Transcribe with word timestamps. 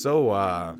So, 0.00 0.30
uh, 0.30 0.76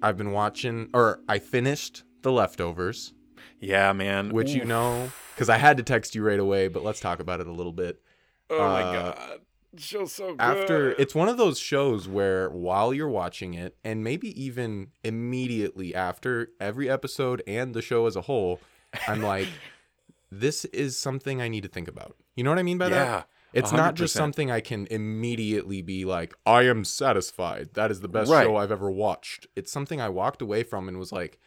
I've 0.00 0.16
been 0.16 0.30
watching, 0.30 0.90
or 0.94 1.18
I 1.28 1.40
finished 1.40 2.04
The 2.22 2.30
Leftovers, 2.30 3.12
Yeah, 3.58 3.92
man. 3.92 4.30
which 4.30 4.50
you 4.50 4.64
know, 4.64 5.10
because 5.34 5.48
I 5.48 5.56
had 5.56 5.76
to 5.78 5.82
text 5.82 6.14
you 6.14 6.24
right 6.24 6.38
away, 6.38 6.68
but 6.68 6.84
let's 6.84 7.00
talk 7.00 7.18
about 7.18 7.40
it 7.40 7.48
a 7.48 7.52
little 7.52 7.72
bit. 7.72 8.00
Oh 8.48 8.58
my 8.58 8.82
uh, 8.82 8.92
god. 8.92 9.40
Show's 9.76 10.12
so 10.12 10.36
good. 10.36 10.40
After, 10.40 10.90
it's 10.92 11.16
one 11.16 11.28
of 11.28 11.36
those 11.36 11.58
shows 11.58 12.06
where 12.06 12.48
while 12.48 12.94
you're 12.94 13.08
watching 13.08 13.54
it, 13.54 13.76
and 13.82 14.04
maybe 14.04 14.40
even 14.40 14.92
immediately 15.02 15.92
after 15.92 16.50
every 16.60 16.88
episode 16.88 17.42
and 17.48 17.74
the 17.74 17.82
show 17.82 18.06
as 18.06 18.14
a 18.14 18.20
whole, 18.20 18.60
I'm 19.08 19.20
like, 19.20 19.48
this 20.30 20.64
is 20.66 20.96
something 20.96 21.42
I 21.42 21.48
need 21.48 21.64
to 21.64 21.68
think 21.68 21.88
about. 21.88 22.14
You 22.36 22.44
know 22.44 22.50
what 22.50 22.60
I 22.60 22.64
mean 22.64 22.78
by 22.78 22.88
that? 22.90 23.28
It's 23.52 23.72
not 23.72 23.94
just 23.94 24.14
something 24.14 24.50
I 24.50 24.60
can 24.60 24.86
immediately 24.90 25.82
be 25.82 26.04
like, 26.04 26.34
I 26.46 26.62
am 26.62 26.84
satisfied. 26.84 27.70
That 27.74 27.90
is 27.90 28.00
the 28.00 28.08
best 28.08 28.30
Right. 28.30 28.44
show 28.44 28.56
I've 28.56 28.72
ever 28.72 28.90
watched. 28.90 29.46
It's 29.56 29.72
something 29.72 30.00
I 30.00 30.08
walked 30.08 30.40
away 30.42 30.62
from 30.62 30.88
and 30.88 30.98
was 30.98 31.12
like, 31.12 31.38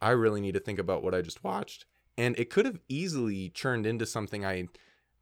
I 0.00 0.10
really 0.10 0.40
need 0.40 0.54
to 0.54 0.60
think 0.60 0.78
about 0.78 1.02
what 1.02 1.14
I 1.14 1.22
just 1.22 1.42
watched. 1.42 1.86
And 2.16 2.38
it 2.38 2.50
could 2.50 2.66
have 2.66 2.80
easily 2.88 3.48
churned 3.50 3.86
into 3.86 4.06
something 4.06 4.44
I 4.44 4.68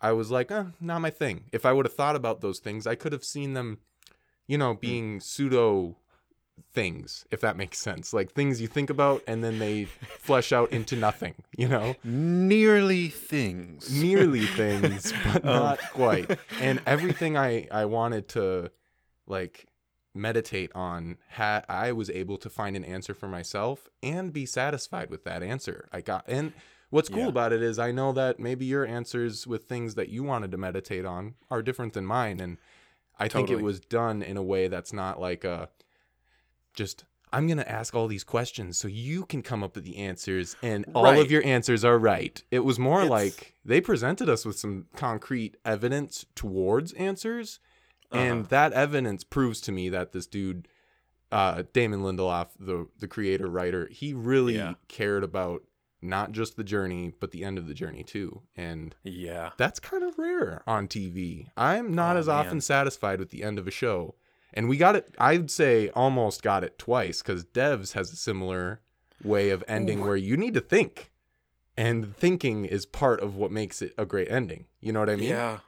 I 0.00 0.12
was 0.12 0.30
like, 0.30 0.50
eh, 0.50 0.64
not 0.80 1.00
my 1.00 1.10
thing. 1.10 1.44
If 1.52 1.64
I 1.64 1.72
would 1.72 1.86
have 1.86 1.94
thought 1.94 2.16
about 2.16 2.40
those 2.42 2.58
things, 2.58 2.86
I 2.86 2.96
could 2.96 3.12
have 3.12 3.24
seen 3.24 3.54
them, 3.54 3.78
you 4.46 4.58
Hmm. 4.58 4.58
know, 4.58 4.74
being 4.74 5.20
pseudo 5.20 5.96
things, 6.72 7.24
if 7.30 7.40
that 7.40 7.56
makes 7.56 7.78
sense. 7.78 8.12
Like 8.12 8.32
things 8.32 8.60
you 8.60 8.68
think 8.68 8.90
about 8.90 9.22
and 9.26 9.42
then 9.42 9.58
they 9.58 9.84
flesh 9.84 10.52
out 10.52 10.72
into 10.72 10.96
nothing, 10.96 11.34
you 11.56 11.68
know? 11.68 11.94
nearly 12.04 13.08
things. 13.08 13.90
nearly 14.02 14.46
things, 14.46 15.12
but 15.24 15.44
Um. 15.44 15.54
not 15.54 15.78
quite. 15.92 16.38
And 16.60 16.80
everything 16.86 17.36
I 17.36 17.66
I 17.70 17.84
wanted 17.84 18.28
to 18.30 18.70
like 19.26 19.66
meditate 20.14 20.70
on, 20.74 21.18
ha- 21.32 21.62
I 21.68 21.92
was 21.92 22.08
able 22.10 22.38
to 22.38 22.48
find 22.48 22.74
an 22.76 22.84
answer 22.84 23.12
for 23.14 23.28
myself 23.28 23.88
and 24.02 24.32
be 24.32 24.46
satisfied 24.46 25.10
with 25.10 25.24
that 25.24 25.42
answer. 25.42 25.88
I 25.92 26.00
got 26.00 26.24
and 26.28 26.52
what's 26.90 27.08
cool 27.08 27.20
Yeah. 27.24 27.28
about 27.28 27.52
it 27.52 27.62
is 27.62 27.78
I 27.78 27.92
know 27.92 28.12
that 28.12 28.38
maybe 28.40 28.64
your 28.64 28.86
answers 28.86 29.46
with 29.46 29.64
things 29.64 29.94
that 29.96 30.08
you 30.08 30.22
wanted 30.22 30.50
to 30.52 30.56
meditate 30.58 31.04
on 31.04 31.34
are 31.50 31.60
different 31.62 31.92
than 31.92 32.06
mine 32.06 32.40
and 32.40 32.56
I 33.18 33.28
think 33.28 33.48
it 33.50 33.62
was 33.62 33.80
done 33.80 34.22
in 34.22 34.36
a 34.36 34.42
way 34.42 34.68
that's 34.68 34.92
not 34.92 35.18
like 35.20 35.42
a 35.42 35.70
just 36.76 37.04
I'm 37.32 37.48
going 37.48 37.58
to 37.58 37.68
ask 37.70 37.92
all 37.94 38.06
these 38.06 38.22
questions 38.22 38.78
so 38.78 38.86
you 38.86 39.26
can 39.26 39.42
come 39.42 39.64
up 39.64 39.74
with 39.74 39.84
the 39.84 39.96
answers 39.96 40.54
and 40.62 40.86
all 40.94 41.02
Right. 41.02 41.18
of 41.18 41.30
your 41.30 41.44
answers 41.44 41.84
are 41.84 41.98
right. 41.98 42.40
It 42.52 42.60
was 42.60 42.78
more 42.78 43.00
It's- 43.00 43.10
like 43.10 43.54
they 43.64 43.80
presented 43.80 44.28
us 44.28 44.44
with 44.44 44.56
some 44.58 44.86
concrete 44.94 45.56
evidence 45.64 46.24
towards 46.36 46.92
answers 46.92 47.58
and 48.12 48.40
Uh-huh. 48.42 48.48
that 48.50 48.72
evidence 48.74 49.24
proves 49.24 49.60
to 49.62 49.72
me 49.72 49.88
that 49.88 50.12
this 50.12 50.26
dude 50.28 50.68
uh 51.32 51.64
Damon 51.72 52.02
Lindelof, 52.02 52.50
the 52.60 52.86
the 53.00 53.08
creator 53.08 53.48
writer, 53.48 53.88
he 53.90 54.14
really 54.14 54.54
Yeah. 54.54 54.74
cared 54.86 55.24
about 55.24 55.64
not 56.00 56.30
just 56.30 56.56
the 56.56 56.62
journey 56.64 57.12
but 57.18 57.32
the 57.32 57.42
end 57.42 57.58
of 57.58 57.66
the 57.66 57.74
journey 57.74 58.04
too. 58.04 58.42
And 58.54 58.94
Yeah. 59.02 59.50
that's 59.56 59.80
kind 59.80 60.04
of 60.04 60.16
rare 60.18 60.62
on 60.68 60.86
TV. 60.86 61.48
I'm 61.56 61.92
not 61.92 62.14
Oh, 62.14 62.20
as 62.20 62.28
often 62.28 62.60
satisfied 62.60 63.18
with 63.18 63.30
the 63.30 63.42
end 63.42 63.58
of 63.58 63.66
a 63.66 63.72
show. 63.72 64.14
And 64.56 64.68
we 64.68 64.78
got 64.78 64.96
it, 64.96 65.14
I'd 65.18 65.50
say 65.50 65.90
almost 65.90 66.42
got 66.42 66.64
it 66.64 66.78
twice 66.78 67.20
because 67.20 67.44
Devs 67.44 67.92
has 67.92 68.10
a 68.10 68.16
similar 68.16 68.80
way 69.22 69.50
of 69.50 69.62
ending 69.68 70.00
Ooh. 70.00 70.06
where 70.06 70.16
you 70.16 70.36
need 70.36 70.54
to 70.54 70.60
think. 70.60 71.10
And 71.76 72.16
thinking 72.16 72.64
is 72.64 72.86
part 72.86 73.20
of 73.20 73.36
what 73.36 73.50
makes 73.50 73.82
it 73.82 73.92
a 73.98 74.06
great 74.06 74.30
ending. 74.30 74.64
You 74.80 74.94
know 74.94 75.00
what 75.00 75.10
I 75.10 75.16
mean? 75.16 75.28
Yeah. 75.28 75.58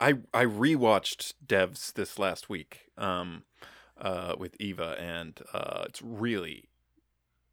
I 0.00 0.18
I 0.32 0.44
rewatched 0.44 1.32
Devs 1.44 1.92
this 1.94 2.18
last 2.18 2.48
week 2.48 2.90
um 2.96 3.42
uh 4.00 4.36
with 4.38 4.54
Eva 4.60 4.94
and 5.00 5.40
uh 5.52 5.84
it's 5.88 6.00
really 6.02 6.68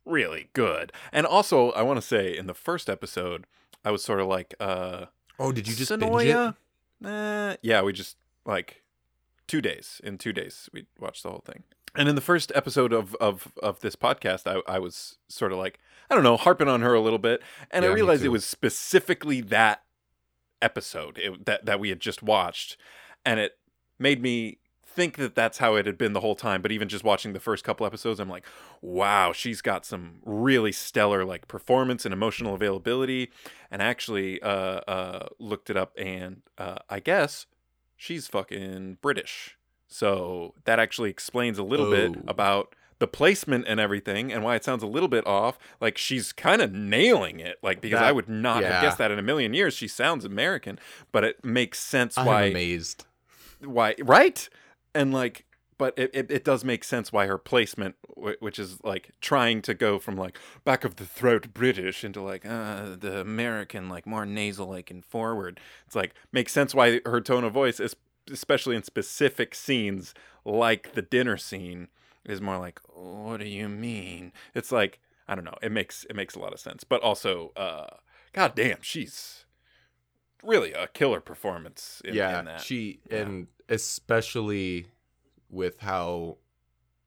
really 0.06 0.50
good. 0.54 0.92
And 1.12 1.26
also 1.26 1.72
I 1.72 1.82
want 1.82 1.98
to 1.98 2.06
say 2.06 2.38
in 2.38 2.46
the 2.46 2.54
first 2.54 2.90
episode 2.90 3.46
I 3.84 3.90
was 3.90 4.04
sort 4.04 4.20
of 4.20 4.28
like 4.28 4.54
uh 4.60 5.06
Oh, 5.40 5.52
did 5.52 5.68
you 5.68 5.74
just 5.74 5.90
binge 5.98 6.22
it? 6.22 6.54
Eh, 7.06 7.56
yeah, 7.64 7.82
we 7.82 7.94
just 7.94 8.18
like 8.46 8.83
two 9.48 9.62
days. 9.62 10.02
In 10.04 10.18
two 10.18 10.34
days, 10.34 10.70
we 10.74 10.86
watched 11.00 11.24
the 11.24 11.30
whole 11.30 11.44
thing. 11.46 11.64
And 11.96 12.10
in 12.10 12.16
the 12.16 12.22
first 12.22 12.52
episode 12.56 12.92
of 12.92 13.16
of 13.16 13.54
of 13.62 13.80
this 13.82 13.96
podcast, 13.96 14.48
I, 14.48 14.62
I 14.72 14.80
was 14.80 15.18
sort 15.28 15.52
of 15.52 15.60
like 15.60 15.80
I 16.10 16.16
don't 16.16 16.24
know, 16.24 16.38
harping 16.38 16.68
on 16.68 16.82
her 16.82 16.94
a 16.94 17.02
little 17.02 17.20
bit, 17.20 17.42
and 17.72 17.84
Yeah, 17.84 17.92
I 17.92 17.94
realized 17.94 18.24
it 18.24 18.30
was 18.30 18.46
specifically 18.46 19.42
that 19.42 19.84
episode 20.62 21.18
it, 21.18 21.46
that 21.46 21.66
that 21.66 21.80
we 21.80 21.90
had 21.90 22.00
just 22.00 22.24
watched, 22.24 22.78
and 23.26 23.40
it 23.40 23.54
made 24.00 24.22
me 24.22 24.58
think 24.86 25.18
that 25.18 25.34
that's 25.34 25.58
how 25.58 25.76
it 25.76 25.86
had 25.88 25.98
been 25.98 26.14
the 26.14 26.20
whole 26.20 26.36
time. 26.36 26.62
But 26.62 26.72
even 26.72 26.88
just 26.88 27.04
watching 27.04 27.34
the 27.34 27.40
first 27.40 27.64
couple 27.64 27.86
episodes 27.86 28.20
i'm 28.20 28.30
like 28.30 28.46
wow 28.82 29.32
she's 29.34 29.62
got 29.62 29.86
some 29.86 30.20
really 30.24 30.72
stellar 30.72 31.26
like 31.26 31.48
performance 31.48 32.06
and 32.06 32.14
emotional 32.14 32.54
availability. 32.54 33.32
And 33.72 33.82
actually 33.82 34.42
uh 34.42 34.48
uh 34.88 35.28
looked 35.40 35.70
it 35.70 35.78
up 35.78 35.94
and 35.98 36.42
uh 36.58 36.80
i 36.90 37.00
guess 37.00 37.48
she's 38.04 38.28
fucking 38.28 38.98
british 39.02 39.58
so 39.88 40.54
that 40.66 40.78
actually 40.80 41.10
explains 41.10 41.58
a 41.58 41.64
little 41.64 41.90
bit 41.90 42.12
Oh. 42.18 42.22
about 42.28 42.76
the 43.00 43.08
placement 43.08 43.66
and 43.68 43.80
everything 43.80 44.32
and 44.34 44.44
why 44.44 44.56
it 44.56 44.64
sounds 44.64 44.84
a 44.84 44.88
little 44.88 45.08
bit 45.10 45.26
off 45.26 45.58
like 45.80 45.98
she's 45.98 46.32
kind 46.34 46.62
of 46.62 46.74
nailing 46.74 47.40
it 47.40 47.58
like 47.64 47.80
because 47.82 48.02
i 48.02 48.12
would 48.12 48.28
not 48.30 48.62
yeah. 48.62 48.74
have 48.74 48.82
guessed 48.84 48.98
that 48.98 49.12
in 49.12 49.20
a 49.20 49.22
million 49.24 49.54
years 49.54 49.74
she 49.74 49.88
sounds 49.88 50.26
american 50.26 50.78
but 51.12 51.24
it 51.24 51.44
makes 51.46 51.80
sense 51.80 52.18
I'm 52.18 52.26
why 52.26 52.44
amazed. 52.46 53.06
why 53.64 53.96
right 54.02 54.48
and 54.94 55.14
like 55.14 55.46
but 55.78 55.94
it, 55.98 56.12
it, 56.14 56.32
it 56.32 56.44
does 56.44 56.64
make 56.64 56.84
sense 56.84 57.12
why 57.12 57.26
her 57.28 57.38
placement 57.38 57.96
which 58.40 58.58
is 58.60 58.84
like 58.84 59.12
trying 59.22 59.62
to 59.62 59.74
go 59.74 60.00
from 60.00 60.16
like 60.16 60.38
back 60.64 60.84
of 60.84 60.96
the 60.96 61.06
throat 61.06 61.54
british 61.54 62.04
into 62.04 62.22
like 62.22 62.46
uh, 62.46 62.96
the 62.98 63.20
american 63.20 63.90
like 63.90 64.06
more 64.06 64.26
nasal 64.26 64.68
like 64.68 64.90
and 64.92 65.04
forward. 65.04 65.60
It's 65.86 65.96
like 65.96 66.14
makes 66.32 66.52
sense 66.52 66.74
why 66.74 67.02
her 67.06 67.22
tone 67.22 67.44
of 67.44 67.54
voice 67.54 67.80
is 67.80 67.96
especially 68.32 68.76
in 68.76 68.84
specific 68.84 69.54
scenes 69.54 70.14
like 70.46 70.94
the 70.94 71.02
dinner 71.02 71.38
scene 71.38 71.90
is 72.26 72.40
more 72.40 72.58
like 72.58 72.80
what 72.94 73.40
do 73.40 73.48
you 73.48 73.68
mean? 73.68 74.32
It's 74.56 74.72
like 74.72 75.00
i 75.28 75.36
don't 75.36 75.46
know. 75.46 75.58
It 75.62 75.72
makes 75.72 76.06
it 76.10 76.16
makes 76.16 76.36
a 76.36 76.40
lot 76.40 76.54
of 76.54 76.60
sense. 76.60 76.84
But 76.84 77.02
also 77.02 77.52
uh 77.56 77.88
god 78.34 78.56
damn 78.56 78.82
she's 78.82 79.46
really 80.44 80.74
a 80.74 80.88
killer 80.88 81.22
performance 81.22 82.02
in, 82.04 82.14
yeah, 82.16 82.40
in 82.40 82.46
that. 82.46 82.62
she 82.62 83.00
Yeah. 83.10 83.18
and 83.20 83.48
especially 83.70 84.88
with 85.54 85.80
how 85.80 86.38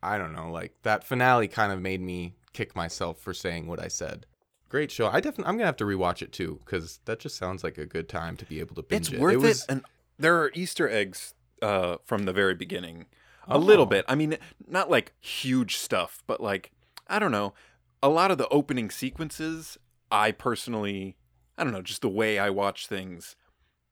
I 0.02 0.18
don't 0.18 0.32
know, 0.34 0.50
like 0.50 0.74
that 0.82 1.04
finale 1.04 1.48
kind 1.48 1.72
of 1.72 1.80
made 1.80 2.00
me 2.00 2.34
kick 2.52 2.76
myself 2.76 3.18
for 3.18 3.34
saying 3.34 3.66
what 3.66 3.80
I 3.80 3.88
said. 3.88 4.26
Great 4.68 4.90
show. 4.90 5.06
I 5.08 5.20
definitely 5.20 5.46
I'm 5.46 5.56
gonna 5.56 5.66
have 5.66 5.76
to 5.76 5.84
rewatch 5.84 6.22
it 6.22 6.32
too 6.32 6.60
because 6.64 7.00
that 7.04 7.18
just 7.20 7.36
sounds 7.36 7.62
like 7.64 7.78
a 7.78 7.86
good 7.86 8.08
time 8.08 8.36
to 8.38 8.44
be 8.44 8.60
able 8.60 8.74
to 8.76 8.82
binge 8.82 9.08
it's 9.08 9.14
it. 9.14 9.20
worth 9.20 9.34
it, 9.34 9.38
was, 9.38 9.64
and 9.66 9.82
there 10.18 10.40
are 10.42 10.50
easter 10.54 10.88
eggs 10.88 11.34
uh 11.62 11.96
from 12.04 12.24
the 12.24 12.32
very 12.32 12.54
beginning 12.54 13.06
a 13.48 13.58
little 13.58 13.84
Oh. 13.84 13.88
bit 13.88 14.04
i 14.08 14.14
mean 14.14 14.36
not 14.66 14.90
like 14.90 15.12
huge 15.20 15.76
stuff 15.76 16.22
but 16.26 16.38
like 16.40 16.72
i 17.06 17.18
don't 17.18 17.30
know 17.32 17.54
a 18.02 18.08
lot 18.10 18.30
of 18.30 18.36
the 18.38 18.48
opening 18.48 18.90
sequences 18.90 19.78
i 20.10 20.32
personally 20.32 21.16
i 21.56 21.64
don't 21.64 21.72
know 21.72 21.80
just 21.80 22.02
the 22.02 22.08
way 22.10 22.38
i 22.38 22.50
watch 22.50 22.88
things 22.88 23.36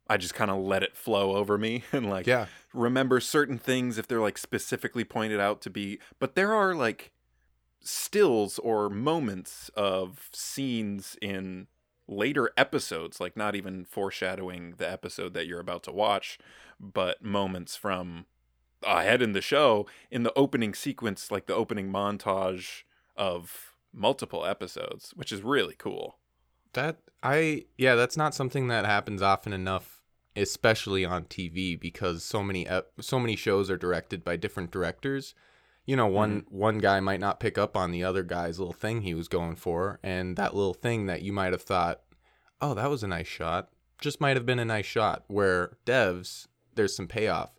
i 0.09 0.17
just 0.17 0.35
kind 0.35 0.51
of 0.51 0.59
let 0.59 0.83
it 0.83 0.97
flow 0.97 1.37
over 1.37 1.59
me 1.59 1.85
and 1.93 2.09
like 2.09 2.27
Yeah, 2.27 2.47
remember 2.73 3.21
certain 3.21 3.59
things 3.59 3.99
if 3.99 4.07
they're 4.07 4.21
like 4.21 4.39
specifically 4.39 5.05
pointed 5.05 5.41
out 5.41 5.61
to 5.63 5.71
be 5.71 5.99
but 6.19 6.35
there 6.35 6.53
are 6.53 6.75
like 6.75 7.13
stills 7.81 8.59
or 8.61 8.89
moments 8.89 9.71
of 9.77 10.31
scenes 10.33 11.17
in 11.21 11.67
later 12.07 12.51
episodes 12.57 13.21
like 13.21 13.37
not 13.37 13.55
even 13.55 13.85
foreshadowing 13.85 14.75
the 14.77 14.91
episode 14.91 15.35
that 15.35 15.47
you're 15.47 15.61
about 15.61 15.83
to 15.83 15.93
watch 15.93 16.39
but 16.81 17.23
moments 17.23 17.77
from 17.77 18.27
ahead 18.83 19.23
in 19.23 19.33
the 19.33 19.41
show 19.41 19.87
in 20.11 20.23
the 20.23 20.33
opening 20.37 20.75
sequence 20.75 21.31
like 21.31 21.47
the 21.47 21.55
opening 21.55 21.91
montage 21.91 22.83
of 23.17 23.75
multiple 23.93 24.45
episodes 24.45 25.13
which 25.15 25.33
is 25.33 25.43
really 25.43 25.75
cool 25.79 26.19
that 26.75 26.99
I 27.23 27.65
yeah, 27.79 27.95
that's 27.95 28.17
not 28.17 28.35
something 28.35 28.69
that 28.69 28.85
happens 28.85 29.23
often 29.23 29.53
enough, 29.53 30.03
especially 30.37 31.05
on 31.05 31.25
TV 31.25 31.79
because 31.81 32.25
so 32.25 32.43
many 32.43 32.67
so 33.01 33.19
many 33.19 33.37
shows 33.37 33.71
are 33.71 33.77
directed 33.77 34.25
by 34.25 34.37
different 34.37 34.71
directors. 34.71 35.35
You 35.87 35.97
know, 35.97 36.07
one 36.07 36.43
Mm-hmm. 36.43 36.57
one 36.59 36.79
guy 36.79 37.01
might 37.01 37.21
not 37.21 37.41
pick 37.41 37.59
up 37.59 37.77
on 37.77 37.91
the 37.91 38.05
other 38.05 38.23
guy's 38.23 38.59
little 38.59 38.73
thing 38.75 39.03
he 39.03 39.15
was 39.15 39.29
going 39.29 39.57
for, 39.57 40.01
and 40.03 40.37
that 40.37 40.55
little 40.55 40.75
thing 40.75 41.07
that 41.07 41.23
you 41.23 41.33
might 41.33 41.53
have 41.53 41.63
thought, 41.63 42.01
"Oh, 42.61 42.75
that 42.75 42.89
was 42.91 43.03
a 43.03 43.09
nice 43.09 43.27
shot," 43.27 43.69
just 44.01 44.21
might 44.21 44.37
have 44.37 44.47
been 44.47 44.59
a 44.59 44.65
nice 44.65 44.87
shot. 44.87 45.25
Where 45.29 45.77
devs, 45.85 46.47
there's 46.75 46.97
some 46.97 47.07
payoff. 47.09 47.51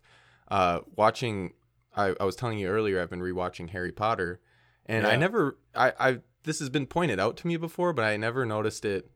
Uh, 0.48 0.80
watching, 0.96 1.52
I, 1.96 2.14
I 2.20 2.24
was 2.24 2.36
telling 2.36 2.58
you 2.58 2.68
earlier, 2.68 3.00
I've 3.00 3.10
been 3.10 3.20
rewatching 3.20 3.70
Harry 3.70 3.92
Potter, 3.92 4.40
and 4.86 5.06
I 5.06 5.16
never, 5.16 5.58
I, 5.74 5.92
I 5.98 6.18
this 6.46 6.58
has 6.60 6.70
been 6.70 6.86
pointed 6.86 7.20
out 7.20 7.36
to 7.38 7.46
me 7.46 7.56
before, 7.58 7.92
but 7.92 8.04
I 8.04 8.16
never 8.16 8.46
noticed 8.46 8.84
it 8.84 9.10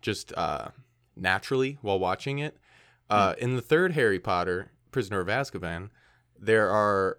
just 0.00 0.32
uh, 0.36 0.68
naturally 1.14 1.78
while 1.82 1.98
watching 1.98 2.38
it. 2.38 2.56
Uh, 3.10 3.34
In 3.38 3.54
the 3.56 3.62
third 3.62 3.92
Harry 3.92 4.18
Potter, 4.18 4.70
Prisoner 4.90 5.20
of 5.20 5.28
Azkaban, 5.28 5.90
there 6.38 6.70
are 6.70 7.18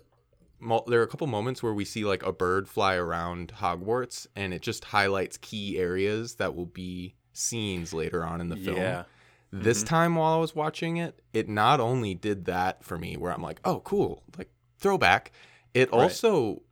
mul- 0.60 0.84
there 0.88 1.00
are 1.00 1.04
a 1.04 1.08
couple 1.08 1.28
moments 1.28 1.62
where 1.62 1.74
we 1.74 1.86
see 1.86 2.04
like 2.04 2.24
a 2.24 2.32
bird 2.34 2.68
fly 2.68 2.96
around 2.96 3.54
Hogwarts, 3.60 4.26
and 4.36 4.54
it 4.54 4.62
just 4.62 4.86
highlights 4.86 5.38
key 5.38 5.78
areas 5.78 6.36
that 6.36 6.56
will 6.56 6.66
be 6.66 7.16
scenes 7.34 7.94
later 7.94 8.24
on 8.26 8.42
in 8.42 8.50
the 8.50 8.58
film. 8.58 8.78
Yeah. 8.78 9.04
This 9.52 9.84
Mhm. 9.84 9.88
time 9.88 10.16
while 10.16 10.34
I 10.34 10.38
was 10.42 10.56
watching 10.56 10.98
it, 10.98 11.22
it 11.34 11.48
not 11.48 11.80
only 11.80 12.14
did 12.14 12.46
that 12.46 12.84
for 12.84 12.98
me, 12.98 13.16
where 13.16 13.32
I'm 13.32 13.42
like, 13.44 13.60
oh, 13.64 13.80
cool, 13.82 14.24
like 14.38 14.50
throwback, 14.78 15.32
it 15.74 15.90
Right. 15.92 16.02
also 16.02 16.64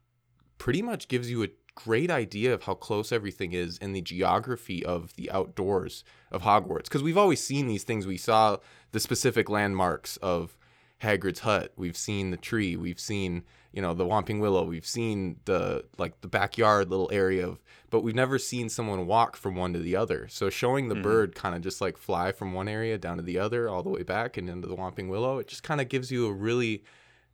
pretty 0.57 0.81
much 0.81 1.07
gives 1.07 1.29
you 1.31 1.43
a 1.43 1.47
great 1.75 2.09
idea 2.09 2.53
of 2.53 2.63
how 2.63 2.73
close 2.73 3.11
everything 3.11 3.53
is 3.53 3.77
in 3.77 3.93
the 3.93 4.01
geography 4.01 4.83
of 4.85 5.13
the 5.15 5.29
outdoors 5.31 6.03
of 6.31 6.41
Hogwarts. 6.41 6.83
Because 6.85 7.03
we've 7.03 7.17
always 7.17 7.41
seen 7.43 7.67
these 7.67 7.83
things. 7.83 8.07
We 8.07 8.17
saw 8.17 8.57
the 8.91 8.99
specific 8.99 9.49
landmarks 9.49 10.17
of 10.17 10.57
Hagrid's 11.03 11.39
hut. 11.41 11.73
We've 11.75 11.97
seen 11.97 12.31
the 12.31 12.37
tree. 12.37 12.77
We've 12.77 12.99
seen, 12.99 13.43
you 13.73 13.81
know, 13.81 13.93
the 13.93 14.05
Whomping 14.05 14.39
Willow. 14.39 14.63
We've 14.63 14.85
seen 14.85 15.37
the 15.43 15.83
like 15.97 16.21
the 16.21 16.29
backyard 16.29 16.89
little 16.89 17.09
area 17.11 17.45
of, 17.45 17.61
but 17.89 17.99
we've 18.01 18.15
never 18.15 18.39
seen 18.39 18.69
someone 18.69 19.05
walk 19.05 19.35
from 19.35 19.55
one 19.55 19.73
to 19.73 19.79
the 19.79 19.97
other. 19.97 20.27
So 20.29 20.49
showing 20.49 20.87
the 20.87 20.95
Mhm. 20.95 21.03
bird 21.03 21.35
kind 21.35 21.53
of 21.53 21.61
just 21.61 21.81
like 21.81 21.97
fly 21.97 22.31
from 22.31 22.53
one 22.53 22.69
area 22.69 22.97
down 22.97 23.17
to 23.17 23.23
the 23.23 23.37
other, 23.37 23.67
all 23.67 23.83
the 23.83 23.89
way 23.89 24.03
back 24.03 24.37
and 24.37 24.49
into 24.49 24.67
the 24.69 24.75
Whomping 24.77 25.09
Willow, 25.09 25.37
it 25.39 25.47
just 25.47 25.63
kind 25.63 25.81
of 25.81 25.89
gives 25.89 26.09
you 26.09 26.25
a 26.27 26.31
really 26.33 26.83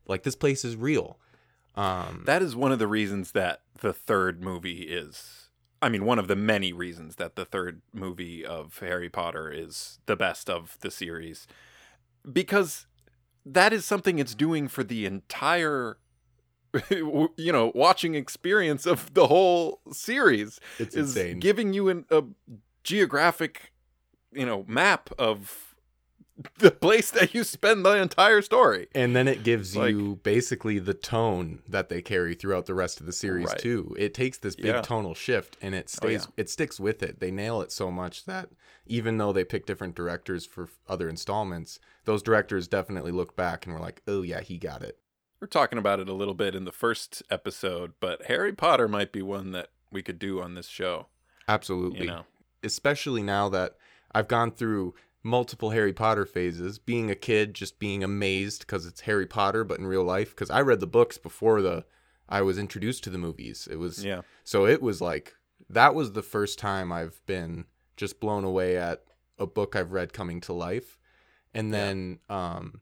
like 0.07 0.23
this 0.23 0.35
place 0.35 0.65
is 0.65 0.75
real. 0.75 1.19
Um, 1.75 2.23
That 2.25 2.41
is 2.41 2.55
one 2.55 2.71
of 2.71 2.79
the 2.79 2.87
reasons 2.87 3.31
that 3.31 3.61
the 3.79 3.93
third 3.93 4.43
movie 4.43 4.81
is. 4.83 5.49
I 5.81 5.89
mean, 5.89 6.05
one 6.05 6.19
of 6.19 6.27
the 6.27 6.35
many 6.35 6.73
reasons 6.73 7.15
that 7.15 7.35
the 7.35 7.45
third 7.45 7.81
movie 7.93 8.45
of 8.45 8.77
Harry 8.79 9.09
Potter 9.09 9.51
is 9.51 9.99
the 10.05 10.15
best 10.15 10.49
of 10.49 10.77
the 10.81 10.91
series. 10.91 11.47
Because 12.31 12.85
that 13.45 13.73
is 13.73 13.85
something 13.85 14.19
it's 14.19 14.35
doing 14.35 14.67
for 14.67 14.83
the 14.83 15.05
entire, 15.07 15.97
you 16.89 17.29
know, 17.51 17.71
watching 17.73 18.13
experience 18.13 18.85
of 18.85 19.13
the 19.15 19.27
whole 19.27 19.81
series. 19.91 20.59
it's 20.77 20.95
is 20.95 21.15
insane. 21.17 21.39
giving 21.39 21.73
you 21.73 21.89
an, 21.89 22.05
a 22.11 22.23
geographic, 22.83 23.73
you 24.31 24.45
know, 24.45 24.63
map 24.67 25.09
of 25.17 25.70
the 26.59 26.71
place 26.71 27.11
that 27.11 27.33
you 27.33 27.43
spend 27.43 27.85
the 27.85 27.97
entire 28.01 28.41
story. 28.41 28.87
And 28.93 29.15
then 29.15 29.27
it 29.27 29.43
gives 29.43 29.75
Like- 29.75 29.91
you 29.91 30.19
basically 30.23 30.79
the 30.79 30.93
tone 30.93 31.61
that 31.67 31.89
they 31.89 32.01
carry 32.01 32.33
throughout 32.33 32.65
the 32.65 32.73
rest 32.73 32.99
of 32.99 33.05
the 33.05 33.11
series 33.11 33.47
Right. 33.47 33.59
too. 33.59 33.95
It 33.99 34.13
takes 34.13 34.37
this 34.37 34.55
big 34.55 34.65
Yeah. 34.65 34.81
tonal 34.81 35.13
shift 35.15 35.57
and 35.61 35.73
it 35.75 35.93
Oh, 36.01 36.07
yeah. 36.07 36.17
stays 36.19 36.33
it 36.37 36.49
sticks 36.49 36.79
with 36.79 37.01
it. 37.03 37.19
They 37.19 37.31
nail 37.31 37.61
it 37.61 37.71
so 37.71 37.91
much 37.91 38.25
that 38.25 38.49
even 38.85 39.17
though 39.17 39.31
they 39.31 39.43
pick 39.43 39.65
different 39.65 39.95
directors 39.95 40.45
for 40.45 40.67
other 40.87 41.07
installments, 41.07 41.79
those 42.05 42.21
directors 42.23 42.67
definitely 42.67 43.11
look 43.11 43.35
back 43.35 43.65
and 43.65 43.73
were 43.75 43.81
like, 43.81 44.01
"Oh 44.07 44.21
yeah, 44.21 44.41
he 44.41 44.57
got 44.57 44.81
it." 44.81 44.97
We're 45.39 45.47
talking 45.47 45.79
about 45.79 45.99
it 45.99 46.09
a 46.09 46.13
little 46.13 46.33
bit 46.33 46.53
in 46.55 46.65
the 46.65 46.71
first 46.71 47.23
episode, 47.29 47.93
but 47.99 48.23
Harry 48.25 48.53
Potter 48.53 48.87
might 48.87 49.11
be 49.11 49.21
one 49.21 49.51
that 49.51 49.69
we 49.91 50.01
could 50.03 50.19
do 50.19 50.41
on 50.41 50.53
this 50.55 50.67
show. 50.67 51.07
Absolutely. 51.47 52.01
You 52.01 52.07
know, 52.07 52.25
especially 52.63 53.23
now 53.23 53.49
that 53.49 53.75
I've 54.13 54.27
gone 54.27 54.51
through 54.51 54.93
multiple 55.23 55.69
Harry 55.71 55.93
Potter 55.93 56.25
phases, 56.25 56.79
being 56.79 57.11
a 57.11 57.15
kid 57.15 57.53
just 57.53 57.79
being 57.79 58.03
amazed 58.03 58.65
cuz 58.67 58.85
it's 58.85 59.01
Harry 59.01 59.25
Potter 59.27 59.63
but 59.63 59.79
in 59.79 59.85
real 59.85 60.03
life 60.03 60.35
cuz 60.35 60.49
I 60.49 60.61
read 60.61 60.79
the 60.79 60.87
books 60.87 61.17
before 61.17 61.61
the 61.61 61.85
I 62.29 62.41
was 62.41 62.57
introduced 62.57 63.03
to 63.03 63.09
the 63.09 63.17
movies. 63.17 63.67
It 63.69 63.75
was 63.77 64.03
yeah, 64.05 64.21
So 64.43 64.65
it 64.65 64.81
was 64.81 65.01
like 65.01 65.35
that 65.69 65.93
was 65.95 66.13
the 66.13 66.23
first 66.23 66.57
time 66.59 66.91
I've 66.91 67.21
been 67.25 67.65
just 67.97 68.19
blown 68.19 68.43
away 68.43 68.77
at 68.77 69.03
a 69.37 69.45
book 69.45 69.75
I've 69.75 69.91
read 69.91 70.13
coming 70.13 70.41
to 70.41 70.53
life. 70.53 70.97
And 71.53 71.67
Yeah. 71.71 71.77
then 71.77 72.19
um 72.29 72.81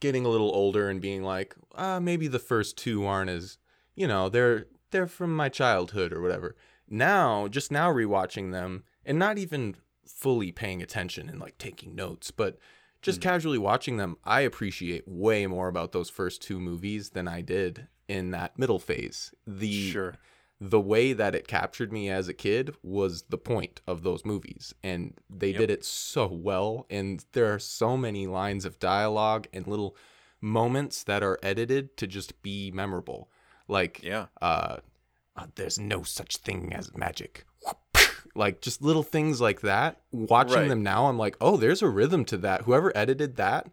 getting 0.00 0.24
a 0.24 0.28
little 0.28 0.50
older 0.54 0.88
and 0.88 1.00
being 1.00 1.22
like, 1.22 1.54
uh 1.74 2.00
maybe 2.00 2.26
the 2.28 2.38
first 2.38 2.76
two 2.76 3.04
aren't 3.06 3.30
as, 3.30 3.58
you 3.94 4.06
know, 4.08 4.28
they're 4.28 4.66
they're 4.90 5.06
from 5.06 5.34
my 5.34 5.48
childhood 5.48 6.12
or 6.12 6.20
whatever. 6.20 6.56
Now, 6.88 7.48
just 7.48 7.70
now 7.72 7.92
rewatching 7.92 8.52
them 8.52 8.84
and 9.04 9.18
not 9.18 9.38
even 9.38 9.76
fully 10.06 10.52
paying 10.52 10.82
attention 10.82 11.28
and 11.28 11.40
like 11.40 11.58
taking 11.58 11.94
notes, 11.94 12.30
but 12.30 12.58
just 13.02 13.20
Mhm. 13.20 13.24
casually 13.24 13.58
watching 13.58 13.96
them, 13.98 14.16
I 14.24 14.40
appreciate 14.40 15.06
way 15.06 15.46
more 15.46 15.68
about 15.68 15.92
those 15.92 16.08
first 16.10 16.40
two 16.42 16.58
movies 16.58 17.10
than 17.10 17.28
I 17.28 17.42
did 17.42 17.88
in 18.08 18.30
that 18.30 18.58
middle 18.58 18.78
phase. 18.78 19.32
The 19.46 19.90
sure. 19.90 20.14
the 20.60 20.80
way 20.80 21.12
that 21.12 21.34
it 21.34 21.48
captured 21.48 21.92
me 21.92 22.08
as 22.08 22.28
a 22.28 22.32
kid 22.32 22.74
was 22.82 23.22
the 23.24 23.36
point 23.36 23.80
of 23.86 24.02
those 24.02 24.24
movies 24.24 24.72
and 24.82 25.12
they 25.28 25.50
Yep. 25.50 25.58
did 25.58 25.70
it 25.70 25.84
so 25.84 26.26
well 26.28 26.86
and 26.88 27.24
there 27.32 27.52
are 27.52 27.58
so 27.58 27.96
many 27.96 28.26
lines 28.26 28.64
of 28.64 28.78
dialogue 28.78 29.46
and 29.52 29.66
little 29.66 29.96
moments 30.40 31.02
that 31.02 31.22
are 31.22 31.38
edited 31.42 31.96
to 31.96 32.06
just 32.06 32.40
be 32.40 32.70
memorable 32.70 33.30
like 33.68 34.02
Yeah, 34.02 34.26
uh, 34.40 34.76
uh 35.36 35.46
there's 35.56 35.78
no 35.78 36.02
such 36.02 36.36
thing 36.38 36.72
as 36.72 36.94
magic 36.96 37.44
like 38.34 38.60
just 38.60 38.82
little 38.82 39.02
things 39.02 39.40
like 39.40 39.60
that 39.60 40.00
watching 40.12 40.58
Right. 40.60 40.68
them 40.68 40.82
now 40.82 41.06
i'm 41.06 41.18
like 41.18 41.36
oh 41.40 41.56
there's 41.56 41.82
a 41.82 41.88
rhythm 41.88 42.24
to 42.26 42.36
that 42.38 42.62
whoever 42.62 42.90
edited 42.96 43.36
that 43.36 43.70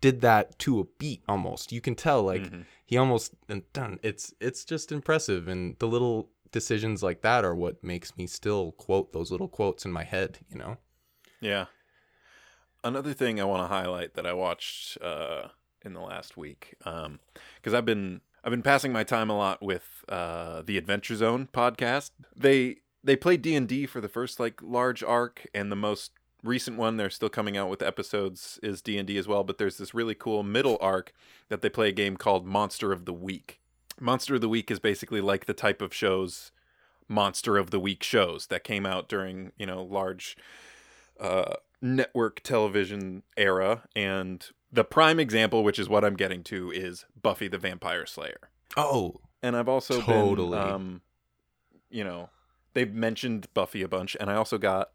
did 0.00 0.20
that 0.20 0.58
to 0.60 0.80
a 0.80 0.84
beat 0.98 1.22
almost 1.28 1.72
you 1.72 1.80
can 1.80 1.94
tell 1.94 2.22
like 2.22 2.42
Mhm. 2.42 2.64
he 2.86 2.96
almost 2.96 3.34
and 3.48 3.62
done 3.72 3.98
it's 4.02 4.34
it's 4.40 4.64
just 4.64 4.92
impressive 4.92 5.48
and 5.48 5.76
the 5.78 5.88
little 5.88 6.30
decisions 6.52 7.02
like 7.02 7.22
that 7.22 7.44
are 7.44 7.54
what 7.54 7.82
makes 7.82 8.16
me 8.16 8.26
still 8.26 8.72
quote 8.72 9.12
those 9.12 9.30
little 9.32 9.48
quotes 9.48 9.84
in 9.84 9.90
my 9.92 10.04
head 10.04 10.38
you 10.48 10.56
know 10.58 10.76
yeah. 11.40 11.66
Another 12.82 13.12
thing 13.14 13.40
I 13.40 13.44
want 13.44 13.62
to 13.62 13.74
highlight 13.74 14.14
that 14.14 14.26
I 14.26 14.32
watched 14.34 14.98
uh, 15.02 15.48
in 15.84 15.94
the 15.94 16.00
last 16.00 16.36
week, 16.36 16.74
because 16.78 17.72
I've 17.74 17.84
been 17.86 18.20
I've 18.42 18.50
been 18.50 18.62
passing 18.62 18.92
my 18.92 19.04
time 19.04 19.30
a 19.30 19.36
lot 19.36 19.62
with 19.62 20.04
uh, 20.08 20.60
the 20.62 20.76
Adventure 20.76 21.16
Zone 21.16 21.48
podcast. 21.52 22.10
They 22.36 22.76
they 23.04 23.16
play 23.16 23.36
D 23.36 23.54
and 23.54 23.68
D 23.68 23.86
for 23.86 24.00
the 24.00 24.08
first 24.08 24.40
like 24.40 24.60
large 24.62 25.02
arc, 25.02 25.46
and 25.54 25.70
the 25.70 25.76
most 25.76 26.12
recent 26.42 26.76
one 26.76 26.96
they're 26.96 27.10
still 27.10 27.28
coming 27.28 27.56
out 27.56 27.70
with 27.70 27.82
episodes 27.82 28.58
is 28.62 28.82
D 28.82 28.98
and 28.98 29.06
D 29.06 29.18
as 29.18 29.28
well. 29.28 29.44
But 29.44 29.58
there's 29.58 29.78
this 29.78 29.94
really 29.94 30.14
cool 30.14 30.42
middle 30.42 30.78
arc 30.80 31.12
that 31.48 31.60
they 31.60 31.68
play 31.68 31.88
a 31.88 31.92
game 31.92 32.16
called 32.16 32.46
Monster 32.46 32.92
of 32.92 33.04
the 33.04 33.12
Week. 33.12 33.60
Monster 34.00 34.34
of 34.36 34.40
the 34.40 34.48
Week 34.48 34.70
is 34.70 34.80
basically 34.80 35.20
like 35.20 35.44
the 35.46 35.54
type 35.54 35.80
of 35.80 35.94
shows 35.94 36.50
Monster 37.06 37.58
of 37.58 37.70
the 37.70 37.78
Week 37.78 38.02
shows 38.02 38.46
that 38.48 38.64
came 38.64 38.86
out 38.86 39.08
during 39.08 39.52
you 39.58 39.66
know 39.66 39.82
large 39.82 40.36
uh, 41.20 41.54
network 41.80 42.40
television 42.42 43.22
era, 43.36 43.82
and 43.94 44.48
the 44.72 44.84
prime 44.84 45.20
example, 45.20 45.62
which 45.62 45.78
is 45.78 45.88
what 45.88 46.04
I'm 46.04 46.16
getting 46.16 46.42
to, 46.44 46.70
is 46.70 47.04
Buffy 47.20 47.46
the 47.46 47.58
Vampire 47.58 48.06
Slayer. 48.06 48.50
oh 48.76 49.20
And 49.42 49.56
I've 49.56 49.68
also 49.68 50.00
Totally. 50.00 50.58
been, 50.58 50.68
um, 50.68 51.02
you 51.90 52.02
know, 52.02 52.30
they've 52.74 52.92
mentioned 52.92 53.48
Buffy 53.54 53.82
a 53.82 53.88
bunch, 53.88 54.16
and 54.20 54.30
I 54.30 54.34
also 54.34 54.58
got 54.58 54.90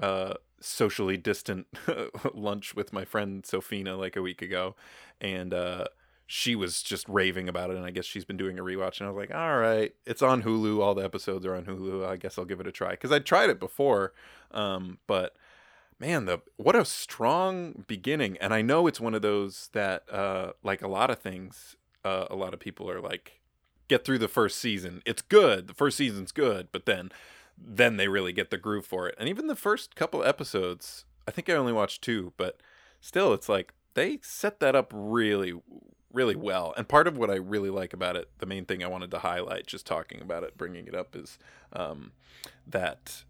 uh, 0.00 0.34
socially 0.60 1.16
distant 1.16 1.66
lunch 2.34 2.74
with 2.74 2.92
my 2.92 3.04
friend 3.04 3.44
Sophina 3.44 3.96
like 3.96 4.16
a 4.16 4.22
week 4.22 4.42
ago, 4.42 4.76
and 5.20 5.52
uh, 5.52 5.86
she 6.26 6.54
was 6.54 6.82
just 6.82 7.08
raving 7.08 7.48
about 7.48 7.70
it. 7.70 7.76
And 7.76 7.84
I 7.84 7.90
guess 7.90 8.04
she's 8.04 8.24
been 8.24 8.36
doing 8.36 8.58
a 8.58 8.62
rewatch, 8.62 9.00
and 9.00 9.08
I 9.08 9.10
was 9.10 9.18
like, 9.18 9.34
all 9.34 9.58
right, 9.58 9.94
it's 10.06 10.22
on 10.22 10.42
Hulu. 10.42 10.80
All 10.80 10.94
the 10.94 11.04
episodes 11.04 11.44
are 11.44 11.54
on 11.54 11.64
Hulu. 11.64 12.06
I 12.06 12.16
guess 12.16 12.38
I'll 12.38 12.44
give 12.44 12.60
it 12.60 12.66
a 12.66 12.72
try 12.72 12.92
because 12.92 13.12
I 13.12 13.18
tried 13.18 13.50
it 13.50 13.58
before, 13.58 14.12
um, 14.52 14.98
but 15.06 15.34
man 15.98 16.24
the 16.24 16.40
what 16.56 16.74
a 16.74 16.84
strong 16.84 17.84
beginning 17.86 18.36
and 18.38 18.52
i 18.52 18.60
know 18.60 18.88
it's 18.88 19.00
one 19.00 19.14
of 19.14 19.22
those 19.22 19.70
that 19.72 20.02
uh 20.12 20.50
like 20.64 20.82
a 20.82 20.88
lot 20.88 21.10
of 21.10 21.18
things 21.20 21.76
uh, 22.04 22.26
a 22.28 22.34
lot 22.34 22.52
of 22.52 22.58
people 22.58 22.90
are 22.90 23.00
like 23.00 23.41
get 23.88 24.04
through 24.04 24.18
the 24.18 24.28
first 24.28 24.58
season 24.58 25.02
it's 25.04 25.22
good 25.22 25.68
the 25.68 25.74
first 25.74 25.96
season's 25.96 26.32
good 26.32 26.68
but 26.72 26.86
then 26.86 27.10
then 27.58 27.96
they 27.96 28.08
really 28.08 28.32
get 28.32 28.50
the 28.50 28.56
groove 28.56 28.86
for 28.86 29.08
it. 29.08 29.14
And 29.18 29.28
even 29.28 29.46
the 29.46 29.54
first 29.54 29.94
couple 29.94 30.24
episodes 30.24 31.04
i 31.26 31.30
think 31.30 31.48
i 31.48 31.54
only 31.54 31.72
watched 31.72 32.02
two 32.02 32.32
but 32.36 32.60
still 33.00 33.32
it's 33.32 33.48
like 33.48 33.72
they 33.94 34.18
set 34.22 34.60
that 34.60 34.74
up 34.74 34.90
really 34.94 35.54
really 36.12 36.36
well. 36.36 36.74
And 36.76 36.88
part 36.88 37.06
of 37.06 37.16
what 37.16 37.30
i 37.30 37.36
really 37.36 37.70
like 37.70 37.92
about 37.92 38.16
it 38.16 38.30
the 38.38 38.46
main 38.46 38.64
thing 38.64 38.82
i 38.82 38.88
wanted 38.88 39.10
to 39.10 39.20
highlight 39.20 39.66
just 39.66 39.86
talking 39.86 40.20
about 40.20 40.42
it 40.42 40.56
bringing 40.56 40.86
it 40.86 40.94
up 40.94 41.14
is 41.16 41.38
um, 41.72 42.12
that 42.66 43.24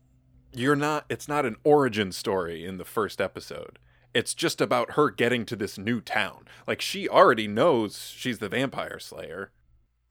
you're 0.53 0.77
not 0.77 1.05
it's 1.09 1.29
not 1.29 1.47
an 1.47 1.57
origin 1.65 2.13
story 2.13 2.65
in 2.65 2.79
the 2.79 2.85
first 2.85 3.21
episode. 3.21 3.79
It's 4.15 4.35
just 4.35 4.61
about 4.61 4.93
her 4.93 5.11
getting 5.11 5.47
to 5.47 5.57
this 5.57 5.79
new 5.79 6.01
town. 6.01 6.47
Like 6.67 6.83
she 6.83 7.09
already 7.09 7.49
knows 7.49 8.13
she's 8.15 8.39
the 8.39 8.49
vampire 8.51 8.99
slayer 8.99 9.51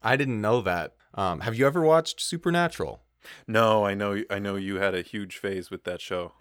i 0.03 0.15
didn't 0.15 0.41
know 0.41 0.61
that. 0.61 0.95
Um 1.13 1.41
have 1.41 1.55
you 1.55 1.65
ever 1.67 1.81
watched 1.81 2.21
supernatural? 2.21 3.01
No 3.47 3.85
i 3.85 3.93
know 3.93 4.23
i 4.29 4.39
know 4.39 4.55
you 4.55 4.77
had 4.77 4.95
a 4.95 5.01
huge 5.01 5.37
phase 5.37 5.69
with 5.69 5.83
that 5.83 6.01
show. 6.01 6.33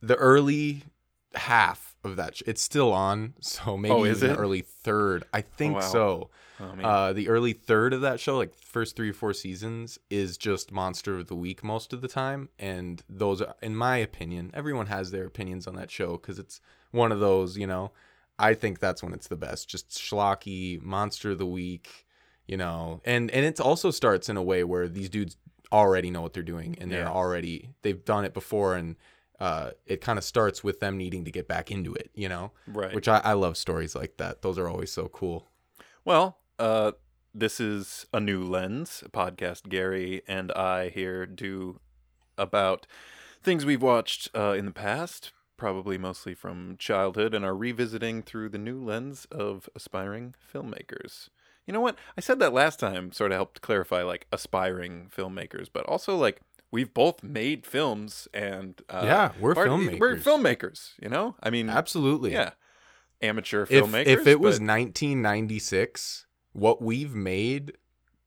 The 0.00 0.16
early 0.16 0.82
half 1.34 1.96
of 2.04 2.16
that 2.16 2.36
sh- 2.36 2.42
it's 2.46 2.60
still 2.60 2.92
on 2.92 3.34
so 3.40 3.76
maybe 3.82 3.94
Oh, 3.94 4.04
is 4.04 4.18
even 4.18 4.28
the 4.28 4.34
it? 4.34 4.42
early 4.42 4.60
third. 4.62 5.24
I 5.32 5.40
think 5.40 5.74
wow. 5.76 5.80
so. 5.80 6.30
Oh 6.60 6.80
uh 6.84 7.12
the 7.12 7.28
early 7.28 7.54
third 7.54 7.92
of 7.92 8.02
that 8.02 8.20
show 8.20 8.36
like 8.36 8.54
first 8.54 8.94
three 8.94 9.10
or 9.10 9.14
four 9.14 9.32
seasons 9.32 9.98
is 10.10 10.36
just 10.36 10.70
monster 10.70 11.18
of 11.18 11.26
the 11.26 11.34
week 11.34 11.64
most 11.64 11.92
of 11.92 12.02
the 12.02 12.08
time 12.08 12.50
and 12.58 13.02
those 13.08 13.42
are 13.42 13.54
in 13.62 13.74
my 13.74 13.96
opinion 13.96 14.50
everyone 14.54 14.86
has 14.86 15.10
their 15.10 15.24
opinions 15.26 15.66
on 15.66 15.74
that 15.74 15.90
show 15.90 16.12
because 16.12 16.38
it's 16.38 16.60
one 16.92 17.10
of 17.10 17.18
those 17.18 17.56
you 17.58 17.66
know 17.66 17.90
i 18.38 18.54
think 18.54 18.78
that's 18.78 19.02
when 19.02 19.12
it's 19.12 19.26
the 19.28 19.36
best. 19.36 19.68
Just 19.68 19.90
schlocky 19.90 20.80
monster 20.80 21.32
of 21.32 21.38
the 21.38 21.46
week 21.46 22.06
you 22.46 22.56
know. 22.56 23.00
And 23.04 23.30
and 23.30 23.44
it 23.44 23.60
also 23.60 23.90
starts 23.90 24.28
in 24.28 24.36
a 24.36 24.42
way 24.42 24.64
where 24.64 24.88
these 24.88 25.08
dudes 25.08 25.36
already 25.72 26.10
know 26.10 26.20
what 26.20 26.32
they're 26.34 26.42
doing 26.42 26.76
and 26.80 26.90
they're 26.90 27.04
Yeah. 27.04 27.10
already 27.10 27.70
they've 27.82 28.04
done 28.04 28.24
it 28.26 28.34
before 28.34 28.76
and 28.76 28.96
uh, 29.40 29.70
it 29.86 30.00
kind 30.00 30.18
of 30.18 30.24
starts 30.24 30.62
with 30.62 30.78
them 30.80 30.96
needing 30.96 31.24
to 31.24 31.30
get 31.32 31.48
back 31.48 31.70
into 31.70 31.94
it, 31.94 32.10
you 32.14 32.28
know, 32.28 32.52
Right. 32.66 32.94
which 32.94 33.08
I, 33.08 33.18
I 33.24 33.32
love 33.32 33.56
stories 33.56 33.94
like 33.96 34.18
that. 34.18 34.42
Those 34.42 34.56
are 34.58 34.68
always 34.68 34.92
so 34.92 35.08
cool. 35.08 35.48
Well, 36.04 36.38
uh, 36.60 36.92
this 37.34 37.58
is 37.58 38.06
a 38.12 38.20
new 38.20 38.44
lens 38.44 39.02
podcast. 39.12 39.68
Gary 39.68 40.22
and 40.28 40.52
I 40.52 40.90
here 40.90 41.26
do 41.26 41.80
about 42.38 42.86
things 43.42 43.64
we've 43.64 43.82
watched 43.82 44.28
uh, 44.36 44.52
in 44.52 44.64
the 44.66 44.70
past, 44.72 45.32
probably 45.56 45.98
mostly 45.98 46.34
from 46.34 46.76
childhood, 46.78 47.34
and 47.34 47.44
are 47.44 47.56
revisiting 47.56 48.22
through 48.22 48.50
the 48.50 48.58
new 48.58 48.80
lens 48.80 49.26
of 49.30 49.68
aspiring 49.74 50.34
filmmakers. 50.54 51.28
You 51.66 51.72
know 51.72 51.80
what? 51.80 51.96
I 52.16 52.20
said 52.20 52.38
that 52.40 52.52
last 52.52 52.80
time, 52.80 53.12
sort 53.12 53.30
of 53.32 53.36
helped 53.36 53.60
clarify 53.60 54.02
like 54.02 54.26
aspiring 54.32 55.08
filmmakers, 55.16 55.68
but 55.72 55.84
also 55.86 56.16
like 56.16 56.40
we've 56.70 56.92
both 56.92 57.22
made 57.22 57.66
films 57.66 58.26
and 58.34 58.80
uh, 58.90 59.02
Yeah, 59.04 59.32
we're 59.38 59.54
part- 59.54 59.68
We're 59.70 60.16
filmmakers. 60.16 60.22
filmmakers. 60.22 60.90
You 61.00 61.08
know, 61.08 61.36
I 61.42 61.50
mean, 61.50 61.68
Absolutely. 61.70 62.32
yeah, 62.32 62.50
amateur 63.20 63.66
filmmakers. 63.66 64.06
if 64.06 64.26
it 64.26 64.40
was 64.40 64.58
1996, 64.60 66.26
what 66.52 66.82
we've 66.82 67.14
made 67.14 67.72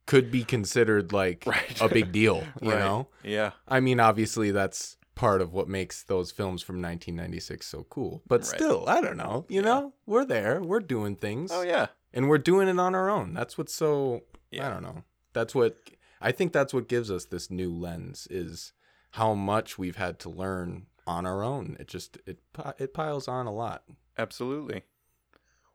could 0.06 0.32
be 0.32 0.44
considered 0.44 1.12
like 1.12 1.44
Right. 1.48 1.82
a 1.82 1.90
big 1.90 2.12
deal, 2.12 2.44
you 2.62 2.72
Right. 2.72 2.80
know? 2.80 3.08
yeah. 3.24 3.52
I 3.68 3.80
mean, 3.80 4.00
obviously 4.00 4.52
that's 4.52 4.98
part 5.16 5.42
of 5.42 5.54
what 5.54 5.68
makes 5.68 6.04
those 6.04 6.30
films 6.32 6.62
from 6.62 6.76
1996 6.82 7.66
so 7.66 7.86
cool. 7.90 8.22
But 8.28 8.42
Right. 8.42 8.48
still, 8.48 8.86
I 8.88 9.02
don't 9.02 9.18
know, 9.18 9.46
you 9.50 9.62
Yeah. 9.62 9.66
know? 9.68 9.94
We're 10.06 10.26
there. 10.26 10.62
We're 10.62 10.80
doing 10.82 11.16
things. 11.16 11.52
Oh 11.54 11.62
yeah. 11.64 11.88
And 12.16 12.28
we're 12.30 12.38
doing 12.40 12.68
it 12.68 12.80
on 12.80 12.96
our 12.96 13.10
own. 13.10 13.34
That's 13.36 13.58
what's 13.58 13.74
so 13.74 14.24
Yeah. 14.50 14.68
I 14.68 14.74
don't 14.74 14.82
know. 14.84 15.04
That's 15.34 15.54
what 15.54 15.78
I 16.22 16.32
think 16.32 16.54
that's 16.54 16.74
what 16.74 16.88
gives 16.88 17.12
us 17.12 17.26
this 17.26 17.52
new 17.52 17.72
lens 17.72 18.28
is 18.32 18.72
how 19.12 19.34
much 19.36 19.78
we've 19.78 19.98
had 19.98 20.18
to 20.20 20.30
learn 20.30 20.88
on 21.06 21.26
our 21.26 21.44
own. 21.44 21.76
It 21.80 21.88
just 21.88 22.18
it 22.26 22.40
it 22.80 22.94
piles 22.94 23.28
on 23.28 23.46
a 23.46 23.52
lot. 23.54 23.84
Absolutely. 24.18 24.84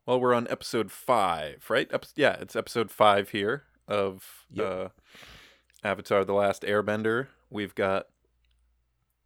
Well, 0.06 0.18
we're 0.18 0.34
on 0.34 0.48
episode 0.48 0.90
five, 0.90 1.66
right? 1.68 1.88
Ep- 1.92 2.06
yeah, 2.16 2.36
it's 2.40 2.56
episode 2.56 2.90
five 2.90 3.28
here 3.30 3.64
of 3.86 4.46
Yep. 4.50 4.66
uh, 4.66 4.88
Avatar: 5.84 6.24
The 6.24 6.32
Last 6.32 6.62
Airbender. 6.62 7.28
We've 7.50 7.74
got 7.74 8.06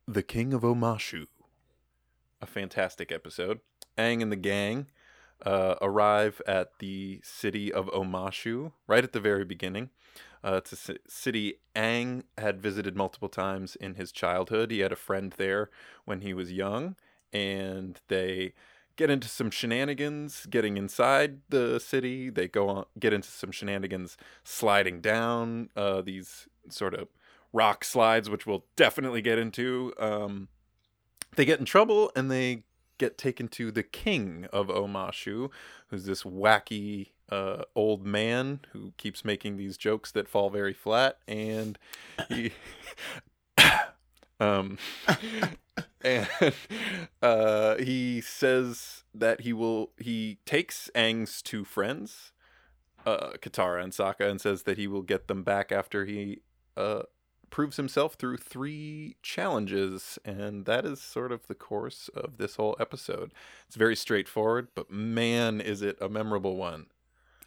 the 0.06 0.22
King 0.22 0.52
of 0.52 0.62
Omashu, 0.62 1.26
a 2.42 2.46
fantastic 2.46 3.12
episode. 3.12 3.60
Aang 3.96 4.20
and 4.20 4.32
the 4.32 4.36
gang 4.36 4.88
uh, 5.44 5.74
arrive 5.80 6.40
at 6.46 6.78
the 6.78 7.20
city 7.22 7.72
of 7.72 7.86
Omashu 7.86 8.72
right 8.86 9.04
at 9.04 9.12
the 9.12 9.20
very 9.20 9.44
beginning. 9.44 9.90
Uh, 10.42 10.60
it's 10.62 10.88
a 10.88 10.96
city 11.08 11.54
Aang 11.74 12.24
had 12.36 12.60
visited 12.60 12.96
multiple 12.96 13.28
times 13.28 13.76
in 13.76 13.94
his 13.94 14.12
childhood. 14.12 14.70
He 14.70 14.80
had 14.80 14.92
a 14.92 14.96
friend 14.96 15.32
there 15.36 15.70
when 16.04 16.20
he 16.20 16.34
was 16.34 16.52
young, 16.52 16.96
and 17.32 18.00
they 18.08 18.52
get 18.96 19.10
into 19.10 19.26
some 19.28 19.50
shenanigans 19.50 20.46
getting 20.46 20.76
inside 20.76 21.38
the 21.48 21.80
city. 21.80 22.30
They 22.30 22.46
go 22.46 22.68
on 22.68 22.84
get 22.98 23.12
into 23.12 23.28
some 23.28 23.52
shenanigans 23.52 24.16
sliding 24.44 25.00
down 25.00 25.70
uh, 25.76 26.02
these 26.02 26.46
sort 26.68 26.94
of 26.94 27.08
rock 27.52 27.84
slides, 27.84 28.28
which 28.28 28.46
we'll 28.46 28.66
definitely 28.76 29.22
get 29.22 29.38
into. 29.38 29.94
Um, 29.98 30.48
they 31.36 31.44
get 31.44 31.58
in 31.58 31.64
trouble 31.64 32.12
and 32.14 32.30
they 32.30 32.64
get 32.98 33.18
taken 33.18 33.48
to 33.48 33.70
the 33.70 33.82
king 33.82 34.46
of 34.52 34.68
Omashu, 34.68 35.50
who's 35.88 36.04
this 36.04 36.22
wacky 36.22 37.10
uh, 37.30 37.62
old 37.74 38.04
man 38.04 38.60
who 38.72 38.92
keeps 38.96 39.24
making 39.24 39.56
these 39.56 39.76
jokes 39.76 40.12
that 40.12 40.28
fall 40.28 40.50
very 40.50 40.74
flat, 40.74 41.18
and 41.26 41.78
he. 42.28 42.52
um, 44.40 44.78
and 46.04 46.28
uh, 47.22 47.76
he 47.76 48.20
says 48.20 49.04
that 49.14 49.42
he 49.42 49.52
will. 49.52 49.90
He 49.98 50.38
takes 50.44 50.90
Aang's 50.94 51.42
two 51.42 51.64
friends, 51.64 52.32
uh, 53.06 53.32
Katara 53.40 53.82
and 53.82 53.92
Sokka, 53.92 54.28
and 54.28 54.40
says 54.40 54.64
that 54.64 54.78
he 54.78 54.86
will 54.86 55.02
get 55.02 55.28
them 55.28 55.42
back 55.42 55.72
after 55.72 56.04
he 56.04 56.42
uh, 56.76 57.02
proves 57.54 57.76
himself 57.76 58.14
through 58.14 58.36
three 58.36 59.14
challenges, 59.22 60.18
and 60.24 60.64
that 60.66 60.84
is 60.84 61.00
sort 61.00 61.30
of 61.30 61.46
the 61.46 61.54
course 61.54 62.10
of 62.12 62.36
this 62.36 62.56
whole 62.56 62.76
episode. 62.80 63.32
It's 63.68 63.76
very 63.76 63.94
straightforward, 63.94 64.66
but 64.74 64.90
man, 64.90 65.60
is 65.60 65.80
it 65.80 65.96
a 66.00 66.08
memorable 66.08 66.56
one! 66.56 66.86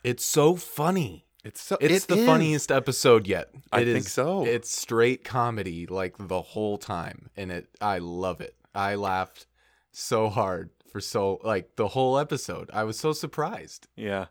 It's 0.05 0.23
so 0.23 0.55
funny. 0.55 1.25
It's 1.43 1.59
so 1.61 1.77
It's 1.81 2.05
it 2.05 2.07
the 2.07 2.19
is. 2.21 2.25
funniest 2.25 2.71
episode 2.71 3.27
yet. 3.27 3.49
I 3.71 3.81
It 3.81 3.85
think 3.85 4.05
is- 4.05 4.11
so. 4.13 4.45
It's 4.45 4.69
straight 4.73 5.25
comedy 5.25 5.85
like 5.85 6.15
the 6.17 6.41
whole 6.41 6.77
time, 6.77 7.29
and 7.35 7.51
it. 7.51 7.67
I 7.81 7.97
love 7.99 8.39
it. 8.39 8.55
I 8.73 8.95
laughed 8.95 9.45
so 9.91 10.29
hard 10.29 10.69
for 10.89 11.01
so 11.01 11.41
like 11.43 11.75
the 11.75 11.89
whole 11.89 12.17
episode. 12.17 12.69
I 12.73 12.85
was 12.85 12.97
so 12.97 13.11
surprised. 13.11 13.87
Yeah. 13.97 14.27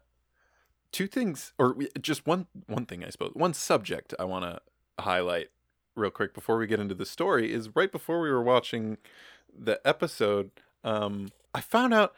Two 0.90 1.06
things, 1.06 1.52
or 1.58 1.76
just 2.00 2.26
one 2.26 2.46
one 2.66 2.86
thing, 2.86 3.04
I 3.04 3.10
suppose. 3.10 3.32
One 3.34 3.52
subject 3.52 4.14
I 4.18 4.24
want 4.24 4.44
to 4.46 4.60
highlight 5.02 5.48
real 5.96 6.10
quick 6.10 6.34
before 6.34 6.58
we 6.58 6.66
get 6.66 6.78
into 6.80 6.94
the 6.94 7.06
story 7.06 7.52
is 7.52 7.74
right 7.74 7.90
before 7.90 8.20
we 8.20 8.30
were 8.30 8.42
watching 8.42 8.98
the 9.58 9.80
episode. 9.84 10.50
Um, 10.84 11.30
I 11.54 11.60
found 11.60 11.94
out 11.94 12.14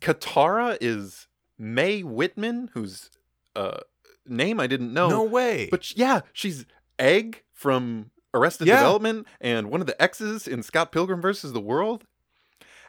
Katara 0.00 0.76
is 0.80 1.28
May 1.58 2.02
Whitman, 2.02 2.70
whose 2.74 3.10
uh, 3.54 3.78
name 4.26 4.58
I 4.60 4.66
didn't 4.66 4.92
know. 4.92 5.08
no 5.08 5.22
way. 5.22 5.68
But 5.70 5.84
sh- 5.84 5.94
yeah, 5.96 6.20
she's 6.32 6.66
Egg 6.98 7.42
from 7.52 8.10
Arrested 8.34 8.66
Yeah. 8.66 8.76
Development 8.76 9.26
and 9.40 9.70
one 9.70 9.80
of 9.80 9.86
the 9.86 10.00
X's 10.02 10.48
in 10.48 10.62
Scott 10.62 10.90
Pilgrim 10.92 11.20
versus 11.20 11.52
the 11.52 11.60
World. 11.60 12.04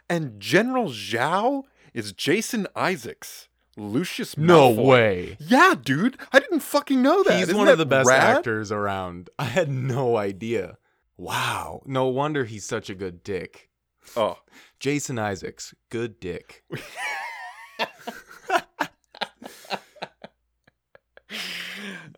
And 0.08 0.40
General 0.40 0.86
Zhao 0.88 1.62
is 1.94 2.12
Jason 2.12 2.66
Isaacs, 2.76 3.48
Lucius 3.76 4.36
no 4.36 4.70
way. 4.70 5.36
Yeah, 5.40 5.74
dude. 5.80 6.18
I 6.32 6.38
didn't 6.40 6.60
fucking 6.60 7.02
know 7.02 7.22
that. 7.24 7.34
He's 7.34 7.42
Isn't 7.48 7.56
one 7.56 7.68
of 7.68 7.78
the 7.78 7.86
best 7.86 8.08
rad? 8.08 8.38
actors 8.38 8.70
around. 8.70 9.30
I 9.38 9.44
had 9.44 9.68
no 9.70 10.16
idea. 10.16 10.78
Wow. 11.16 11.82
No 11.86 12.06
wonder 12.06 12.44
he's 12.44 12.64
such 12.64 12.88
a 12.90 12.94
good 12.94 13.22
dick. 13.22 13.70
Oh, 14.16 14.38
Jason 14.80 15.18
Isaacs, 15.18 15.74
good 15.90 16.20
dick. 16.20 16.62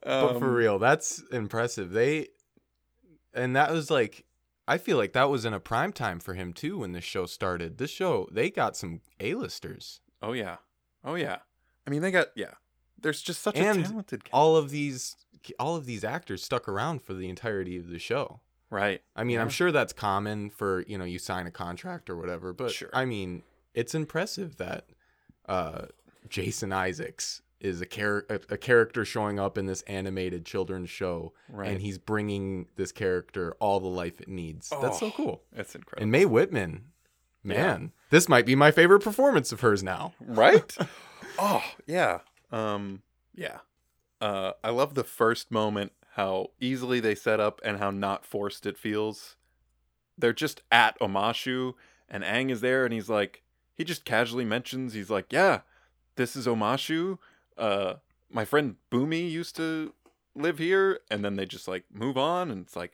But 0.03 0.39
for 0.39 0.47
Um, 0.47 0.55
real, 0.55 0.79
that's 0.79 1.21
impressive. 1.33 1.91
They 1.91 2.29
and 3.35 3.57
that 3.57 3.73
was 3.73 3.91
like 3.91 4.25
I 4.69 4.79
feel 4.79 4.97
like 4.97 5.13
that 5.13 5.31
was 5.31 5.45
in 5.45 5.53
a 5.53 5.61
prime 5.61 5.93
time 5.93 6.21
for 6.21 6.35
him 6.35 6.53
too 6.53 6.79
when 6.79 6.93
this 6.93 7.05
show 7.05 7.27
started. 7.27 7.79
This 7.79 7.91
show, 7.91 8.29
they 8.31 8.51
got 8.51 8.77
some 8.77 9.01
A-listers. 9.21 10.01
Oh 10.23 10.33
yeah. 10.33 10.57
Oh 11.07 11.15
yeah. 11.15 11.39
I 11.87 11.91
mean, 11.91 12.03
they 12.03 12.11
got 12.11 12.29
yeah. 12.37 12.53
There's 13.01 13.23
just 13.23 13.43
such 13.43 13.57
And 13.57 13.81
a 13.81 13.83
talented 13.85 14.25
cast. 14.25 14.35
All 14.35 14.57
of 14.57 14.71
these 14.71 15.17
all 15.59 15.77
of 15.77 15.87
these 15.87 16.03
actors 16.05 16.43
stuck 16.43 16.69
around 16.69 17.03
for 17.03 17.15
the 17.15 17.29
entirety 17.29 17.79
of 17.79 17.89
the 17.89 17.99
show. 18.01 18.41
right. 18.69 19.01
I 19.15 19.23
mean, 19.25 19.39
I'm 19.39 19.49
sure 19.49 19.71
that's 19.71 19.93
common 19.93 20.51
for, 20.51 20.85
you 20.89 20.99
know, 20.99 21.05
you 21.05 21.21
sign 21.21 21.47
a 21.47 21.53
contract 21.53 22.11
or 22.11 22.17
whatever, 22.17 22.53
but 22.53 22.73
Sure. 22.73 22.91
I 22.93 23.05
mean, 23.05 23.43
it's 23.73 23.95
impressive 23.95 24.57
that 24.57 24.87
uh 25.49 25.87
Jason 26.29 26.73
Isaacs 26.73 27.43
is 27.61 27.81
a, 27.81 27.87
char- 27.87 28.27
a, 28.29 28.59
character 28.59 29.05
showing 29.05 29.39
up 29.41 29.57
in 29.57 29.65
this 29.67 29.81
animated 29.83 30.45
children's 30.45 30.91
show 30.91 31.33
Right. 31.49 31.71
and 31.71 31.81
he's 31.81 31.97
bringing 31.97 32.67
this 32.77 32.93
character 32.93 33.55
all 33.61 33.81
the 33.81 33.87
life 33.87 34.21
it 34.21 34.29
needs. 34.29 34.69
That's 34.83 34.99
so 35.01 35.07
Oh, 35.07 35.11
cool. 35.17 35.43
That's 35.53 35.75
incredible. 35.75 36.03
And 36.03 36.11
May 36.13 36.27
Whitman, 36.27 36.87
man, 37.47 37.93
this 38.11 38.29
might 38.29 38.45
be 38.47 38.55
my 38.55 38.71
favorite 38.71 39.01
performance 39.01 39.53
of 39.53 39.61
hers 39.61 39.83
now. 39.83 40.15
right? 40.21 40.77
Oh 41.39 41.63
yeah. 41.87 42.21
Um 42.51 43.03
yeah. 43.35 43.59
uh 44.23 44.53
i 44.65 44.71
love 44.71 44.95
the 44.95 45.05
first 45.05 45.51
moment 45.51 45.93
how 46.15 46.53
easily 46.61 46.99
they 46.99 47.15
set 47.15 47.41
up 47.41 47.61
and 47.63 47.77
how 47.79 47.91
not 47.91 48.25
forced 48.25 48.65
it 48.65 48.79
feels. 48.79 49.37
They're 50.17 50.33
just 50.33 50.63
at 50.73 50.99
omashu 50.99 51.75
and 52.09 52.25
Aang 52.25 52.51
is 52.51 52.63
there 52.63 52.87
and 52.87 52.95
he's 52.95 53.11
like 53.11 53.43
he 53.75 53.85
just 53.85 54.07
casually 54.07 54.47
mentions 54.47 54.95
he's 54.95 55.11
like 55.11 55.27
yeah 55.31 55.61
this 56.15 56.37
is 56.37 56.47
omashu. 56.47 57.19
Uh 57.59 57.95
my 58.31 58.47
friend 58.47 58.77
Bumi 58.91 59.31
used 59.31 59.57
to 59.57 59.93
live 60.35 60.57
here 60.57 61.01
and 61.11 61.23
then 61.23 61.37
they 61.37 61.45
just 61.45 61.69
like 61.69 61.85
move 61.93 62.17
on 62.17 62.51
and 62.51 62.63
it's 62.63 62.77
like 62.77 62.93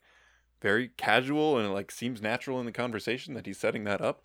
very 0.61 0.89
casual 0.97 1.59
and 1.59 1.69
it 1.69 1.71
like 1.73 1.93
seems 1.93 2.21
natural 2.21 2.59
in 2.59 2.67
the 2.67 2.73
conversation 2.73 3.35
that 3.35 3.47
he's 3.47 3.59
setting 3.59 3.85
that 3.85 4.01
up 4.01 4.25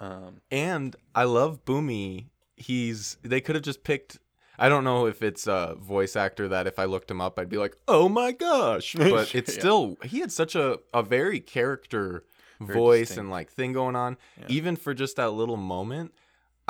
um 0.00 0.40
And 0.50 0.96
I 1.14 1.24
love 1.24 1.64
Bumi. 1.64 2.26
He's 2.56 3.16
they 3.22 3.40
could 3.40 3.54
have 3.54 3.64
just 3.64 3.84
picked 3.84 4.18
I 4.58 4.68
don't 4.68 4.84
know 4.84 5.06
if 5.06 5.22
it's 5.22 5.46
a 5.46 5.74
voice 5.80 6.16
actor 6.16 6.46
that 6.48 6.66
if 6.66 6.78
I 6.78 6.84
looked 6.84 7.10
him 7.10 7.20
up 7.20 7.38
I'd 7.38 7.48
be 7.48 7.56
like, 7.56 7.76
"Oh 7.88 8.08
my 8.08 8.32
gosh." 8.32 8.94
But 8.98 9.34
it's 9.34 9.54
Yeah. 9.54 9.60
still 9.60 9.96
he 10.04 10.20
had 10.20 10.32
such 10.32 10.54
a 10.54 10.78
a 10.92 11.02
very 11.02 11.40
character 11.40 12.24
Very 12.60 12.78
voice 12.78 13.00
distinct. 13.08 13.20
and 13.20 13.30
like 13.30 13.50
thing 13.50 13.72
going 13.72 13.96
on 13.96 14.18
Yeah. 14.38 14.46
even 14.48 14.76
for 14.76 14.92
just 14.94 15.16
that 15.16 15.30
little 15.30 15.56
moment. 15.56 16.12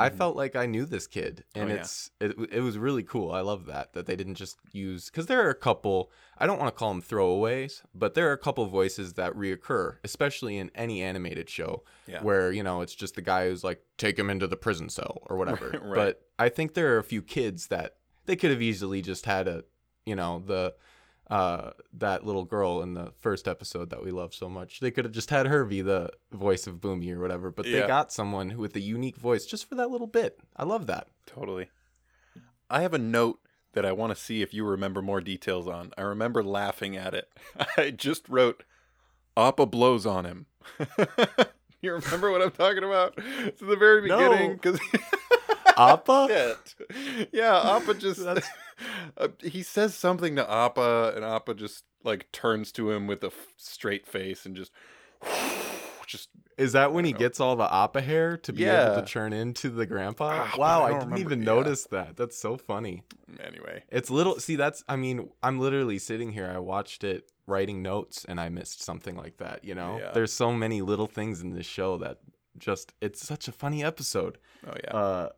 I 0.00 0.10
Mhm. 0.10 0.16
felt 0.16 0.36
like 0.36 0.56
I 0.56 0.66
knew 0.66 0.84
this 0.86 1.06
kid, 1.06 1.44
and 1.54 1.70
Oh, 1.70 1.74
yeah. 1.74 1.80
it's 1.80 2.10
it, 2.20 2.36
it 2.50 2.60
was 2.60 2.78
really 2.78 3.02
cool. 3.02 3.30
I 3.32 3.40
love 3.40 3.66
that 3.66 3.92
that 3.92 4.06
they 4.06 4.16
didn't 4.16 4.36
just 4.36 4.58
use 4.72 5.06
because 5.10 5.26
there 5.26 5.44
are 5.46 5.50
a 5.50 5.54
couple. 5.54 6.10
I 6.38 6.46
don't 6.46 6.58
want 6.58 6.74
to 6.74 6.78
call 6.78 6.88
them 6.92 7.02
throwaways, 7.02 7.82
but 7.94 8.14
there 8.14 8.28
are 8.28 8.32
a 8.32 8.38
couple 8.38 8.64
voices 8.66 9.12
that 9.14 9.34
reoccur, 9.34 9.98
especially 10.02 10.56
in 10.56 10.70
any 10.74 11.02
animated 11.02 11.48
show 11.50 11.84
Yeah. 12.06 12.22
where 12.22 12.50
you 12.50 12.62
know 12.62 12.80
it's 12.80 12.94
just 12.94 13.14
the 13.14 13.22
guy 13.22 13.48
who's 13.48 13.62
like 13.62 13.82
take 13.98 14.18
him 14.18 14.30
into 14.30 14.46
the 14.46 14.56
prison 14.56 14.88
cell 14.88 15.18
or 15.28 15.36
whatever. 15.36 15.68
Right. 15.82 15.94
But 15.94 16.22
I 16.38 16.48
think 16.48 16.74
there 16.74 16.94
are 16.94 16.98
a 16.98 17.04
few 17.04 17.22
kids 17.22 17.66
that 17.68 17.96
they 18.26 18.36
could 18.36 18.50
have 18.50 18.62
easily 18.62 19.02
just 19.02 19.26
had 19.26 19.46
a 19.48 19.64
you 20.06 20.16
know 20.16 20.42
the 20.46 20.74
uh 21.30 21.70
that 21.92 22.26
little 22.26 22.44
girl 22.44 22.82
in 22.82 22.94
the 22.94 23.12
first 23.20 23.46
episode 23.46 23.90
that 23.90 24.02
we 24.04 24.10
love 24.10 24.34
so 24.34 24.48
much 24.48 24.80
they 24.80 24.90
could 24.90 25.04
have 25.04 25.14
just 25.14 25.30
had 25.30 25.46
her 25.46 25.64
be 25.64 25.80
the 25.80 26.10
voice 26.32 26.66
of 26.66 26.76
Bumi 26.80 27.12
or 27.14 27.20
whatever 27.20 27.50
but 27.50 27.66
Yeah. 27.66 27.82
they 27.82 27.86
got 27.86 28.12
someone 28.12 28.56
with 28.58 28.74
a 28.74 28.80
unique 28.80 29.16
voice 29.16 29.46
just 29.46 29.68
for 29.68 29.76
that 29.76 29.90
little 29.90 30.06
bit 30.08 30.38
i 30.56 30.64
love 30.64 30.86
that 30.88 31.06
Totally. 31.26 31.68
I 32.68 32.82
have 32.82 32.92
a 32.94 32.98
note 32.98 33.38
that 33.72 33.84
I 33.86 33.92
want 33.92 34.14
to 34.14 34.20
see 34.20 34.42
if 34.42 34.52
you 34.52 34.64
remember 34.64 35.00
more 35.00 35.20
details 35.20 35.68
on. 35.68 35.92
I 35.96 36.02
remember 36.02 36.42
laughing 36.42 36.96
at 36.96 37.14
it. 37.14 37.28
I 37.76 37.90
just 37.90 38.28
wrote, 38.28 38.64
Appa 39.36 39.66
blows 39.66 40.06
on 40.06 40.24
him. 40.24 40.46
you 41.82 41.92
remember 41.92 42.30
what 42.32 42.42
I'm 42.42 42.50
talking 42.50 42.82
about? 42.84 43.14
It's 43.44 43.60
the 43.60 43.76
very 43.76 44.02
beginning. 44.02 44.58
Cause 44.58 44.78
appa 45.80 46.26
Shit. 46.78 47.28
Yeah, 47.32 47.76
Appa 47.76 47.94
just 47.94 48.22
That's- 48.24 48.48
uh, 49.18 49.28
he 49.42 49.62
says 49.62 49.94
something 49.94 50.36
to 50.36 50.50
Appa, 50.50 51.12
and 51.16 51.24
Appa 51.24 51.54
just 51.54 51.84
like 52.04 52.30
turns 52.32 52.72
to 52.72 52.90
him 52.90 53.06
with 53.06 53.22
a 53.24 53.28
f- 53.28 53.52
straight 53.56 54.06
face 54.06 54.46
and 54.46 54.56
just 54.56 54.72
just 56.06 56.28
is 56.58 56.72
that 56.72 56.92
when 56.92 57.04
he 57.04 57.12
know. 57.12 57.18
gets 57.18 57.40
all 57.40 57.56
the 57.56 57.72
appa 57.72 58.00
hair 58.00 58.36
to 58.36 58.52
be 58.52 58.64
able 58.64 58.96
to 58.96 59.06
turn 59.06 59.32
into 59.32 59.70
the 59.70 59.86
grandpa 59.86 60.46
Ah, 60.52 60.54
wow 60.58 60.82
I 60.82 60.86
i, 60.86 60.88
didn't 60.88 61.00
remember- 61.10 61.20
even 61.20 61.38
yeah. 61.40 61.44
notice 61.44 61.84
that 61.84 62.16
that's 62.16 62.36
so 62.36 62.56
funny 62.56 63.04
anyway. 63.42 63.84
It's 63.90 64.10
little. 64.10 64.38
See, 64.40 64.56
that's. 64.56 64.82
I 64.88 64.96
mean, 64.96 65.30
I'm 65.42 65.58
literally 65.60 65.98
sitting 65.98 66.32
here. 66.32 66.50
I 66.52 66.58
watched 66.58 67.04
it 67.04 67.30
writing 67.46 67.80
notes, 67.82 68.24
and 68.28 68.40
I 68.40 68.48
missed 68.48 68.82
something 68.82 69.16
like 69.16 69.36
that. 69.38 69.64
You 69.64 69.74
know, 69.76 69.98
Yeah. 70.00 70.10
there's 70.12 70.32
so 70.32 70.52
many 70.52 70.82
little 70.82 71.06
things 71.06 71.40
in 71.40 71.50
this 71.54 71.64
show 71.66 71.96
that 71.98 72.18
just. 72.58 72.92
It's 73.00 73.24
such 73.26 73.46
a 73.46 73.52
funny 73.52 73.84
episode. 73.84 74.38
Oh 74.66 74.74
yeah. 74.84 74.90
Uh, 74.90 75.28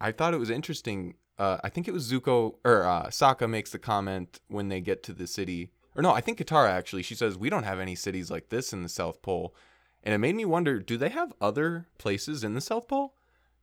I 0.00 0.12
thought 0.12 0.34
it 0.34 0.38
was 0.38 0.50
interesting. 0.50 1.14
Uh, 1.38 1.58
I 1.62 1.68
think 1.68 1.86
it 1.88 1.92
was 1.92 2.10
Zuko 2.10 2.54
or 2.64 2.84
uh, 2.84 3.06
Sokka 3.06 3.48
makes 3.48 3.70
the 3.70 3.78
comment 3.78 4.40
when 4.48 4.68
they 4.68 4.80
get 4.80 5.02
to 5.04 5.12
the 5.12 5.26
city, 5.26 5.70
or 5.96 6.02
no, 6.02 6.12
I 6.12 6.20
think 6.20 6.38
Katara 6.38 6.68
actually. 6.70 7.02
She 7.02 7.14
says 7.14 7.36
we 7.36 7.50
don't 7.50 7.64
have 7.64 7.78
any 7.80 7.94
cities 7.94 8.30
like 8.30 8.48
this 8.48 8.72
in 8.72 8.82
the 8.82 8.88
South 8.88 9.22
Pole, 9.22 9.54
and 10.02 10.14
it 10.14 10.18
made 10.18 10.34
me 10.34 10.44
wonder: 10.44 10.80
do 10.80 10.96
they 10.96 11.08
have 11.10 11.32
other 11.40 11.86
places 11.98 12.42
in 12.44 12.54
the 12.54 12.60
South 12.60 12.88
Pole? 12.88 13.14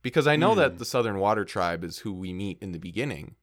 Because 0.02 0.26
I 0.26 0.36
know 0.36 0.52
Hmm. 0.52 0.60
that 0.60 0.78
the 0.78 0.84
Southern 0.84 1.18
Water 1.18 1.44
Tribe 1.44 1.82
is 1.84 1.98
who 1.98 2.12
we 2.12 2.32
meet 2.32 2.58
in 2.62 2.72
the 2.72 2.78
beginning, 2.78 3.34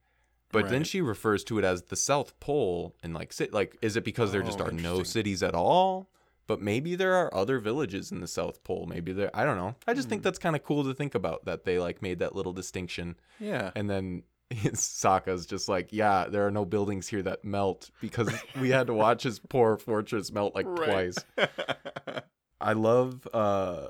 but 0.50 0.68
then 0.68 0.82
she 0.84 1.00
refers 1.00 1.44
to 1.44 1.58
it 1.58 1.64
as 1.64 1.82
the 1.82 1.96
South 1.96 2.38
Pole, 2.40 2.94
and 3.02 3.12
like, 3.14 3.32
sit 3.32 3.52
like, 3.52 3.76
is 3.82 3.96
it 3.96 4.04
because 4.04 4.32
there 4.32 4.42
just 4.42 4.60
Oh, 4.60 4.66
are 4.66 4.70
no 4.72 5.02
cities 5.02 5.42
at 5.42 5.54
all? 5.54 6.08
But 6.46 6.60
maybe 6.60 6.94
there 6.94 7.14
are 7.14 7.34
other 7.34 7.58
villages 7.58 8.12
in 8.12 8.20
the 8.20 8.26
South 8.28 8.62
Pole. 8.64 8.86
Maybe 8.86 9.12
there. 9.12 9.30
I 9.34 9.44
don't 9.44 9.56
know. 9.56 9.74
I 9.86 9.94
just 9.94 10.08
think 10.08 10.20
Hmm. 10.22 10.24
that's 10.24 10.38
kind 10.38 10.54
of 10.54 10.62
cool 10.62 10.84
to 10.84 10.92
think 10.94 11.14
about 11.14 11.44
that 11.46 11.64
they 11.64 11.78
like 11.78 12.02
made 12.02 12.18
that 12.18 12.34
little 12.34 12.52
distinction. 12.52 13.16
yeah. 13.40 13.70
And 13.74 13.88
then 13.88 14.22
Sokka's 14.52 15.46
just 15.46 15.68
like, 15.68 15.88
yeah, 15.92 16.26
there 16.28 16.46
are 16.46 16.50
no 16.50 16.64
buildings 16.64 17.08
here 17.08 17.22
that 17.22 17.44
melt 17.44 17.90
because 18.00 18.30
we 18.60 18.68
had 18.70 18.86
to 18.88 18.94
watch 18.94 19.22
his 19.22 19.38
poor 19.48 19.76
fortress 19.78 20.30
melt 20.30 20.54
like 20.54 20.66
Right. 20.68 21.14
twice. 21.14 21.16
I 22.60 22.72
love 22.74 23.26
uh, 23.32 23.88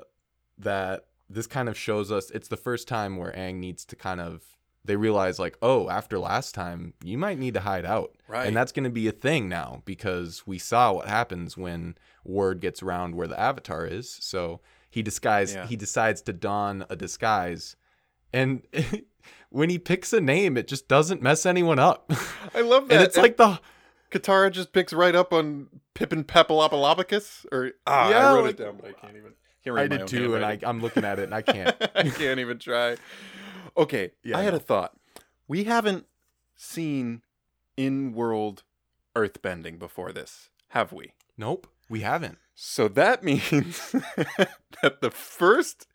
that 0.57 1.05
this 1.29 1.47
kind 1.47 1.69
of 1.69 1.77
shows 1.77 2.11
us 2.11 2.29
it's 2.31 2.47
the 2.47 2.57
first 2.57 2.87
time 2.87 3.17
where 3.17 3.31
Aang 3.33 3.55
needs 3.55 3.85
to 3.85 3.95
kind 3.95 4.21
of 4.21 4.43
they 4.85 4.95
realize 4.95 5.39
like, 5.39 5.57
oh, 5.61 5.89
after 5.89 6.19
last 6.19 6.53
time, 6.55 6.93
you 7.03 7.17
might 7.17 7.39
need 7.39 7.53
to 7.55 7.59
hide 7.61 7.85
out. 7.85 8.15
Right. 8.27 8.47
And 8.47 8.55
that's 8.55 8.71
going 8.71 8.83
to 8.83 8.89
be 8.89 9.07
a 9.07 9.11
thing 9.11 9.49
now 9.49 9.81
because 9.85 10.45
we 10.45 10.57
saw 10.59 10.93
what 10.93 11.07
happens 11.07 11.57
when 11.57 11.97
word 12.23 12.59
gets 12.61 12.83
around 12.83 13.15
where 13.15 13.27
the 13.27 13.39
avatar 13.39 13.85
is. 13.85 14.09
So 14.21 14.61
he 14.89 15.01
disguise 15.01 15.53
Yeah. 15.55 15.65
he 15.67 15.75
decides 15.75 16.21
to 16.23 16.33
don 16.33 16.85
a 16.89 16.95
disguise 16.95 17.75
and 18.31 18.61
when 19.49 19.69
he 19.69 19.77
picks 19.79 20.13
a 20.13 20.21
name 20.21 20.55
it 20.57 20.67
just 20.67 20.87
doesn't 20.87 21.21
mess 21.21 21.45
anyone 21.45 21.79
up. 21.79 22.11
I 22.53 22.61
love 22.61 22.87
that. 22.89 22.95
and 22.95 23.03
it's 23.03 23.17
like 23.17 23.37
the 23.37 23.59
Katara 24.11 24.51
just 24.51 24.71
picks 24.71 24.93
right 24.93 25.15
up 25.15 25.33
on 25.33 25.67
Pippin 25.93 26.23
Papalopolopicus, 26.23 27.45
or 27.51 27.71
ah, 27.87 28.09
Yeah, 28.09 28.29
I 28.31 28.33
wrote 28.35 28.43
like- 28.45 28.59
it 28.59 28.63
down, 28.63 28.77
but 28.77 28.89
I 28.89 28.93
can't 28.93 29.17
even. 29.17 29.33
Can't 29.63 29.77
I 29.79 29.87
did 29.87 30.05
too 30.07 30.35
and 30.35 30.45
I. 30.45 30.59
I'm 30.61 30.79
looking 30.79 31.03
at 31.03 31.17
it 31.17 31.23
and 31.23 31.33
I 31.33 31.41
can't. 31.53 31.75
I 31.95 32.03
can't 32.09 32.39
even 32.39 32.59
try. 32.59 32.97
Okay, 33.77 34.11
Yeah, 34.23 34.37
I 34.37 34.43
had 34.43 34.53
a 34.53 34.59
thought. 34.59 34.93
We 35.47 35.65
haven't 35.65 36.05
seen 36.55 37.21
in-world 37.77 38.63
earthbending 39.15 39.77
before 39.79 40.11
this, 40.11 40.49
have 40.69 40.91
we? 40.93 41.13
nope, 41.37 41.67
we 41.89 41.99
haven't. 42.01 42.37
So 42.55 42.87
that 42.87 43.23
means 43.29 43.91
that 44.81 45.01
the 45.01 45.11
first 45.11 45.87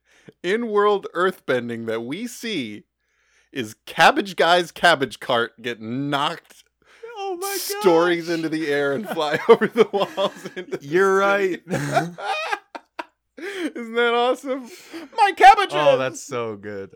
in-world 0.42 1.06
earthbending 1.14 1.86
that 1.86 2.02
we 2.02 2.26
see 2.26 2.84
is 3.52 3.74
Cabbage 3.86 4.36
Guy's 4.36 4.70
cabbage 4.70 5.18
cart 5.18 5.60
get 5.62 5.80
knocked 5.80 6.64
Oh 7.22 7.36
my 7.36 7.56
stories 7.60 8.28
into 8.30 8.48
the 8.48 8.68
air 8.68 8.92
and 8.94 9.06
fly 9.08 9.38
over 9.48 9.66
the 9.66 9.88
walls. 9.92 10.48
Into 10.56 10.78
You're 10.80 11.16
right. 11.16 11.60
Isn't 11.68 12.16
that 13.94 14.14
awesome? 14.14 14.70
My 15.16 15.32
cabbages. 15.36 15.74
Oh, 15.76 15.98
that's 15.98 16.22
so 16.22 16.56
good. 16.56 16.94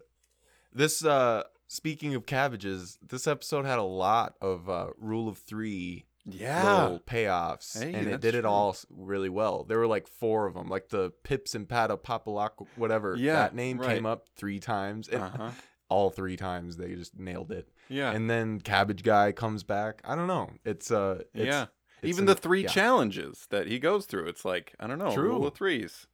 This 0.75 1.05
uh 1.05 1.45
speaking 1.69 2.15
of 2.15 2.27
cabbages, 2.27 2.99
this 3.07 3.27
episode 3.27 3.65
had 3.65 3.79
a 3.79 3.83
lot 3.85 4.35
of 4.41 4.69
uh 4.69 4.89
rule 4.99 5.29
of 5.29 5.39
3 5.39 6.05
yeah. 6.27 6.83
little 6.83 7.01
payoffs 7.01 7.81
Hey, 7.83 7.93
and 7.95 8.09
it 8.09 8.21
did 8.21 8.35
it 8.35 8.45
all 8.45 8.77
really 8.91 9.29
well. 9.29 9.65
There 9.65 9.79
were 9.79 9.87
like 9.87 10.07
four 10.09 10.47
of 10.47 10.55
them, 10.55 10.69
like 10.69 10.89
the 10.89 11.13
Pips 11.23 11.55
and 11.55 11.69
Pata 11.69 11.97
Papalak 11.97 12.67
whatever 12.77 13.15
Yeah, 13.17 13.35
that 13.35 13.55
name 13.55 13.79
right. 13.79 13.95
came 13.95 14.07
up 14.07 14.27
3 14.37 14.59
times 14.61 15.09
and 15.09 15.23
Uh-huh. 15.23 15.51
all 15.89 16.11
3 16.11 16.37
times 16.37 16.77
they 16.77 16.95
just 16.95 17.19
nailed 17.19 17.53
it. 17.53 17.69
Yeah. 17.89 18.11
And 18.13 18.29
then 18.31 18.61
Cabbage 18.61 19.03
Guy 19.03 19.33
comes 19.33 19.63
back. 19.63 20.01
I 20.05 20.17
don't 20.17 20.27
know. 20.27 20.51
It's 20.65 20.91
uh 20.91 21.23
it's, 21.35 21.45
yeah. 21.47 21.67
it's 22.03 22.09
Even 22.09 22.23
an- 22.23 22.27
the 22.27 22.35
three 22.35 22.63
yeah. 22.63 22.69
challenges 22.69 23.47
that 23.51 23.67
he 23.69 23.79
goes 23.79 24.07
through, 24.07 24.27
it's 24.29 24.45
like 24.45 24.75
I 24.81 24.87
don't 24.87 24.99
know, 24.99 25.15
True. 25.15 25.29
rule 25.29 25.47
of 25.47 25.55
threes. 25.55 26.07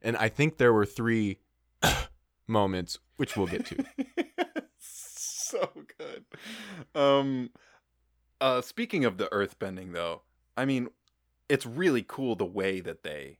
And 0.00 0.16
I 0.16 0.28
think 0.28 0.58
there 0.58 0.72
were 0.72 0.86
3 0.86 1.38
moments 2.46 2.98
which 3.16 3.36
we'll 3.36 3.46
get 3.46 3.64
to. 3.66 3.84
so 4.78 5.70
good. 5.98 6.24
Um 6.94 7.50
uh 8.40 8.60
speaking 8.60 9.04
of 9.04 9.18
the 9.18 9.26
earthbending 9.26 9.92
though, 9.92 10.22
I 10.56 10.64
mean 10.64 10.88
it's 11.48 11.66
really 11.66 12.04
cool 12.06 12.36
the 12.36 12.44
way 12.44 12.80
that 12.80 13.02
they 13.02 13.38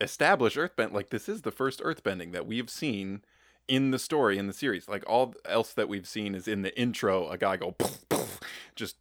establish 0.00 0.56
earthbend 0.56 0.92
like 0.92 1.10
this 1.10 1.28
is 1.28 1.42
the 1.42 1.50
first 1.50 1.80
earthbending 1.82 2.32
that 2.32 2.46
we've 2.46 2.70
seen 2.70 3.22
in 3.66 3.90
the 3.90 3.98
story 3.98 4.36
in 4.38 4.46
the 4.46 4.52
series. 4.52 4.88
Like 4.88 5.04
all 5.08 5.34
else 5.44 5.72
that 5.74 5.88
we've 5.88 6.06
seen 6.08 6.34
is 6.34 6.46
in 6.46 6.62
the 6.62 6.78
intro 6.78 7.28
a 7.28 7.38
guy 7.38 7.56
go 7.56 7.74
just 8.76 8.96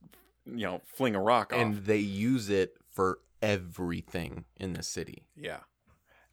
you 0.45 0.65
know, 0.65 0.81
fling 0.85 1.15
a 1.15 1.21
rock 1.21 1.53
off. 1.53 1.59
and 1.59 1.85
they 1.85 1.97
use 1.97 2.49
it 2.49 2.75
for 2.89 3.19
everything 3.41 4.45
in 4.57 4.73
the 4.73 4.83
city. 4.83 5.23
yeah. 5.35 5.59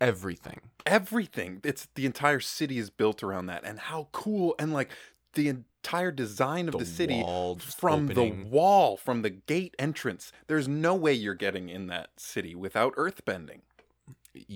Everything. 0.00 0.60
everything 0.86 1.60
it's 1.62 1.88
the 1.94 2.06
entire 2.06 2.40
city 2.40 2.78
is 2.78 2.88
built 2.90 3.22
around 3.22 3.46
that 3.46 3.62
and 3.64 3.78
how 3.78 4.08
cool 4.12 4.54
and 4.58 4.72
like 4.72 4.90
the 5.34 5.48
entire 5.48 6.10
design 6.10 6.68
of 6.68 6.78
the, 6.78 6.86
city 6.86 7.22
wall 7.22 7.56
from 7.58 8.04
opening. 8.10 8.44
the 8.44 8.48
wall 8.48 8.96
from 8.96 9.22
the 9.22 9.30
gate 9.30 9.74
entrance 9.78 10.32
there's 10.46 10.66
no 10.66 10.94
way 10.94 11.12
you're 11.12 11.34
getting 11.34 11.68
in 11.68 11.86
that 11.88 12.08
city 12.16 12.54
without 12.54 12.94
earthbending 12.96 13.60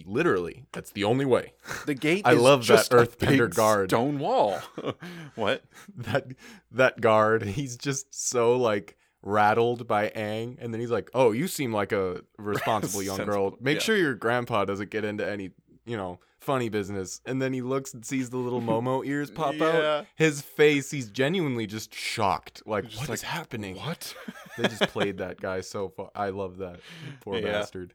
literally 0.06 0.64
that's 0.72 0.90
the 0.92 1.04
only 1.04 1.24
way 1.24 1.52
the 1.86 1.94
gate 1.94 2.22
I 2.24 2.32
love 2.34 2.66
that 2.68 2.88
earthbender 2.90 3.52
guard. 3.54 3.90
stone 3.90 4.18
wall 4.18 4.60
what 5.34 5.64
that 5.96 6.28
that 6.70 7.00
guard 7.00 7.42
he's 7.42 7.76
just 7.76 8.14
so 8.14 8.56
like 8.56 8.96
rattled 9.26 9.86
by 9.86 10.10
Aang 10.10 10.56
and 10.60 10.72
then 10.72 10.80
he's 10.80 10.90
like 10.90 11.10
oh 11.14 11.32
you 11.32 11.48
seem 11.48 11.72
like 11.72 11.92
a 11.92 12.20
responsible 12.38 13.02
young 13.10 13.24
girl. 13.24 13.56
Make 13.60 13.76
yeah. 13.76 13.82
sure 13.82 13.96
your 13.96 14.14
grandpa 14.14 14.64
doesn't 14.66 14.90
get 14.90 15.04
into 15.04 15.28
any 15.28 15.50
you 15.86 15.96
know 15.96 16.20
funny 16.40 16.68
business. 16.68 17.22
And 17.24 17.40
then 17.40 17.54
he 17.54 17.62
looks 17.62 17.94
and 17.94 18.04
sees 18.04 18.28
the 18.28 18.36
little 18.36 18.60
momo 18.60 19.04
ears 19.06 19.30
pop 19.30 19.58
out. 19.62 20.06
His 20.14 20.42
face 20.42 20.90
he's 20.90 21.08
genuinely 21.08 21.66
just 21.66 21.94
shocked. 21.94 22.62
Like 22.66 22.84
Just 22.84 22.96
what 22.98 23.04
is 23.04 23.22
like, 23.22 23.30
happening? 23.32 23.76
What? 23.76 24.14
They 24.56 24.68
just 24.68 24.82
played 24.92 25.18
that 25.18 25.40
guy 25.40 25.62
so 25.62 25.88
far 25.88 26.10
i 26.14 26.28
love 26.28 26.58
that 26.58 26.78
poor 27.20 27.38
Yeah. 27.38 27.52
bastard. 27.52 27.94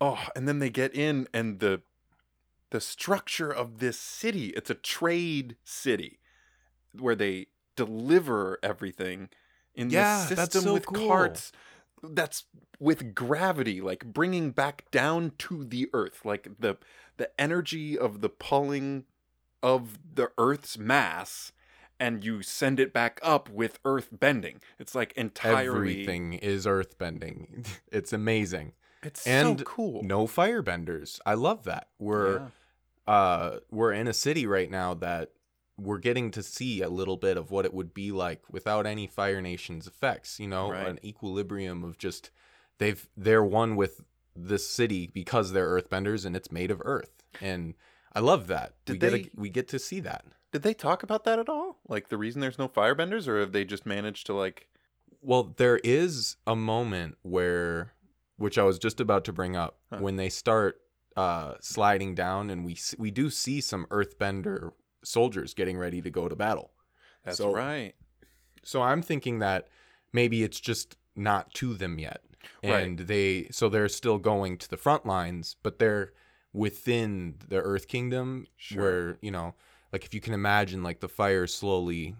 Oh 0.00 0.18
and 0.36 0.46
then 0.46 0.58
they 0.58 0.70
get 0.70 0.94
in 0.94 1.26
and 1.34 1.58
the 1.60 1.82
the 2.70 2.80
structure 2.80 3.50
of 3.50 3.78
this 3.78 3.98
city 3.98 4.48
it's 4.56 4.70
a 4.70 4.74
trade 4.74 5.56
city 5.64 6.18
where 6.98 7.14
they 7.14 7.46
deliver 7.74 8.58
everything 8.62 9.28
in 9.74 9.90
Yeah, 9.90 10.26
this 10.28 10.38
that's 10.38 10.52
system 10.54 10.62
so 10.64 10.74
with 10.74 10.86
cool. 10.86 11.08
carts 11.08 11.52
that's 12.02 12.44
with 12.80 13.14
gravity 13.14 13.80
like 13.80 14.04
bringing 14.04 14.50
back 14.50 14.90
down 14.90 15.30
to 15.38 15.64
the 15.64 15.88
earth 15.92 16.24
like 16.24 16.48
the 16.58 16.76
the 17.16 17.30
energy 17.40 17.96
of 17.96 18.22
the 18.22 18.28
pulling 18.28 19.04
of 19.62 19.98
the 20.14 20.30
Earth's 20.38 20.76
mass 20.76 21.52
and 22.00 22.24
you 22.24 22.42
send 22.42 22.80
it 22.80 22.92
back 22.92 23.20
up 23.22 23.48
with 23.48 23.78
Earth 23.84 24.08
bending. 24.10 24.60
It's 24.78 24.94
like 24.94 25.12
entirely 25.12 25.92
Everything 26.00 26.32
is 26.34 26.66
earth 26.66 26.98
bending. 26.98 27.64
It's 27.92 28.12
amazing. 28.12 28.72
It's 29.02 29.26
and 29.26 29.60
so 29.60 29.64
cool. 29.64 30.02
No 30.02 30.26
firebenders. 30.26 31.20
I 31.24 31.34
love 31.34 31.64
that. 31.64 31.88
We're 31.98 32.50
uh 33.06 33.58
we're 33.70 33.92
in 33.92 34.08
a 34.08 34.12
city 34.12 34.46
right 34.46 34.70
now 34.70 34.94
that 34.94 35.30
we're 35.82 35.98
getting 35.98 36.30
to 36.32 36.42
see 36.42 36.82
a 36.82 36.88
little 36.88 37.16
bit 37.16 37.36
of 37.36 37.50
what 37.50 37.64
it 37.64 37.74
would 37.74 37.92
be 37.94 38.12
like 38.12 38.42
without 38.50 38.86
any 38.86 39.06
Fire 39.06 39.40
Nation's 39.40 39.86
effects, 39.86 40.38
you 40.40 40.46
know, 40.48 40.70
Right. 40.70 40.86
an 40.88 40.98
equilibrium 41.04 41.82
of 41.84 41.98
just 41.98 42.30
they've 42.78 43.08
they're 43.16 43.44
one 43.44 43.76
with 43.76 44.02
this 44.34 44.68
city 44.68 45.06
because 45.06 45.52
they're 45.52 45.68
earthbenders 45.80 46.24
and 46.24 46.34
it's 46.36 46.50
made 46.52 46.70
of 46.70 46.80
earth. 46.84 47.22
And 47.40 47.74
I 48.14 48.20
love 48.20 48.46
that. 48.46 48.74
Did 48.84 48.92
we 48.94 48.98
get 48.98 49.10
they- 49.12 49.20
a, 49.20 49.30
we 49.40 49.48
get 49.50 49.68
to 49.68 49.78
see 49.78 50.00
that. 50.00 50.24
Did 50.52 50.62
they 50.62 50.74
talk 50.74 51.02
about 51.02 51.24
that 51.24 51.38
at 51.38 51.48
all? 51.48 51.78
Like 51.88 52.08
the 52.10 52.18
reason 52.18 52.40
there's 52.40 52.58
no 52.58 52.68
firebenders, 52.68 53.26
or 53.26 53.40
have 53.40 53.52
they 53.52 53.64
just 53.64 53.86
managed 53.86 54.26
to 54.26 54.34
like? 54.34 54.68
Well, 55.22 55.54
there 55.56 55.78
is 55.84 56.36
a 56.46 56.54
moment 56.56 57.16
where, 57.22 57.92
which 58.36 58.58
I 58.58 58.64
was 58.64 58.78
just 58.78 59.00
about 59.00 59.24
to 59.26 59.32
bring 59.32 59.56
up, 59.56 59.78
Huh. 59.90 59.98
when 60.00 60.16
they 60.16 60.28
start 60.28 60.80
uh, 61.16 61.54
sliding 61.60 62.14
down, 62.14 62.50
and 62.50 62.64
we 62.66 62.76
we 62.98 63.10
do 63.10 63.28
see 63.30 63.60
some 63.60 63.86
Earthbender 63.86 64.72
soldiers 65.04 65.54
getting 65.54 65.76
ready 65.78 66.00
to 66.02 66.10
go 66.10 66.28
to 66.28 66.36
battle. 66.36 66.72
That's 67.24 67.38
So- 67.38 67.52
right. 67.54 67.94
So 68.64 68.82
I'm 68.82 69.02
thinking 69.02 69.40
that 69.40 69.68
maybe 70.12 70.42
it's 70.42 70.60
just 70.60 70.96
not 71.16 71.52
to 71.54 71.74
them 71.74 71.98
yet, 71.98 72.22
Right. 72.62 72.82
and 72.84 72.98
they 73.00 73.48
so 73.50 73.68
they're 73.68 73.88
still 73.88 74.18
going 74.18 74.56
to 74.58 74.68
the 74.70 74.76
front 74.76 75.04
lines, 75.04 75.56
but 75.62 75.78
they're 75.78 76.12
within 76.52 77.38
the 77.48 77.60
Earth 77.60 77.88
Kingdom, 77.88 78.46
Sure. 78.56 78.82
where 78.82 79.18
you 79.20 79.30
know, 79.30 79.54
like 79.92 80.04
if 80.04 80.14
you 80.14 80.20
can 80.20 80.34
imagine, 80.34 80.82
like 80.82 81.00
the 81.00 81.08
fire 81.08 81.46
slowly 81.46 82.14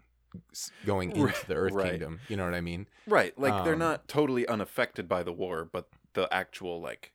going 0.87 1.11
into 1.11 1.27
Right, 1.27 1.45
the 1.47 1.55
Earth 1.55 1.73
right. 1.73 1.90
Kingdom. 1.90 2.21
You 2.29 2.37
know 2.37 2.45
what 2.45 2.55
I 2.55 2.61
mean? 2.61 2.88
Right. 3.07 3.38
Like 3.38 3.64
they're 3.64 3.75
Um, 3.75 3.79
not 3.79 4.09
totally 4.09 4.47
unaffected 4.49 5.07
by 5.09 5.23
the 5.23 5.33
war, 5.33 5.64
but 5.64 5.90
the 6.14 6.33
actual 6.33 6.81
like, 6.81 7.12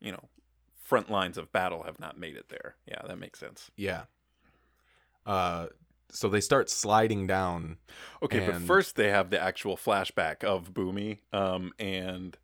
you 0.00 0.12
know, 0.12 0.28
front 0.74 1.08
lines 1.10 1.38
of 1.38 1.52
battle 1.52 1.84
have 1.84 1.98
not 2.00 2.18
made 2.18 2.36
it 2.36 2.48
there. 2.48 2.76
Yeah, 2.86 3.00
that 3.06 3.18
makes 3.18 3.38
sense. 3.38 3.70
Yeah. 3.76 4.04
Uh, 5.26 5.66
so 6.10 6.28
they 6.28 6.40
start 6.40 6.68
sliding 6.70 7.26
down. 7.26 7.76
Okay, 8.22 8.44
but 8.46 8.56
first 8.62 8.96
they 8.96 9.10
have 9.10 9.30
the 9.30 9.40
actual 9.40 9.76
flashback 9.76 10.42
of 10.44 10.72
Bumi, 10.74 11.18
um, 11.32 11.72
and 11.78 12.36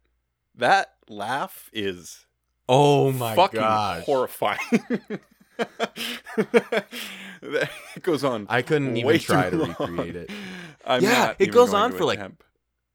that 0.54 0.94
laugh 1.08 1.68
is 1.72 2.26
Oh 2.68 3.10
my 3.12 3.34
fucking 3.34 3.60
gosh! 3.60 4.04
horrifying. 4.04 4.58
that 6.36 7.70
it 7.96 8.02
goes 8.02 8.24
on. 8.24 8.46
I 8.48 8.62
couldn't 8.62 8.96
even 8.96 9.18
try 9.18 9.50
to 9.50 9.56
long. 9.56 9.68
recreate 9.78 10.16
it. 10.16 10.30
I'm 10.84 11.02
Yeah, 11.02 11.34
it 11.38 11.52
goes 11.52 11.74
on 11.74 11.92
for, 11.92 12.04
like, 12.04 12.18
attempt. 12.18 12.42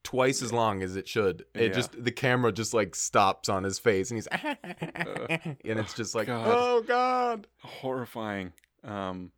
Twice 0.04 0.42
as 0.42 0.52
long 0.52 0.82
as 0.82 0.96
it 0.96 1.08
should. 1.08 1.46
It 1.54 1.62
Yeah. 1.62 1.74
just 1.74 2.04
the 2.04 2.12
camera 2.12 2.52
just 2.52 2.74
like 2.74 2.96
stops 2.96 3.50
on 3.50 3.64
his 3.64 3.78
face 3.78 4.10
and 4.10 4.18
he's 4.18 4.26
and 4.32 5.58
it's 5.80 5.94
just 5.94 6.16
like 6.16 6.26
God. 6.28 6.48
oh 6.50 6.82
god. 6.82 7.46
horrifying. 7.60 8.52
Um, 8.84 9.32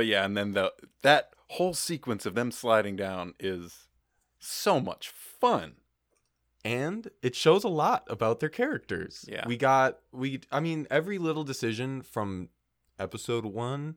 but 0.00 0.06
yeah, 0.06 0.24
and 0.24 0.34
then 0.34 0.52
the 0.52 0.72
that 1.02 1.34
whole 1.50 1.74
sequence 1.74 2.24
of 2.24 2.34
them 2.34 2.50
sliding 2.50 2.96
down 2.96 3.34
is 3.38 3.88
so 4.38 4.80
much 4.80 5.08
fun. 5.10 5.74
and 6.64 7.10
it 7.22 7.34
shows 7.34 7.64
a 7.64 7.68
lot 7.68 8.06
about 8.08 8.40
their 8.40 8.48
characters. 8.48 9.24
Yeah. 9.28 9.46
We 9.46 9.56
got 9.58 9.98
we 10.12 10.40
I 10.50 10.60
mean 10.60 10.86
every 10.90 11.18
little 11.18 11.44
decision 11.44 12.00
from 12.02 12.48
episode 12.98 13.44
1 13.44 13.96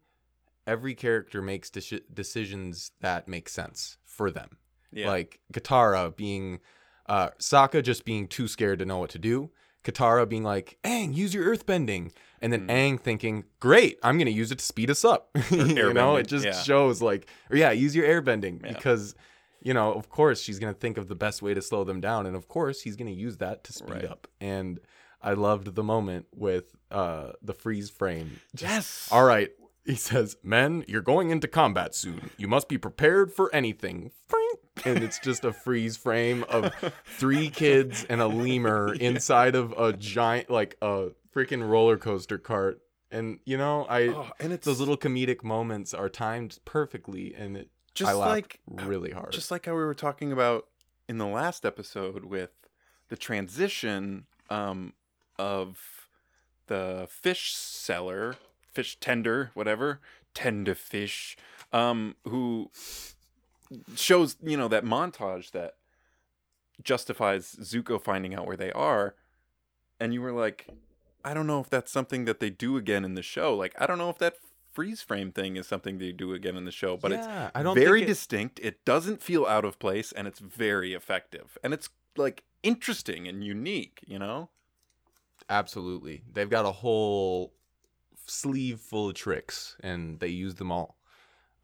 every 0.66 0.96
character 0.96 1.42
makes 1.42 1.70
deci- 1.70 2.04
decisions 2.14 2.92
that 3.02 3.28
make 3.28 3.48
sense 3.50 3.98
for 4.06 4.32
them. 4.32 4.58
Yeah, 4.92 5.08
Like 5.10 5.40
Katara 5.54 6.16
being 6.16 6.60
uh 7.08 7.30
Sokka 7.40 7.82
just 7.84 8.04
being 8.06 8.28
too 8.28 8.48
scared 8.48 8.80
to 8.80 8.86
know 8.86 8.98
what 9.00 9.10
to 9.12 9.20
do. 9.20 9.52
Katara 9.84 10.28
being 10.28 10.44
like, 10.44 10.78
Aang, 10.86 11.14
use 11.14 11.34
your 11.34 11.46
earthbending." 11.54 12.12
And 12.44 12.52
then 12.54 12.68
Mm. 12.68 12.72
Aang 12.98 13.00
thinking, 13.00 13.46
"Great, 13.60 13.98
I'm 14.04 14.18
going 14.18 14.28
to 14.28 14.32
use 14.34 14.52
it 14.52 14.60
to 14.60 14.66
speed 14.66 14.92
us 14.92 15.04
up." 15.06 15.30
you 15.50 15.94
know, 15.94 16.18
it 16.18 16.28
just 16.28 16.46
yeah. 16.46 16.52
shows 16.62 17.02
like 17.02 17.28
or 17.50 17.56
yeah, 17.58 17.72
use 17.72 17.96
your 17.96 18.06
airbending 18.06 18.62
Yeah. 18.64 18.74
because 18.74 19.16
you 19.62 19.74
know, 19.74 19.94
of 19.94 20.10
course 20.10 20.42
she's 20.42 20.60
going 20.60 20.74
to 20.74 20.80
think 20.80 20.98
of 20.98 21.08
the 21.08 21.16
best 21.16 21.42
way 21.42 21.54
to 21.54 21.62
slow 21.62 21.84
them 21.86 22.02
down 22.02 22.26
and 22.26 22.36
of 22.36 22.50
course 22.50 22.82
he's 22.82 22.98
going 22.98 23.08
to 23.08 23.18
use 23.18 23.38
that 23.38 23.64
to 23.64 23.72
speed 23.74 23.90
Right. 24.04 24.06
up. 24.06 24.28
And 24.42 24.80
I 25.22 25.34
loved 25.34 25.74
the 25.74 25.84
moment 25.84 26.26
with 26.36 26.76
uh 26.92 27.32
the 27.42 27.54
freeze 27.54 27.90
frame. 27.90 28.42
Just, 28.54 28.72
yes. 28.74 29.10
All 29.10 29.24
right, 29.24 29.52
he 29.86 29.96
says, 29.96 30.36
"Men, 30.44 30.84
you're 30.88 31.02
going 31.14 31.30
into 31.30 31.48
combat 31.48 31.96
soon. 31.96 32.30
You 32.38 32.50
must 32.50 32.68
be 32.68 32.78
prepared 32.78 33.32
for 33.32 33.50
anything." 33.56 34.12
And 34.86 35.02
it's 35.04 35.20
just 35.20 35.46
a 35.46 35.54
freeze 35.54 35.96
frame 35.98 36.44
of 36.50 36.74
three 37.18 37.50
kids 37.50 38.06
and 38.10 38.20
a 38.20 38.28
lemur 38.28 38.94
inside 39.00 39.56
of 39.56 39.72
a 39.78 39.94
giant, 39.94 40.50
like 40.50 40.76
a 40.82 41.12
freaking 41.34 41.68
roller 41.68 41.98
coaster 41.98 42.38
cart. 42.38 42.82
And 43.12 43.40
you 43.46 43.58
know, 43.58 43.86
I 43.86 44.08
Oh, 44.08 44.32
and 44.40 44.52
it's 44.52 44.66
those 44.66 44.80
little 44.80 44.98
comedic 44.98 45.44
moments 45.44 45.94
are 45.94 46.10
timed 46.10 46.60
perfectly, 46.66 47.34
and 47.36 47.56
it 47.56 47.70
just 47.94 48.10
I 48.10 48.14
like 48.14 48.60
really 48.68 49.12
hard. 49.12 49.32
just 49.32 49.52
like 49.52 49.66
how 49.66 49.74
we 49.74 49.84
were 49.84 49.94
talking 49.94 50.32
about 50.32 50.68
in 51.08 51.18
the 51.18 51.28
last 51.28 51.66
episode 51.66 52.26
with 52.26 52.52
the 53.10 53.18
transition 53.18 54.26
um, 54.50 54.94
of 55.38 56.08
the 56.68 57.08
fish 57.10 57.56
seller, 57.56 58.36
fish 58.72 58.98
tender, 59.00 59.52
whatever, 59.54 60.00
tender 60.34 60.74
fish, 60.74 61.38
um, 61.72 62.16
who 62.28 62.72
shows 63.96 64.38
you 64.42 64.58
know 64.58 64.68
that 64.68 64.84
montage 64.86 65.52
that 65.52 65.76
justifies 66.84 67.56
Zuko 67.62 68.02
finding 68.02 68.34
out 68.34 68.48
where 68.48 68.58
they 68.58 68.72
are, 68.72 69.14
and 70.00 70.14
you 70.14 70.22
were 70.22 70.32
like, 70.32 70.68
I 71.26 71.34
don't 71.34 71.48
know 71.48 71.60
if 71.60 71.70
that's 71.70 71.92
something 71.92 72.26
that 72.26 72.40
they 72.40 72.50
do 72.50 72.78
again 72.78 73.06
in 73.06 73.16
the 73.16 73.22
show. 73.22 73.56
Like, 73.56 73.74
I 73.80 73.86
don't 73.86 73.98
know 73.98 74.10
if 74.10 74.18
that 74.20 74.36
freeze 74.72 75.02
frame 75.02 75.32
thing 75.32 75.56
is 75.56 75.68
something 75.68 75.98
they 76.00 76.12
do 76.12 76.34
again 76.34 76.56
in 76.58 76.66
the 76.66 76.72
show, 76.72 76.98
but 76.98 77.12
it's 77.12 77.28
yeah, 77.28 77.52
I 77.56 77.64
don't 77.64 77.76
very 77.76 78.04
it- 78.04 78.08
distinct. 78.08 78.60
It 78.62 78.84
doesn't 78.86 79.22
feel 79.22 79.46
out 79.46 79.66
of 79.66 79.80
place, 79.80 80.12
and 80.12 80.28
it's 80.28 80.40
very 80.40 80.94
effective, 80.94 81.58
and 81.64 81.74
it's 81.74 81.90
like 82.18 82.44
interesting 82.64 83.28
and 83.28 83.44
unique. 83.44 84.00
You 84.06 84.20
know? 84.20 84.50
Absolutely. 85.50 86.24
They've 86.32 86.50
got 86.50 86.66
a 86.66 86.72
whole 86.72 87.54
sleeve 88.26 88.80
full 88.80 89.10
of 89.10 89.16
tricks 89.16 89.76
and 89.82 90.20
they 90.22 90.30
use 90.30 90.56
them 90.56 90.72
all. 90.72 90.98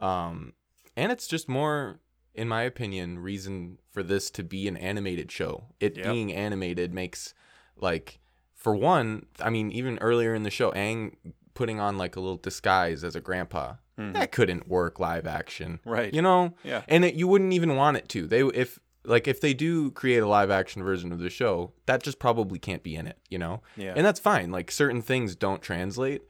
Um 0.01 0.53
and 0.97 1.09
it's 1.11 1.27
just 1.27 1.47
more 1.47 2.01
in 2.35 2.49
my 2.49 2.63
opinion 2.63 3.19
reason 3.19 3.77
for 3.91 4.03
this 4.03 4.29
to 4.31 4.43
be 4.43 4.67
an 4.67 4.75
animated 4.75 5.31
show. 5.31 5.67
It 5.79 5.95
Yep. 5.95 6.05
being 6.05 6.33
animated 6.33 6.93
makes 6.93 7.33
like 7.77 8.19
for 8.59 8.75
one, 8.75 9.25
I 9.41 9.49
mean 9.49 9.71
even 9.71 9.97
earlier 9.99 10.35
in 10.35 10.43
the 10.43 10.51
show 10.51 10.71
Aang 10.73 11.15
putting 11.55 11.79
on 11.79 11.97
like 11.97 12.15
a 12.15 12.19
little 12.19 12.37
disguise 12.37 13.03
as 13.03 13.15
a 13.15 13.21
grandpa. 13.21 13.73
Mhm. 13.97 14.13
That 14.13 14.31
couldn't 14.31 14.67
work 14.67 14.99
live 14.99 15.25
action. 15.25 15.79
Right. 15.83 16.13
You 16.13 16.21
know? 16.21 16.53
Yeah. 16.63 16.83
and 16.87 17.03
it, 17.03 17.15
you 17.15 17.27
wouldn't 17.27 17.51
even 17.53 17.75
want 17.75 17.97
it 17.97 18.07
to. 18.09 18.27
They 18.27 18.41
if 18.43 18.77
like 19.05 19.27
if 19.27 19.41
they 19.41 19.53
do 19.53 19.91
create 19.91 20.19
a 20.19 20.27
live 20.27 20.51
action 20.51 20.83
version 20.83 21.11
of 21.11 21.19
the 21.19 21.29
show, 21.29 21.73
that 21.85 22.03
just 22.03 22.19
probably 22.19 22.59
can't 22.59 22.83
be 22.83 22.95
in 22.95 23.07
it, 23.07 23.17
you 23.29 23.37
know? 23.39 23.61
Yeah. 23.75 23.93
And 23.95 24.05
that's 24.05 24.19
fine. 24.19 24.51
Like 24.51 24.71
certain 24.71 25.01
things 25.01 25.35
don't 25.35 25.61
translate, 25.61 26.21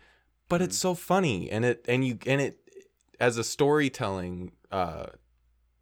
but 0.47 0.61
it's 0.61 0.77
so 0.77 0.93
funny 0.95 1.49
and 1.51 1.65
it 1.65 1.83
and 1.87 2.05
you 2.07 2.17
and 2.25 2.39
it 2.41 2.59
as 3.19 3.37
a 3.37 3.43
storytelling 3.43 4.51
uh 4.71 5.07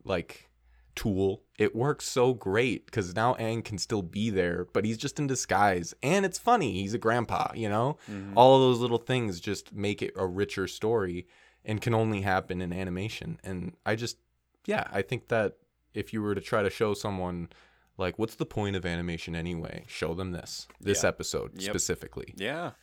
like 0.03 0.49
tool, 0.95 1.43
it 1.57 1.75
works 1.75 2.05
so 2.07 2.33
great 2.33 2.91
cuz 2.91 3.15
now 3.15 3.33
Aang 3.35 3.63
can 3.65 3.77
still 3.77 4.01
be 4.03 4.29
there, 4.29 4.65
but 4.73 4.85
he's 4.85 4.97
just 4.97 5.19
in 5.19 5.27
disguise 5.27 5.93
and 6.03 6.25
it's 6.25 6.37
funny. 6.37 6.73
He's 6.73 6.93
a 6.93 6.97
grandpa, 6.99 7.51
you 7.55 7.67
know? 7.69 7.97
Mhm. 8.09 8.33
All 8.35 8.55
of 8.55 8.61
those 8.61 8.79
little 8.79 8.97
things 8.99 9.39
just 9.39 9.73
make 9.73 10.01
it 10.01 10.13
a 10.15 10.27
richer 10.27 10.67
story 10.67 11.27
and 11.65 11.81
can 11.81 11.93
only 11.93 12.21
happen 12.21 12.61
in 12.61 12.71
animation. 12.71 13.39
And 13.43 13.75
I 13.85 13.95
just 13.95 14.17
yeah, 14.65 14.87
I 14.91 15.01
think 15.01 15.29
that 15.29 15.57
if 15.93 16.11
you 16.13 16.21
were 16.21 16.35
to 16.35 16.41
try 16.41 16.61
to 16.61 16.69
show 16.69 16.93
someone 16.93 17.49
like 17.97 18.19
what's 18.19 18.35
the 18.35 18.45
point 18.45 18.75
of 18.75 18.85
animation 18.85 19.35
anyway? 19.35 19.85
Show 19.87 20.13
them 20.13 20.31
this. 20.33 20.67
This 20.79 21.01
Yeah. 21.03 21.09
episode 21.09 21.53
Yep. 21.59 21.71
specifically. 21.71 22.33
Yeah. 22.37 22.73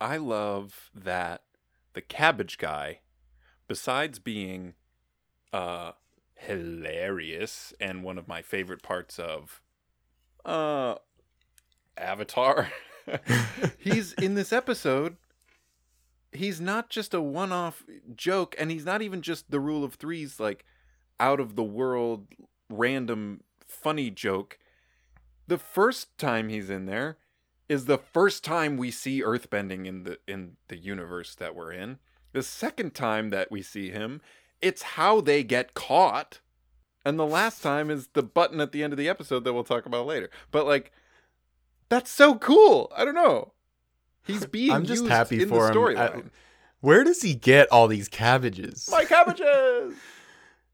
I 0.00 0.18
love 0.18 0.90
that 0.94 1.42
the 1.94 2.02
cabbage 2.02 2.58
guy, 2.58 3.00
besides 3.66 4.18
being 4.18 4.74
uh 5.52 5.92
hilarious 6.46 7.72
and 7.80 8.02
one 8.02 8.18
of 8.18 8.28
my 8.28 8.42
favorite 8.42 8.82
parts 8.82 9.18
of 9.18 9.60
uh 10.44 10.96
Avatar, 11.96 12.72
he's 13.78 14.12
in 14.14 14.34
this 14.34 14.52
episode. 14.52 15.16
He's 16.32 16.60
not 16.60 16.90
just 16.90 17.14
a 17.14 17.20
one-off 17.20 17.84
joke 18.16 18.56
and 18.58 18.70
he's 18.70 18.84
not 18.84 19.02
even 19.02 19.22
just 19.22 19.50
the 19.50 19.60
rule 19.60 19.84
of 19.84 19.98
3's 19.98 20.40
like 20.40 20.64
out 21.20 21.38
of 21.38 21.54
the 21.54 21.62
world 21.62 22.26
random 22.68 23.44
funny 23.66 24.10
joke. 24.10 24.58
The 25.46 25.58
first 25.58 26.18
time 26.18 26.48
he's 26.48 26.70
in 26.70 26.86
there, 26.86 27.18
is 27.68 27.86
the 27.86 27.98
first 27.98 28.44
time 28.44 28.76
we 28.76 28.90
see 28.90 29.22
earthbending 29.22 29.86
in 29.86 30.04
the 30.04 30.18
in 30.26 30.56
the 30.68 30.76
universe 30.76 31.34
that 31.36 31.54
we're 31.54 31.72
in. 31.72 31.98
The 32.32 32.42
second 32.42 32.94
time 32.94 33.30
that 33.30 33.50
we 33.50 33.62
see 33.62 33.90
him, 33.90 34.20
it's 34.64 34.82
how 34.82 35.20
they 35.20 35.42
get 35.42 35.74
caught. 35.74 36.40
And 37.04 37.18
the 37.18 37.26
last 37.26 37.62
time 37.62 37.90
is 37.90 38.08
the 38.14 38.22
button 38.22 38.60
at 38.60 38.72
the 38.72 38.82
end 38.82 38.92
of 38.92 38.98
the 38.98 39.08
episode 39.08 39.44
that 39.44 39.52
we'll 39.52 39.64
talk 39.64 39.84
about 39.84 40.06
later. 40.06 40.30
But 40.50 40.66
like 40.66 40.92
that's 41.88 42.10
so 42.10 42.36
cool. 42.36 42.90
I 42.96 43.04
don't 43.04 43.14
know. 43.14 43.52
He's 44.26 44.46
being 44.46 44.72
I'm 44.72 44.86
just 44.86 45.06
happy 45.06 45.42
in 45.42 45.48
for 45.48 45.70
the 45.70 45.88
him. 45.90 45.98
I- 45.98 46.22
Where 46.80 47.04
does 47.04 47.22
he 47.22 47.34
get 47.34 47.70
all 47.70 47.88
these 47.88 48.08
cabbages? 48.08 48.88
My 48.90 49.04
cabbages. 49.04 49.94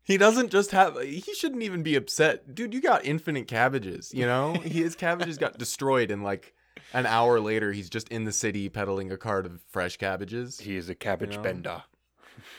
He 0.03 0.17
doesn't 0.17 0.51
just 0.51 0.73
have. 0.73 1.01
He 1.01 1.21
shouldn't 1.21 1.63
even 1.63 1.85
be 1.85 1.95
upset, 1.95 2.53
dude. 2.53 2.75
You 2.75 2.81
got 2.81 3.05
infinite 3.05 3.47
cabbages. 3.47 4.13
You 4.13 4.27
know, 4.27 4.55
his 4.55 4.97
cabbages 4.97 5.39
got 5.39 5.57
destroyed, 5.59 6.11
and 6.11 6.25
like 6.25 6.53
an 6.93 7.07
hour 7.07 7.39
later, 7.39 7.71
he's 7.71 7.89
just 7.89 8.09
in 8.09 8.25
the 8.25 8.33
city 8.33 8.69
peddling 8.69 9.13
a 9.13 9.17
cart 9.17 9.47
of 9.47 9.61
fresh 9.69 9.99
cabbages. 9.99 10.59
He 10.59 10.77
is 10.77 10.89
a 10.89 10.97
cabbage 10.97 11.37
know? 11.37 11.43
bender. 11.43 11.83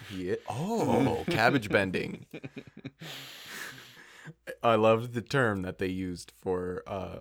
He, 0.10 0.36
oh, 0.50 1.24
cabbage 1.30 1.70
bending. 1.70 2.26
I 4.64 4.76
loved 4.76 5.14
the 5.14 5.22
term 5.22 5.62
that 5.64 5.78
they 5.80 5.88
used 5.88 6.32
for. 6.40 6.84
uh 6.88 7.20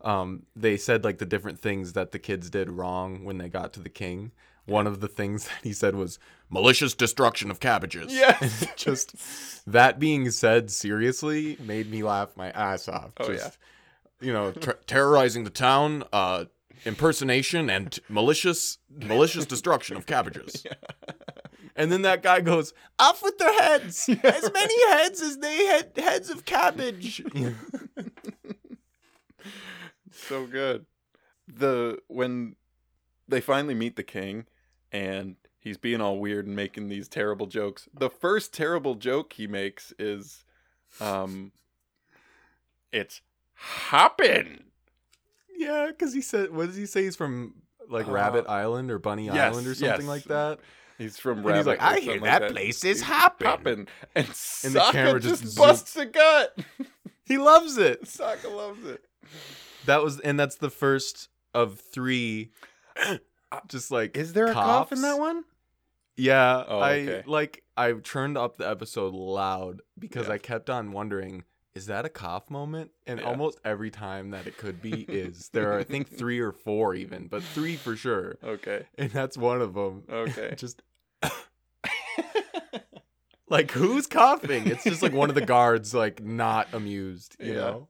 um, 0.06 0.44
they 0.54 0.76
said 0.76 1.04
like 1.04 1.18
the 1.18 1.26
different 1.26 1.58
things 1.58 1.92
that 1.94 2.12
the 2.12 2.18
kids 2.18 2.50
did 2.50 2.70
wrong 2.70 3.24
when 3.24 3.38
they 3.38 3.48
got 3.48 3.72
to 3.74 3.80
the 3.80 3.88
king. 3.88 4.32
One 4.66 4.86
of 4.86 5.00
the 5.00 5.08
things 5.08 5.44
that 5.46 5.60
he 5.62 5.72
said 5.72 5.94
was 5.94 6.18
malicious 6.50 6.92
destruction 6.94 7.50
of 7.50 7.60
cabbages. 7.60 8.12
Yes. 8.12 8.62
It 8.62 8.76
just 8.76 9.14
that 9.70 9.98
being 9.98 10.30
said 10.30 10.70
seriously 10.70 11.56
made 11.60 11.90
me 11.90 12.02
laugh 12.02 12.36
my 12.36 12.50
ass 12.50 12.88
off. 12.88 13.12
Oh, 13.18 13.32
just, 13.32 13.58
You 14.20 14.32
know, 14.32 14.50
ter- 14.52 14.78
terrorizing 14.86 15.44
the 15.44 15.50
town, 15.50 16.04
uh, 16.12 16.46
impersonation, 16.84 17.70
and 17.70 17.98
malicious 18.08 18.78
malicious 18.90 19.46
destruction 19.46 19.96
of 19.96 20.06
cabbages. 20.06 20.64
And 21.78 21.92
then 21.92 22.02
that 22.02 22.22
guy 22.22 22.40
goes, 22.40 22.72
"Off 22.98 23.22
with 23.22 23.36
their 23.36 23.52
heads! 23.52 24.08
As 24.08 24.50
many 24.52 24.88
heads 24.88 25.20
as 25.20 25.38
they 25.38 25.66
had 25.66 25.92
heads 25.94 26.30
of 26.30 26.46
cabbage." 26.46 27.22
so 30.10 30.46
good. 30.46 30.86
The 31.46 31.98
when 32.08 32.56
they 33.28 33.42
finally 33.42 33.74
meet 33.74 33.96
the 33.96 34.02
king 34.02 34.46
and 34.90 35.36
he's 35.58 35.76
being 35.76 36.00
all 36.00 36.18
weird 36.18 36.46
and 36.46 36.56
making 36.56 36.88
these 36.88 37.08
terrible 37.08 37.46
jokes. 37.46 37.88
The 37.92 38.10
first 38.10 38.54
terrible 38.54 38.94
joke 38.94 39.34
he 39.34 39.46
makes 39.46 39.92
is 39.98 40.44
um 41.00 41.52
it's 42.90 43.20
hopping. 43.54 44.64
Yeah, 45.58 45.86
because 45.88 46.12
he 46.14 46.20
said, 46.20 46.52
"What 46.54 46.66
does 46.66 46.76
he 46.76 46.86
say? 46.86 47.04
He's 47.04 47.16
from 47.16 47.54
like 47.88 48.08
Uh, 48.08 48.12
Rabbit 48.12 48.46
Island 48.48 48.90
or 48.90 48.98
Bunny 48.98 49.26
yes, 49.26 49.36
Island 49.52 49.66
or 49.66 49.74
something 49.74 50.00
yes. 50.00 50.08
like 50.08 50.24
that." 50.24 50.58
He's 50.98 51.18
from 51.18 51.38
And 51.38 51.46
Rabbit. 51.46 51.58
he's 51.58 51.66
like, 51.66 51.82
"I 51.82 51.98
hear 52.00 52.20
that 52.20 52.42
like 52.42 52.50
place 52.52 52.84
is 52.84 53.02
hopping." 53.02 53.46
hopping. 53.48 53.88
And, 54.14 54.26
And 54.64 54.74
the 54.74 54.88
camera 54.92 55.20
just, 55.20 55.42
just 55.42 55.56
busts 55.58 55.96
a 55.96 56.06
gut. 56.06 56.58
He 57.24 57.38
loves 57.38 57.76
it. 57.76 58.04
Sokka 58.04 58.54
loves 58.54 58.86
it. 58.86 59.02
That 59.86 60.00
was, 60.00 60.20
and 60.20 60.38
that's 60.38 60.54
the 60.54 60.70
first 60.70 61.28
of 61.54 61.80
three. 61.80 62.52
Just 63.68 63.90
like 63.90 64.16
Is 64.16 64.32
there 64.32 64.46
a 64.46 64.52
cough 64.52 64.92
in 64.92 65.02
that 65.02 65.18
one? 65.18 65.42
Yeah, 66.16 66.62
Oh, 66.66 66.78
I 66.78 67.22
like 67.26 67.62
I 67.76 67.92
turned 67.92 68.38
up 68.38 68.58
the 68.58 68.68
episode 68.68 69.12
loud 69.12 69.82
because 69.98 70.28
Yeah. 70.28 70.34
I 70.34 70.38
kept 70.38 70.70
on 70.70 70.92
wondering, 70.92 71.42
is 71.76 71.86
that 71.86 72.04
a 72.04 72.08
cough 72.08 72.50
moment? 72.50 72.90
And 73.06 73.20
Yeah. 73.20 73.26
almost 73.26 73.60
every 73.64 73.90
time 73.90 74.30
that 74.30 74.46
it 74.46 74.56
could 74.56 74.80
be 74.82 75.02
is. 75.08 75.50
There 75.52 75.72
are 75.72 75.78
I 75.78 75.84
think 75.84 76.08
3 76.08 76.40
or 76.40 76.50
4 76.52 76.94
even, 76.94 77.28
but 77.28 77.42
3 77.42 77.76
for 77.76 77.94
sure. 77.96 78.38
Okay. 78.42 78.86
And 78.98 79.10
that's 79.10 79.36
one 79.36 79.60
of 79.60 79.74
them. 79.74 80.02
Okay. 80.10 80.54
Just 80.56 80.82
like 83.48 83.70
who's 83.70 84.06
coughing? 84.06 84.66
It's 84.66 84.84
just 84.84 85.02
like 85.02 85.12
one 85.12 85.28
of 85.28 85.34
the 85.34 85.44
guards 85.46 85.94
like 85.94 86.22
not 86.22 86.68
amused, 86.72 87.36
you 87.38 87.52
Yeah. 87.52 87.60
know. 87.60 87.88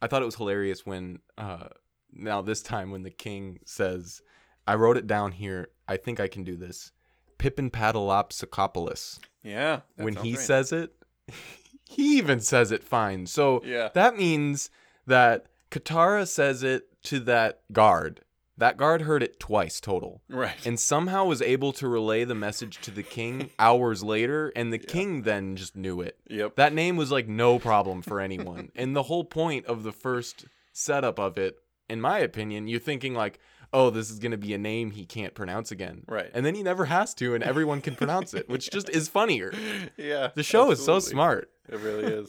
I 0.00 0.06
thought 0.06 0.22
it 0.22 0.26
was 0.26 0.36
hilarious 0.36 0.84
when 0.86 1.20
uh 1.38 1.68
now 2.12 2.42
this 2.42 2.62
time 2.62 2.90
when 2.90 3.02
the 3.02 3.10
king 3.10 3.58
says 3.64 4.22
I 4.66 4.74
wrote 4.76 4.96
it 4.96 5.06
down 5.06 5.32
here. 5.32 5.68
I 5.88 5.96
think 5.96 6.20
I 6.20 6.28
can 6.28 6.44
do 6.44 6.56
this. 6.56 6.92
Pippin 7.38 7.70
Paddleopsicopolis. 7.70 9.18
yeah. 9.42 9.80
When 9.96 10.16
he 10.16 10.34
says 10.36 10.72
it, 10.72 10.92
he 11.88 12.16
even 12.18 12.40
says 12.40 12.70
it 12.72 12.82
fine. 12.84 13.26
So 13.26 13.62
Yeah. 13.64 13.90
that 13.94 14.16
means 14.16 14.70
that 15.06 15.46
Katara 15.70 16.26
says 16.26 16.62
it 16.62 16.88
to 17.04 17.20
that 17.20 17.60
guard. 17.72 18.20
That 18.58 18.78
guard 18.78 19.02
heard 19.02 19.22
it 19.22 19.38
twice 19.38 19.80
total 19.80 20.22
Right. 20.30 20.64
and 20.66 20.80
somehow 20.80 21.26
was 21.26 21.42
able 21.42 21.72
to 21.74 21.86
relay 21.86 22.24
the 22.24 22.34
message 22.34 22.80
to 22.82 22.90
the 22.90 23.02
king 23.02 23.50
hours 23.58 24.02
later 24.02 24.50
and 24.56 24.72
the 24.72 24.78
king 24.78 25.22
then 25.22 25.56
just 25.56 25.76
knew 25.76 26.00
it 26.00 26.16
yep. 26.28 26.56
that 26.56 26.72
name 26.72 26.96
was 26.96 27.12
like 27.12 27.28
no 27.28 27.58
problem 27.58 28.00
for 28.00 28.18
anyone 28.18 28.70
and 28.76 28.96
the 28.96 29.02
whole 29.04 29.24
point 29.24 29.66
of 29.66 29.82
the 29.82 29.92
first 29.92 30.46
setup 30.72 31.18
of 31.18 31.36
it 31.36 31.58
in 31.90 32.00
my 32.00 32.18
opinion 32.18 32.66
you're 32.66 32.80
thinking 32.80 33.12
like 33.12 33.38
oh 33.76 33.90
this 33.90 34.10
is 34.10 34.18
going 34.18 34.30
to 34.32 34.38
be 34.38 34.54
a 34.54 34.58
name 34.58 34.90
he 34.90 35.04
can't 35.04 35.34
pronounce 35.34 35.70
again 35.70 36.02
Right. 36.08 36.30
and 36.32 36.44
then 36.46 36.54
he 36.54 36.62
never 36.62 36.86
has 36.86 37.12
to 37.14 37.34
and 37.34 37.44
everyone 37.44 37.80
can 37.82 37.94
pronounce 37.94 38.32
it 38.32 38.48
which 38.48 38.70
just 38.70 38.88
is 38.88 39.06
funnier 39.08 39.52
yeah. 39.98 40.30
the 40.34 40.42
show 40.42 40.70
is 40.70 40.82
so 40.84 40.98
smart 40.98 41.50
It 41.68 41.78
really 41.80 42.04
is. 42.12 42.28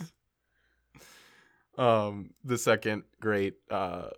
um 1.77 2.31
the 2.43 2.57
second 2.57 3.03
great 3.21 3.55
uh 3.71 4.09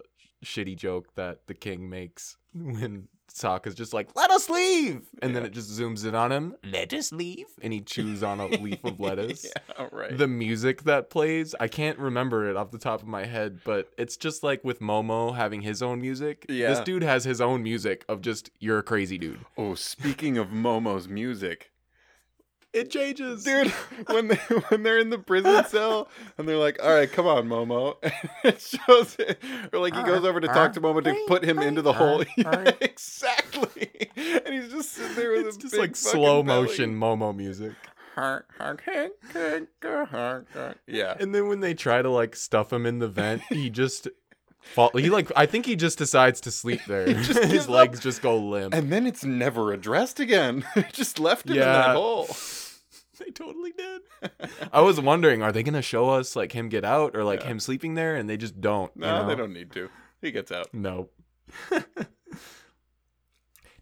shitty 0.44 0.76
joke 0.76 1.14
that 1.16 1.46
the 1.48 1.54
king 1.54 1.90
makes 1.90 2.38
when 2.54 3.08
Sokka's 3.40 3.74
just 3.76 3.94
like, 3.94 4.10
let 4.16 4.32
us 4.32 4.50
leave! 4.50 5.02
And 5.22 5.36
then 5.36 5.46
it 5.46 5.52
just 5.52 5.70
zooms 5.72 6.06
in 6.06 6.14
on 6.14 6.32
him, 6.32 6.56
let 6.64 6.94
us 6.94 7.12
leave? 7.14 7.46
And 7.62 7.72
he 7.72 7.80
chews 7.82 8.22
on 8.22 8.40
a 8.40 8.48
leaf 8.48 8.84
of 8.84 9.00
lettuce. 9.00 9.46
yeah. 9.46 9.88
Right. 9.92 10.18
The 10.18 10.28
music 10.28 10.84
that 10.84 11.10
plays, 11.10 11.56
I 11.60 11.68
can't 11.70 11.98
remember 11.98 12.50
it 12.50 12.58
off 12.58 12.72
the 12.72 12.78
top 12.78 13.02
of 13.02 13.08
my 13.08 13.26
head, 13.26 13.60
but 13.64 13.90
it's 13.98 14.18
just 14.18 14.44
like 14.44 14.64
with 14.64 14.80
Momo 14.82 15.36
having 15.36 15.62
his 15.62 15.82
own 15.82 16.02
music. 16.02 16.46
This 16.48 16.80
dude 16.82 17.04
has 17.04 17.24
his 17.24 17.40
own 17.40 17.64
music 17.64 18.04
of 18.10 18.22
just, 18.22 18.50
you're 18.60 18.80
a 18.80 18.84
crazy 18.84 19.18
dude. 19.18 19.40
oh, 19.58 19.76
speaking 19.76 20.38
of 20.38 20.50
Momo's 20.50 21.08
music, 21.08 21.69
It 22.72 22.92
changes. 22.92 23.44
dude, 23.44 23.68
when 24.08 24.28
they 24.28 24.36
when 24.36 24.84
they're 24.84 25.00
in 25.00 25.10
the 25.10 25.18
prison 25.18 25.66
cell 25.66 26.08
and 26.38 26.48
they're 26.48 26.58
like, 26.58 26.78
"All 26.84 26.92
right, 26.94 27.12
come 27.12 27.26
on, 27.26 27.48
Momo," 27.48 27.96
it 28.44 28.62
shows 28.62 29.16
it, 29.18 29.42
or 29.74 29.80
like 29.80 29.96
he 29.96 30.04
goes 30.04 30.24
over 30.24 30.40
to 30.40 30.48
talk 30.48 30.74
to 30.74 30.82
Momo 30.82 31.04
to 31.04 31.16
put 31.28 31.44
him 31.44 31.60
into 31.60 31.82
the 31.82 31.94
hole. 31.94 32.24
Yeah, 32.38 32.72
exactly. 32.80 33.90
And 34.16 34.54
he's 34.54 34.72
just 34.72 34.94
sitting 34.94 35.16
there 35.16 35.32
with 35.32 35.46
a 35.46 35.48
It's 35.50 35.58
just 35.58 35.78
like 35.78 35.96
slow 35.96 36.44
belly. 36.44 36.62
motion 36.68 37.00
Momo 37.00 37.36
music. 37.36 37.74
Yeah. 40.88 41.16
And 41.20 41.34
then 41.34 41.48
when 41.48 41.60
they 41.62 41.74
try 41.74 42.02
to 42.02 42.10
like 42.10 42.36
stuff 42.36 42.72
him 42.72 42.86
in 42.86 43.00
the 43.00 43.08
vent, 43.08 43.42
he 43.50 43.70
just 43.70 44.08
fall. 44.62 44.92
He 44.94 45.10
like 45.10 45.32
I 45.36 45.46
think 45.46 45.66
he 45.66 45.76
just 45.76 45.98
decides 45.98 46.42
to 46.42 46.52
sleep 46.52 46.82
there. 46.88 47.08
His 47.08 47.64
up. 47.64 47.70
legs 47.70 48.00
just 48.00 48.22
go 48.22 48.38
limp. 48.38 48.74
And 48.74 48.92
then 48.92 49.08
it's 49.08 49.24
never 49.24 49.72
addressed 49.74 50.20
again. 50.20 50.66
just 50.92 51.20
left 51.20 51.48
him 51.48 51.54
in 51.54 51.60
that 51.62 51.96
hole. 51.96 52.28
they 53.26 53.32
totally 53.32 53.72
did. 53.72 54.02
I 54.74 54.82
was 54.82 55.00
wondering, 55.00 55.42
are 55.42 55.52
they 55.52 55.64
gonna 55.64 55.82
show 55.82 56.10
us 56.10 56.36
like 56.36 56.52
him 56.54 56.70
get 56.70 56.84
out 56.86 57.16
or 57.16 57.24
like 57.24 57.42
Yeah. 57.42 57.48
him 57.50 57.60
sleeping 57.60 57.94
there? 57.96 58.16
And 58.16 58.30
they 58.30 58.38
just 58.38 58.60
don't. 58.62 58.92
you 58.96 59.02
No, 59.02 59.28
they 59.28 59.36
don't 59.36 59.54
need 59.54 59.72
to. 59.74 59.90
He 60.22 60.32
gets 60.32 60.52
out. 60.52 60.74
No. 60.74 61.10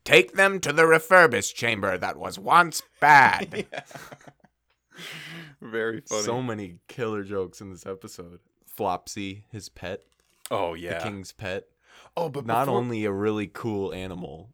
Take 0.04 0.34
them 0.34 0.60
to 0.62 0.72
the 0.72 0.88
refurbished 0.88 1.56
chamber 1.56 1.98
that 1.98 2.18
was 2.18 2.40
once 2.40 2.82
bad. 3.02 3.66
Very 5.62 6.02
funny. 6.02 6.22
So 6.24 6.42
many 6.42 6.76
killer 6.88 7.24
jokes 7.24 7.60
in 7.60 7.72
this 7.72 7.86
episode. 7.86 8.40
Flopsy, 8.78 9.44
his 9.52 9.70
pet, 9.70 10.02
oh 10.52 10.76
yeah. 10.76 11.00
the 11.00 11.04
king's 11.04 11.32
pet. 11.32 11.66
oh, 12.16 12.30
but 12.30 12.46
Not 12.46 12.66
before- 12.66 12.78
only 12.80 13.06
a 13.06 13.12
really 13.12 13.48
cool 13.48 13.92
animal, 13.94 14.54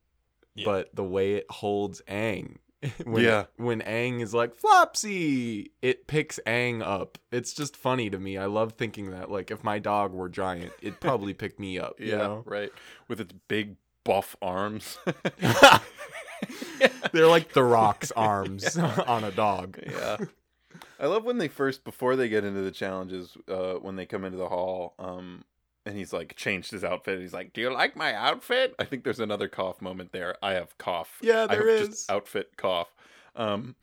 Yeah. 0.56 0.66
but 0.66 0.96
the 0.96 1.04
way 1.04 1.34
it 1.34 1.46
holds 1.50 2.02
Aang. 2.08 2.56
when, 3.06 3.24
Yeah. 3.24 3.46
When 3.58 3.82
Aang 3.82 4.22
is 4.22 4.34
like, 4.34 4.56
Flopsy, 4.56 5.72
it 5.82 6.08
picks 6.08 6.40
Aang 6.46 6.82
up. 6.82 7.18
It's 7.32 7.54
just 7.54 7.76
funny 7.78 8.10
to 8.10 8.20
me. 8.20 8.38
I 8.38 8.46
love 8.46 8.74
thinking 8.74 9.12
that. 9.12 9.30
Like, 9.32 9.52
if 9.52 9.64
my 9.64 9.80
dog 9.80 10.14
were 10.14 10.30
giant, 10.30 10.74
it'd 10.82 11.00
probably 11.00 11.34
pick 11.36 11.60
me 11.60 11.80
up. 11.80 11.96
yeah, 12.00 12.06
You 12.06 12.18
know? 12.18 12.44
right. 12.46 12.72
With 13.08 13.20
its 13.22 13.34
big 13.48 13.76
buff 14.04 14.36
arms. 14.42 14.98
They're 17.12 17.28
like 17.28 17.54
the 17.54 17.64
rock's 17.64 18.12
arms 18.12 18.78
on 18.78 19.24
a 19.24 19.32
dog. 19.32 19.80
yeah. 19.86 20.18
I 21.00 21.06
love 21.08 21.24
when 21.24 21.38
they 21.38 21.48
first 21.48 21.84
before 21.84 22.16
they 22.16 22.28
get 22.30 22.44
into 22.44 22.62
the 22.62 22.72
challenges, 22.72 23.38
uh, 23.48 23.74
when 23.76 23.96
they 23.96 24.06
come 24.06 24.26
into 24.26 24.38
the 24.38 24.50
hall, 24.50 24.96
um, 25.00 25.44
and 25.86 25.98
he's 25.98 26.14
like 26.14 26.36
changed 26.36 26.72
his 26.72 26.84
outfit. 26.84 27.20
He's 27.20 27.34
like, 27.34 27.54
"Do 27.54 27.62
you 27.62 27.72
like 27.74 27.96
my 27.96 28.14
outfit?" 28.14 28.76
I 28.80 28.84
think 28.86 29.04
there's 29.04 29.20
another 29.20 29.48
cough 29.48 29.82
moment 29.82 30.12
there. 30.12 30.36
I 30.42 30.54
have 30.54 30.78
cough. 30.78 31.20
Yeah, 31.22 31.46
there 31.48 31.68
is. 31.68 32.06
outfit 32.10 32.58
cough. 32.58 32.94
Um, 33.36 33.76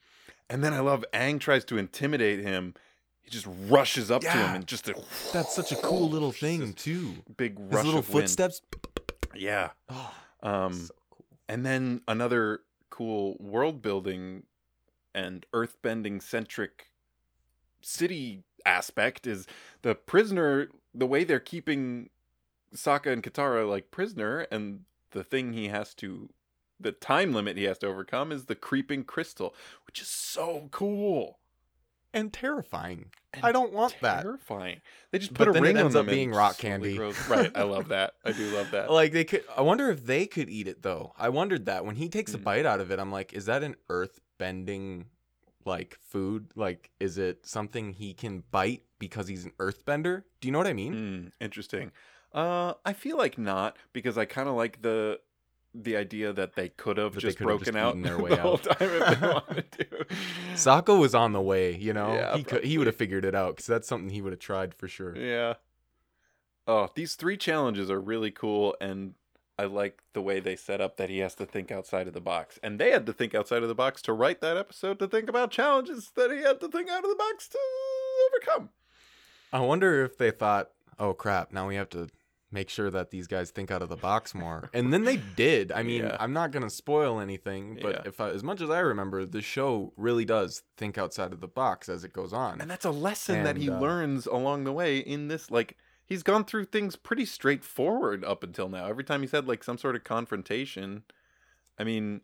and 0.48 0.62
then 0.64 0.72
I 0.72 0.80
love 0.80 1.04
Aang 1.12 1.38
tries 1.40 1.64
to 1.66 1.78
intimidate 1.78 2.40
him 2.40 2.74
he 3.22 3.30
just 3.30 3.46
rushes 3.68 4.10
up 4.10 4.22
to 4.22 4.30
him 4.30 4.54
and 4.56 4.66
just 4.66 4.88
a 4.88 4.94
That's 5.32 5.54
such 5.54 5.70
a 5.72 5.76
cool 5.76 6.08
little 6.08 6.32
thing 6.46 6.72
too. 6.72 7.16
big 7.36 7.58
His 7.58 7.70
little 7.84 7.98
of 8.00 8.08
wind. 8.12 8.22
footsteps. 8.24 8.62
Yeah. 9.34 9.70
Oh, 9.90 10.14
Um, 10.42 10.72
so 10.72 10.94
cool. 11.10 11.26
and 11.48 11.66
then 11.66 12.00
another 12.08 12.60
cool 12.88 13.36
world 13.38 13.82
building 13.82 14.44
and 15.14 15.44
earth 15.52 15.76
bending 15.82 16.20
centric 16.20 16.86
city 17.82 18.42
aspect 18.64 19.26
is 19.26 19.46
the 19.82 19.94
prisoner 19.94 20.68
the 20.94 21.06
way 21.06 21.24
they're 21.24 21.40
keeping 21.40 22.10
Sokka 22.74 23.12
and 23.12 23.22
Katara 23.22 23.68
like 23.68 23.90
prisoner 23.90 24.46
and 24.50 24.80
the 25.12 25.24
thing 25.24 25.52
he 25.52 25.68
has 25.68 25.94
to 25.96 26.28
the 26.78 26.92
time 26.92 27.32
limit 27.34 27.56
he 27.56 27.64
has 27.64 27.78
to 27.78 27.86
overcome 27.86 28.32
is 28.32 28.46
the 28.46 28.54
creeping 28.54 29.04
crystal 29.04 29.54
which 29.86 30.00
is 30.00 30.08
so 30.08 30.68
cool 30.70 31.38
and 32.12 32.32
terrifying. 32.32 33.06
and 33.34 33.44
I 33.44 33.52
don't 33.52 33.72
want 33.72 33.94
that. 34.00 34.22
terrifying 34.22 34.80
they 35.10 35.18
just 35.18 35.32
But 35.32 35.38
put 35.38 35.48
a 35.48 35.52
then 35.52 35.64
it 35.64 35.68
ring 35.68 35.76
ends 35.76 35.94
on 35.94 36.00
up 36.00 36.06
them 36.06 36.08
and 36.08 36.16
being 36.16 36.30
rock 36.32 36.58
candy. 36.58 36.98
right 37.28 37.50
i 37.54 37.62
love 37.62 37.88
that 37.88 38.14
i 38.24 38.32
do 38.32 38.44
love 38.54 38.70
that 38.72 38.90
Like 38.90 39.12
they 39.12 39.24
could. 39.24 39.44
I 39.56 39.62
wonder 39.62 39.90
if 39.90 40.06
they 40.06 40.26
could 40.26 40.48
eat 40.48 40.66
it 40.68 40.82
though. 40.82 41.12
I 41.18 41.28
wondered 41.28 41.66
that 41.66 41.84
when 41.84 41.96
he 41.96 42.08
takes 42.08 42.34
a 42.34 42.38
Mm. 42.38 42.44
bite 42.44 42.66
out 42.66 42.80
of 42.80 42.90
it, 42.90 42.98
I'm 42.98 43.12
like, 43.12 43.32
is 43.32 43.46
that 43.46 43.62
an 43.62 43.76
earth 43.88 44.20
bending 44.38 45.06
like 45.64 45.96
food? 46.00 46.50
Like, 46.56 46.90
is 46.98 47.18
it 47.18 47.46
something 47.46 47.92
he 47.92 48.14
can 48.14 48.42
bite 48.50 48.82
because 49.00 49.26
he's 49.26 49.44
an 49.44 49.52
earthbender? 49.58 50.22
Do 50.40 50.46
you 50.46 50.52
know 50.52 50.58
what 50.58 50.68
I 50.68 50.72
mean? 50.72 50.94
Mm, 50.94 51.44
interesting. 51.44 51.90
Uh, 52.32 52.74
I 52.84 52.92
feel 52.92 53.16
like 53.18 53.36
not 53.36 53.76
because 53.92 54.16
I 54.16 54.24
kind 54.26 54.48
of 54.48 54.54
like 54.54 54.82
the 54.82 55.18
the 55.74 55.96
idea 55.96 56.32
that 56.32 56.54
they 56.56 56.68
could 56.68 56.96
have 56.96 57.16
just 57.16 57.38
have 57.38 57.46
broken 57.46 57.66
just 57.74 57.76
out 57.76 58.00
their 58.02 58.16
the 58.16 58.22
way 58.22 58.36
whole 58.36 58.54
out. 58.54 58.62
time 58.62 58.76
if 58.90 59.20
they 59.20 59.26
wanted 59.32 59.72
to. 59.72 59.84
Sokka 60.54 60.98
was 60.98 61.14
on 61.14 61.32
the 61.32 61.40
way. 61.40 61.74
You 61.76 61.92
know, 61.92 62.14
Yeah, 62.14 62.36
he 62.36 62.44
could. 62.44 62.62
He 62.64 62.78
would 62.78 62.86
have 62.86 62.96
figured 62.96 63.24
it 63.24 63.34
out 63.34 63.56
because 63.56 63.66
that's 63.66 63.88
something 63.88 64.10
he 64.10 64.22
would 64.22 64.32
have 64.32 64.40
tried 64.40 64.74
for 64.74 64.86
sure. 64.86 65.16
Yeah. 65.16 65.54
Oh, 66.68 66.88
these 66.94 67.16
three 67.16 67.36
challenges 67.36 67.90
are 67.90 68.00
really 68.00 68.30
cool, 68.30 68.76
and 68.80 69.14
I 69.58 69.64
like 69.64 70.00
the 70.12 70.22
way 70.22 70.38
they 70.40 70.56
set 70.56 70.80
up 70.80 70.96
that 70.98 71.10
he 71.10 71.18
has 71.18 71.34
to 71.36 71.46
think 71.46 71.70
outside 71.72 72.06
of 72.06 72.14
the 72.14 72.20
box. 72.20 72.58
And 72.62 72.78
they 72.78 72.90
had 72.90 73.06
to 73.06 73.12
think 73.12 73.34
outside 73.34 73.62
of 73.62 73.68
the 73.68 73.74
box 73.74 74.02
to 74.02 74.12
write 74.12 74.40
that 74.40 74.56
episode 74.56 74.98
to 75.00 75.08
think 75.08 75.28
about 75.28 75.50
challenges 75.50 76.12
that 76.16 76.30
he 76.30 76.38
had 76.42 76.60
to 76.60 76.68
think 76.68 76.88
out 76.88 77.02
of 77.04 77.10
the 77.10 77.16
box 77.16 77.48
to 77.48 77.58
overcome. 78.28 78.70
I 79.52 79.60
wonder 79.60 80.04
if 80.04 80.16
they 80.18 80.30
thought, 80.30 80.70
"Oh 80.98 81.14
crap! 81.14 81.52
Now 81.52 81.66
we 81.68 81.74
have 81.76 81.88
to 81.90 82.08
make 82.52 82.68
sure 82.68 82.90
that 82.90 83.10
these 83.10 83.26
guys 83.28 83.50
think 83.52 83.70
out 83.70 83.82
of 83.82 83.88
the 83.88 83.96
box 83.96 84.34
more." 84.34 84.70
And 84.72 84.92
then 84.92 85.04
they 85.04 85.16
did. 85.18 85.70
I 85.72 85.82
mean, 85.82 86.02
Yeah. 86.04 86.16
I'm 86.20 86.32
not 86.32 86.50
gonna 86.50 86.70
spoil 86.70 87.20
anything, 87.20 87.78
but 87.80 87.92
Yeah. 87.96 88.02
if 88.06 88.20
I, 88.20 88.30
as 88.30 88.42
much 88.42 88.60
as 88.60 88.70
I 88.70 88.80
remember, 88.80 89.24
the 89.24 89.42
show 89.42 89.92
really 89.96 90.24
does 90.24 90.62
think 90.76 90.98
outside 90.98 91.32
of 91.32 91.40
the 91.40 91.48
box 91.48 91.88
as 91.88 92.04
it 92.04 92.12
goes 92.12 92.32
on. 92.32 92.60
And 92.60 92.70
that's 92.70 92.84
a 92.84 92.90
lesson 92.90 93.42
that 93.44 93.56
he 93.56 93.70
uh, 93.70 93.78
learns 93.78 94.26
along 94.26 94.64
the 94.64 94.72
way 94.72 94.98
in 94.98 95.28
this. 95.28 95.50
Like, 95.50 95.76
he's 96.04 96.22
gone 96.22 96.44
through 96.44 96.64
things 96.66 96.96
pretty 96.96 97.24
straightforward 97.24 98.24
up 98.24 98.42
until 98.42 98.68
now. 98.68 98.86
Every 98.86 99.04
time 99.04 99.20
he's 99.22 99.30
had, 99.32 99.46
like, 99.46 99.62
some 99.64 99.78
sort 99.78 99.94
of 99.96 100.02
confrontation. 100.04 101.04
I 101.78 101.84
mean, 101.84 102.20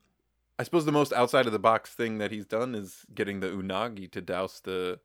I 0.58 0.62
suppose 0.64 0.84
the 0.86 0.92
most 0.92 1.12
outside 1.12 1.46
of 1.46 1.52
the 1.52 1.58
box 1.58 1.92
thing 1.94 2.18
that 2.18 2.30
he's 2.30 2.46
done 2.46 2.74
is 2.74 3.06
getting 3.14 3.40
the 3.40 3.48
Unagi 3.48 4.10
to 4.10 4.20
douse 4.20 4.58
the 4.60 4.98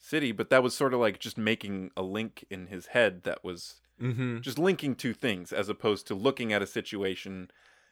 city, 0.00 0.32
but 0.32 0.50
that 0.50 0.62
was 0.62 0.74
sort 0.74 0.94
of 0.94 1.00
like 1.00 1.20
just 1.20 1.38
making 1.38 1.90
a 1.96 2.02
link 2.02 2.44
in 2.50 2.66
his 2.66 2.86
head 2.86 3.22
that 3.24 3.44
was 3.44 3.80
mm-hmm. 4.00 4.40
just 4.40 4.58
linking 4.58 4.94
two 4.94 5.14
things 5.14 5.52
as 5.52 5.68
opposed 5.68 6.06
to 6.08 6.14
looking 6.14 6.52
at 6.52 6.62
a 6.62 6.66
situation 6.66 7.50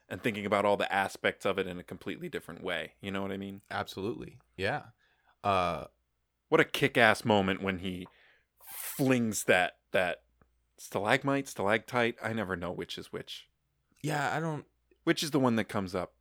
and 0.08 0.22
thinking 0.22 0.46
about 0.46 0.64
all 0.64 0.76
the 0.76 0.90
aspects 0.92 1.44
of 1.44 1.58
it 1.58 1.66
in 1.66 1.78
a 1.78 1.84
completely 1.84 2.28
different 2.28 2.62
way. 2.62 2.94
You 3.00 3.10
know 3.10 3.20
what 3.22 3.30
I 3.30 3.36
mean? 3.36 3.60
Absolutely, 3.70 4.38
yeah. 4.56 4.84
Uh, 5.44 5.84
What 6.48 6.60
a 6.60 6.64
kick-ass 6.64 7.24
moment 7.24 7.62
when 7.62 7.78
he 7.78 8.08
flings 8.96 9.44
that 9.44 9.76
that 9.92 10.22
stalagmite, 10.78 11.46
stalactite. 11.46 12.16
I 12.22 12.32
never 12.32 12.56
know 12.56 12.72
which 12.72 12.96
is 12.96 13.12
which. 13.12 13.46
yeah. 14.02 14.34
I 14.34 14.40
don't. 14.40 14.64
Which 15.04 15.22
is 15.22 15.30
the 15.30 15.40
one 15.40 15.56
that 15.56 15.64
comes 15.64 15.94
up? 15.94 16.12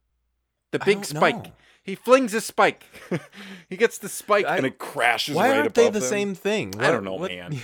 The 0.71 0.79
big 0.79 1.05
spike. 1.05 1.43
know. 1.45 1.51
He 1.83 1.95
flings 1.95 2.33
a 2.33 2.41
spike. 2.41 2.83
he 3.69 3.77
gets 3.77 3.97
the 3.97 4.09
spike 4.09 4.45
I- 4.45 4.57
and 4.57 4.65
it 4.65 4.77
crashes 4.77 5.35
Why 5.35 5.49
right 5.51 5.59
aren't 5.59 5.73
they 5.73 5.89
the 5.89 5.99
him. 5.99 6.03
same 6.03 6.35
thing? 6.35 6.73
I 6.79 6.91
don't 6.91 7.03
know, 7.05 7.17
man. 7.19 7.57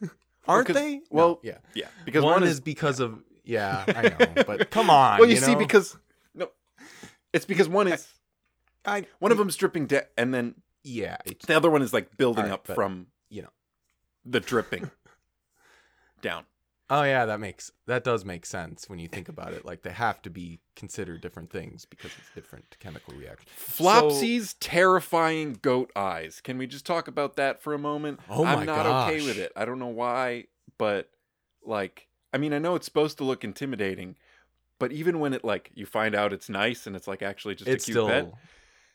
aren't 0.48 0.66
'cause- 0.66 0.76
they? 0.76 0.96
No, 0.96 1.02
well, 1.10 1.40
yeah. 1.42 1.58
Yeah, 1.74 1.86
because 2.04 2.22
one, 2.22 2.40
one, 2.40 2.42
is, 2.44 2.60
because 2.60 3.00
of 3.00 3.22
yeah. 3.44 3.84
I 3.88 4.02
know, 4.02 4.44
but 4.46 4.70
come 4.70 4.90
on. 4.90 5.18
well, 5.18 5.28
you, 5.30 5.36
see, 5.36 5.52
know? 5.52 5.58
because 5.58 5.96
no, 6.34 6.50
it's 7.32 7.46
because 7.46 7.68
one 7.68 7.88
is 7.88 8.06
I 8.84 9.06
one 9.18 9.32
of 9.32 9.38
them's 9.38 9.56
dripping 9.56 9.86
down, 9.86 10.02
and 10.18 10.34
then 10.34 10.54
yeah. 10.84 11.16
It's, 11.24 11.46
the 11.46 11.56
other 11.56 11.70
one 11.70 11.80
is 11.82 11.92
like 11.94 12.16
building 12.18 12.44
Alright, 12.44 12.54
up 12.54 12.66
but, 12.66 12.74
from 12.74 13.06
you 13.30 13.42
know. 13.42 13.50
the 14.26 14.40
dripping 14.40 14.90
down. 16.20 16.44
Oh 16.90 17.02
yeah, 17.02 17.24
that 17.26 17.40
makes 17.40 17.70
that 17.86 18.04
does 18.04 18.24
make 18.24 18.44
sense 18.44 18.88
when 18.88 18.98
you 18.98 19.08
think 19.08 19.28
about 19.28 19.52
it. 19.52 19.64
Like 19.64 19.82
they 19.82 19.92
have 19.92 20.20
to 20.22 20.30
be 20.30 20.60
considered 20.76 21.20
different 21.20 21.50
things 21.50 21.84
because 21.84 22.10
it's 22.18 22.30
different 22.34 22.76
chemical 22.80 23.14
reaction. 23.14 23.48
Flopsy's 23.54 24.54
terrifying 24.54 25.58
goat 25.62 25.90
eyes. 25.94 26.40
Can 26.42 26.58
we 26.58 26.66
just 26.66 26.84
talk 26.84 27.08
about 27.08 27.36
that 27.36 27.62
for 27.62 27.72
a 27.72 27.78
moment? 27.78 28.20
Oh 28.28 28.44
I'm 28.44 28.60
my 28.60 28.64
not 28.64 28.86
okay 28.86 29.22
with 29.22 29.38
it. 29.38 29.52
I 29.56 29.64
don't 29.64 29.78
know 29.78 29.86
why, 29.86 30.46
but 30.76 31.08
like, 31.64 32.08
I 32.34 32.38
mean, 32.38 32.52
I 32.52 32.58
know 32.58 32.74
it's 32.74 32.86
supposed 32.86 33.18
to 33.18 33.24
look 33.24 33.44
intimidating, 33.44 34.16
but 34.78 34.92
even 34.92 35.20
when 35.20 35.32
it 35.32 35.44
like 35.44 35.70
you 35.74 35.86
find 35.86 36.14
out 36.14 36.32
it's 36.32 36.48
nice 36.48 36.86
and 36.86 36.96
it's 36.96 37.06
like 37.08 37.22
actually 37.22 37.54
just 37.54 37.68
it's 37.68 37.84
a 37.84 37.86
cute 37.86 37.94
still 37.94 38.08
pet, 38.08 38.32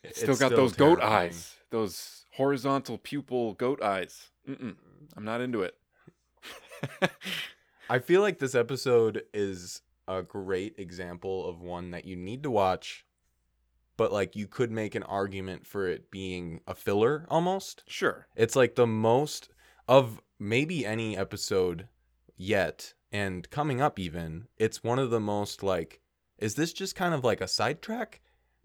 it's 0.02 0.18
still 0.20 0.32
it's 0.32 0.40
got 0.40 0.50
those 0.50 0.74
goat 0.74 1.00
eyes, 1.00 1.54
those 1.70 2.24
horizontal 2.32 2.98
pupil 2.98 3.54
goat 3.54 3.82
eyes. 3.82 4.28
Mm-mm, 4.48 4.76
I'm 5.16 5.24
not 5.24 5.40
into 5.40 5.62
it. 5.62 5.74
I 7.88 7.98
feel 7.98 8.20
like 8.20 8.38
this 8.38 8.54
episode 8.54 9.22
is 9.32 9.82
a 10.08 10.22
great 10.22 10.74
example 10.78 11.48
of 11.48 11.60
one 11.60 11.90
that 11.92 12.04
you 12.04 12.16
need 12.16 12.42
to 12.44 12.50
watch, 12.50 13.04
but 13.96 14.12
like 14.12 14.36
you 14.36 14.46
could 14.46 14.70
make 14.70 14.94
an 14.94 15.02
argument 15.04 15.66
for 15.66 15.86
it 15.88 16.10
being 16.10 16.60
a 16.66 16.74
filler 16.74 17.26
almost. 17.28 17.82
sure. 17.86 18.26
It's 18.36 18.56
like 18.56 18.74
the 18.74 18.86
most 18.86 19.48
of 19.88 20.20
maybe 20.38 20.84
any 20.84 21.16
episode 21.16 21.88
yet, 22.36 22.94
and 23.12 23.48
coming 23.50 23.80
up 23.80 23.98
even, 23.98 24.48
it's 24.58 24.82
one 24.84 24.98
of 24.98 25.10
the 25.10 25.20
most 25.20 25.62
like, 25.62 26.00
is 26.38 26.54
this 26.56 26.72
just 26.72 26.94
kind 26.94 27.14
of 27.14 27.24
like 27.24 27.40
a 27.40 27.48
sidetrack? 27.48 28.20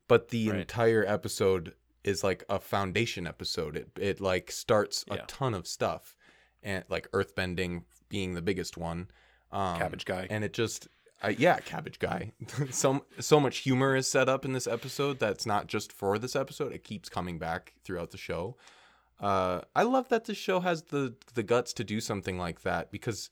But 0.07 0.29
the 0.29 0.49
Right. 0.49 0.59
entire 0.61 1.05
episode 1.07 1.73
is 2.03 2.23
like 2.23 2.43
a 2.49 2.59
foundation 2.59 3.25
episode. 3.27 3.77
It 3.77 3.89
it 3.97 4.19
like 4.19 4.51
starts 4.51 5.05
a 5.09 5.15
Yeah. 5.15 5.23
ton 5.27 5.53
of 5.53 5.67
stuff, 5.67 6.15
and 6.61 6.83
like 6.89 7.09
earthbending 7.11 7.83
being 8.11 8.35
the 8.35 8.41
biggest 8.43 8.77
one. 8.77 9.07
Um, 9.51 9.77
Cabbage 9.79 10.05
guy. 10.05 10.27
and 10.29 10.43
it 10.43 10.53
just 10.53 10.87
I, 11.23 11.29
yeah 11.37 11.59
cabbage 11.59 11.99
guy 11.99 12.31
so 12.71 13.05
so 13.19 13.37
much 13.39 13.57
humor 13.57 13.95
is 13.97 14.07
set 14.07 14.29
up 14.29 14.45
in 14.45 14.53
this 14.53 14.65
episode 14.65 15.19
that's 15.19 15.45
not 15.45 15.67
just 15.67 15.91
for 15.91 16.17
this 16.17 16.35
episode 16.37 16.71
it 16.71 16.83
keeps 16.85 17.09
coming 17.09 17.37
back 17.37 17.73
throughout 17.83 18.11
the 18.11 18.17
show 18.17 18.55
uh 19.19 19.59
i 19.75 19.83
love 19.83 20.07
that 20.09 20.23
the 20.23 20.33
show 20.33 20.61
has 20.61 20.83
the 20.83 21.13
the 21.35 21.43
guts 21.43 21.73
to 21.73 21.83
do 21.83 21.99
something 21.99 22.37
like 22.39 22.61
that 22.61 22.91
because 22.91 23.29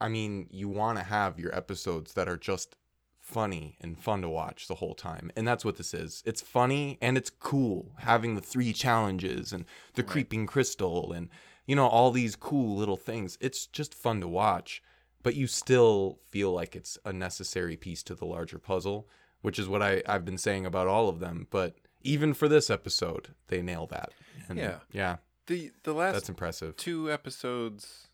i 0.00 0.08
mean 0.08 0.46
you 0.50 0.68
want 0.68 0.98
to 0.98 1.04
have 1.04 1.38
your 1.40 1.54
episodes 1.56 2.12
that 2.12 2.28
are 2.28 2.36
just 2.36 2.76
funny 3.18 3.76
and 3.80 3.98
fun 3.98 4.22
to 4.22 4.28
watch 4.28 4.68
the 4.68 4.76
whole 4.76 4.94
time 4.94 5.30
and 5.36 5.48
that's 5.48 5.64
what 5.64 5.76
this 5.78 5.92
is 5.94 6.22
it's 6.26 6.40
funny 6.42 6.96
and 7.02 7.16
it's 7.16 7.30
cool 7.30 7.92
having 7.98 8.34
the 8.34 8.40
three 8.42 8.72
challenges 8.72 9.52
and 9.52 9.64
the 9.94 10.02
Right. 10.02 10.10
creeping 10.10 10.46
crystal 10.46 11.12
and 11.12 11.28
you 11.68 11.76
know 11.76 11.86
all 11.86 12.10
these 12.10 12.34
cool 12.34 12.74
little 12.76 12.96
things 12.96 13.38
it's 13.40 13.66
just 13.66 13.94
fun 13.94 14.20
to 14.20 14.26
watch 14.26 14.82
but 15.22 15.34
you 15.34 15.46
still 15.46 16.18
feel 16.30 16.52
like 16.52 16.74
it's 16.74 16.96
a 17.04 17.12
necessary 17.12 17.76
piece 17.76 18.02
to 18.04 18.14
the 18.14 18.24
larger 18.24 18.58
puzzle, 18.58 19.08
which 19.42 19.58
is 19.58 19.68
what 19.68 19.82
I, 19.82 20.00
I've 20.06 20.24
been 20.24 20.38
saying 20.38 20.64
about 20.64 20.86
all 20.86 21.08
of 21.08 21.18
them. 21.18 21.48
But 21.50 21.74
even 22.02 22.32
for 22.34 22.48
this 22.48 22.70
episode, 22.70 23.34
they 23.48 23.60
nail 23.60 23.86
that. 23.88 24.12
And 24.48 24.56
Yeah. 24.58 24.78
Yeah. 24.92 25.16
the 25.46 25.72
the 25.82 25.92
last 25.92 26.14
That's 26.14 26.28
impressive. 26.28 26.76
two 26.76 27.10
episodes 27.12 28.08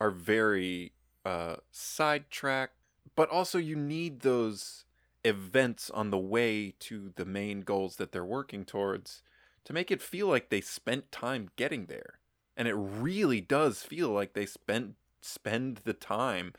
are 0.00 0.10
very 0.10 0.92
uh 1.24 1.56
sidetrack 1.70 2.70
but 3.14 3.28
also 3.30 3.58
you 3.58 3.76
need 3.76 4.20
those 4.20 4.84
events 5.24 5.90
on 5.90 6.10
the 6.10 6.18
way 6.18 6.72
to 6.78 7.12
the 7.16 7.24
main 7.24 7.60
goals 7.60 7.96
that 7.96 8.12
they're 8.12 8.24
working 8.24 8.64
towards 8.64 9.22
to 9.64 9.72
make 9.72 9.90
it 9.90 10.00
feel 10.00 10.28
like 10.28 10.48
they 10.48 10.60
spent 10.60 11.12
time 11.12 11.50
getting 11.56 11.86
there 11.86 12.17
and 12.58 12.68
it 12.68 12.74
really 12.74 13.40
does 13.40 13.82
feel 13.82 14.10
like 14.10 14.34
they 14.34 14.44
spent 14.44 14.96
spend 15.22 15.80
the 15.84 15.94
time 15.94 16.52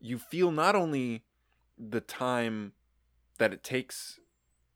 you 0.00 0.16
feel 0.18 0.50
not 0.50 0.74
only 0.74 1.24
the 1.78 2.00
time 2.00 2.72
that 3.38 3.52
it 3.52 3.62
takes 3.62 4.18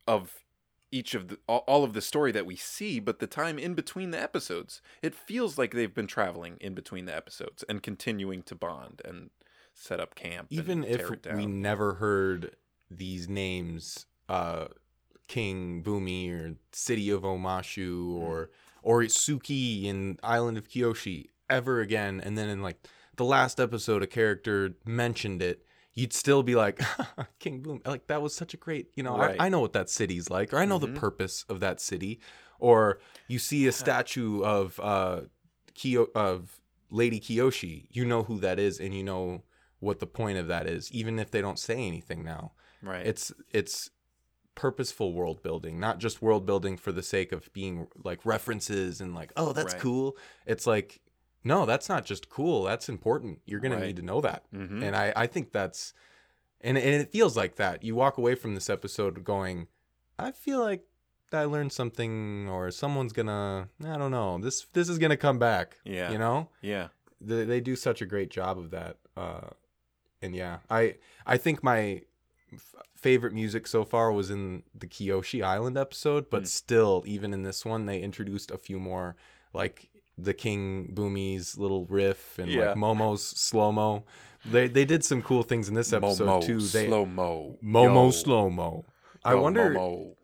of 0.07 0.45
each 0.93 1.15
of 1.15 1.29
the 1.29 1.39
all 1.49 1.83
of 1.85 1.93
the 1.95 2.01
story 2.03 2.31
that 2.33 2.47
we 2.47 2.57
see 2.57 3.01
but 3.01 3.19
the 3.19 3.27
time 3.27 3.59
in 3.59 3.75
between 3.75 4.11
the 4.11 4.21
episodes 4.21 4.81
it 5.03 5.15
feels 5.15 5.57
like 5.59 5.73
they've 5.73 5.95
been 5.95 6.07
traveling 6.07 6.57
in 6.61 6.75
between 6.75 7.05
the 7.07 7.15
episodes 7.17 7.65
and 7.69 7.83
continuing 7.83 8.43
to 8.43 8.55
bond 8.55 9.01
and 9.05 9.31
set 9.75 10.01
up 10.01 10.15
camp 10.15 10.47
Even 10.51 10.85
if 10.85 10.99
tear 10.99 11.13
it 11.15 11.23
down. 11.23 11.37
we 11.37 11.47
never 11.47 11.95
heard 11.95 12.57
these 12.91 13.29
names, 13.29 14.07
uh, 14.29 14.67
King 15.29 15.83
Bumi 15.83 16.31
or 16.33 16.55
City 16.73 17.11
of 17.11 17.23
Omashu 17.23 17.89
Mm. 18.07 18.15
or 18.21 18.51
or 18.87 19.03
Suki 19.03 19.85
in 19.87 20.17
Island 20.23 20.57
of 20.57 20.69
Kyoshi 20.69 21.27
ever 21.51 21.81
again, 21.81 22.21
and 22.25 22.39
then 22.39 22.49
in 22.49 22.63
like 22.63 22.79
the 23.17 23.25
last 23.25 23.59
episode, 23.59 24.01
a 24.03 24.07
character 24.07 24.77
mentioned 24.85 25.43
it, 25.43 25.65
you'd 25.93 26.13
still 26.13 26.45
be 26.45 26.55
like, 26.55 26.81
King 27.41 27.63
Boom. 27.63 27.83
Like 27.85 28.07
that 28.07 28.23
was 28.23 28.33
such 28.33 28.55
a 28.55 28.57
great, 28.57 28.91
you 28.95 29.03
know, 29.03 29.17
Right. 29.17 29.41
I, 29.41 29.47
I 29.47 29.49
know 29.49 29.59
what 29.61 29.73
that 29.73 29.91
city's 29.91 30.31
like, 30.31 30.53
or 30.53 30.59
I 30.59 30.67
know 30.67 30.79
Mhm. 30.79 30.83
the 30.95 31.01
purpose 31.01 31.45
of 31.49 31.59
that 31.61 31.81
city, 31.81 32.21
or 32.61 33.01
you 33.27 33.41
see 33.41 33.67
a 33.67 33.73
statue 33.73 34.43
of 34.45 34.79
uh, 34.81 35.23
Kyo 35.75 36.07
of 36.15 36.61
Lady 36.89 37.19
Kyoshi, 37.19 37.87
you 37.91 38.05
know 38.05 38.23
who 38.23 38.39
that 38.39 38.61
is, 38.61 38.79
and 38.79 38.95
you 38.95 39.03
know 39.03 39.43
what 39.81 39.99
the 39.99 40.07
point 40.07 40.39
of 40.39 40.47
that 40.47 40.69
is, 40.69 40.93
even 40.93 41.19
if 41.19 41.33
they 41.33 41.41
don't 41.41 41.59
say 41.59 41.75
anything 41.87 42.23
now. 42.25 42.53
Right. 42.83 43.05
It's 43.05 43.33
it's 43.53 43.91
purposeful 44.57 45.13
world 45.13 45.41
building, 45.45 45.79
not 45.79 45.99
just 45.99 46.21
world 46.21 46.45
building 46.45 46.77
for 46.77 46.91
the 46.91 47.03
sake 47.03 47.31
of 47.31 47.53
being 47.53 47.87
like 48.03 48.27
references 48.27 49.01
and 49.01 49.15
like, 49.15 49.33
oh, 49.37 49.53
that's 49.53 49.75
Right. 49.75 49.83
cool. 49.83 50.17
It's 50.47 50.67
like, 50.67 51.01
no, 51.45 51.65
that's 51.65 51.89
not 51.89 52.05
just 52.05 52.29
cool. 52.29 52.65
That's 52.65 52.89
important. 52.89 53.41
You're 53.47 53.61
gonna 53.61 53.79
need 53.79 53.97
to 53.97 54.03
know 54.03 54.21
that. 54.23 54.51
Mhm. 54.53 54.83
And 54.83 54.97
I 54.97 55.13
I 55.15 55.27
think 55.29 55.53
that's 55.53 55.95
and 56.61 56.77
and 56.77 57.01
it 57.03 57.13
feels 57.13 57.37
like 57.37 57.55
that. 57.57 57.85
You 57.85 57.95
walk 57.95 58.19
away 58.19 58.35
from 58.35 58.55
this 58.57 58.69
episode 58.69 59.23
going, 59.23 59.69
I 60.19 60.33
feel 60.33 60.59
like 60.61 60.85
I 61.33 61.45
learned 61.45 61.73
something, 61.73 62.49
or 62.49 62.71
someone's 62.71 63.13
gonna, 63.13 63.69
I 63.85 63.99
don't 63.99 64.11
know, 64.13 64.39
this 64.39 64.67
this 64.73 64.89
is 64.89 64.99
gonna 64.99 65.17
come 65.17 65.39
back. 65.39 65.77
Yeah. 65.85 66.11
you 66.11 66.19
know 66.19 66.49
yeah. 66.63 66.89
they, 67.21 67.45
they 67.45 67.61
do 67.61 67.77
such 67.77 68.01
a 68.03 68.07
great 68.07 68.31
job 68.31 68.59
of 68.59 68.71
that 68.71 68.97
uh 69.17 69.49
and 70.23 70.35
yeah 70.35 70.59
i 70.71 70.95
i 71.27 71.37
think 71.37 71.63
my 71.63 72.03
f- 72.53 72.75
favorite 72.97 73.33
music 73.33 73.67
so 73.67 73.85
far 73.85 74.13
was 74.13 74.31
in 74.31 74.63
the 74.75 74.87
Kyoshi 74.87 75.43
island 75.43 75.77
episode 75.77 76.31
but 76.31 76.45
Mm. 76.45 76.47
still 76.49 77.03
even 77.07 77.33
in 77.35 77.43
this 77.43 77.65
one 77.65 77.87
they 77.87 78.01
introduced 78.01 78.51
a 78.51 78.59
few 78.59 78.79
more 78.79 79.17
like 79.53 79.89
the 80.19 80.35
king 80.35 80.93
Bumi's 80.95 81.59
little 81.59 81.85
riff 81.87 82.39
and 82.39 82.51
Yeah. 82.51 82.69
like 82.69 82.77
momo's 82.77 83.23
slow 83.23 83.73
mo 83.73 84.05
they 84.45 84.69
they 84.69 84.85
did 84.85 85.05
some 85.05 85.23
cool 85.23 85.43
things 85.43 85.69
in 85.69 85.75
this 85.75 85.93
episode 85.93 86.27
Momo, 86.27 86.45
too 86.47 86.61
they 86.61 86.87
slow 86.87 87.05
mo. 87.05 87.59
momo 87.63 88.13
slow 88.13 88.49
mo 88.51 88.85
i 89.25 89.35
wonder 89.35 89.71
Momo. 89.71 90.15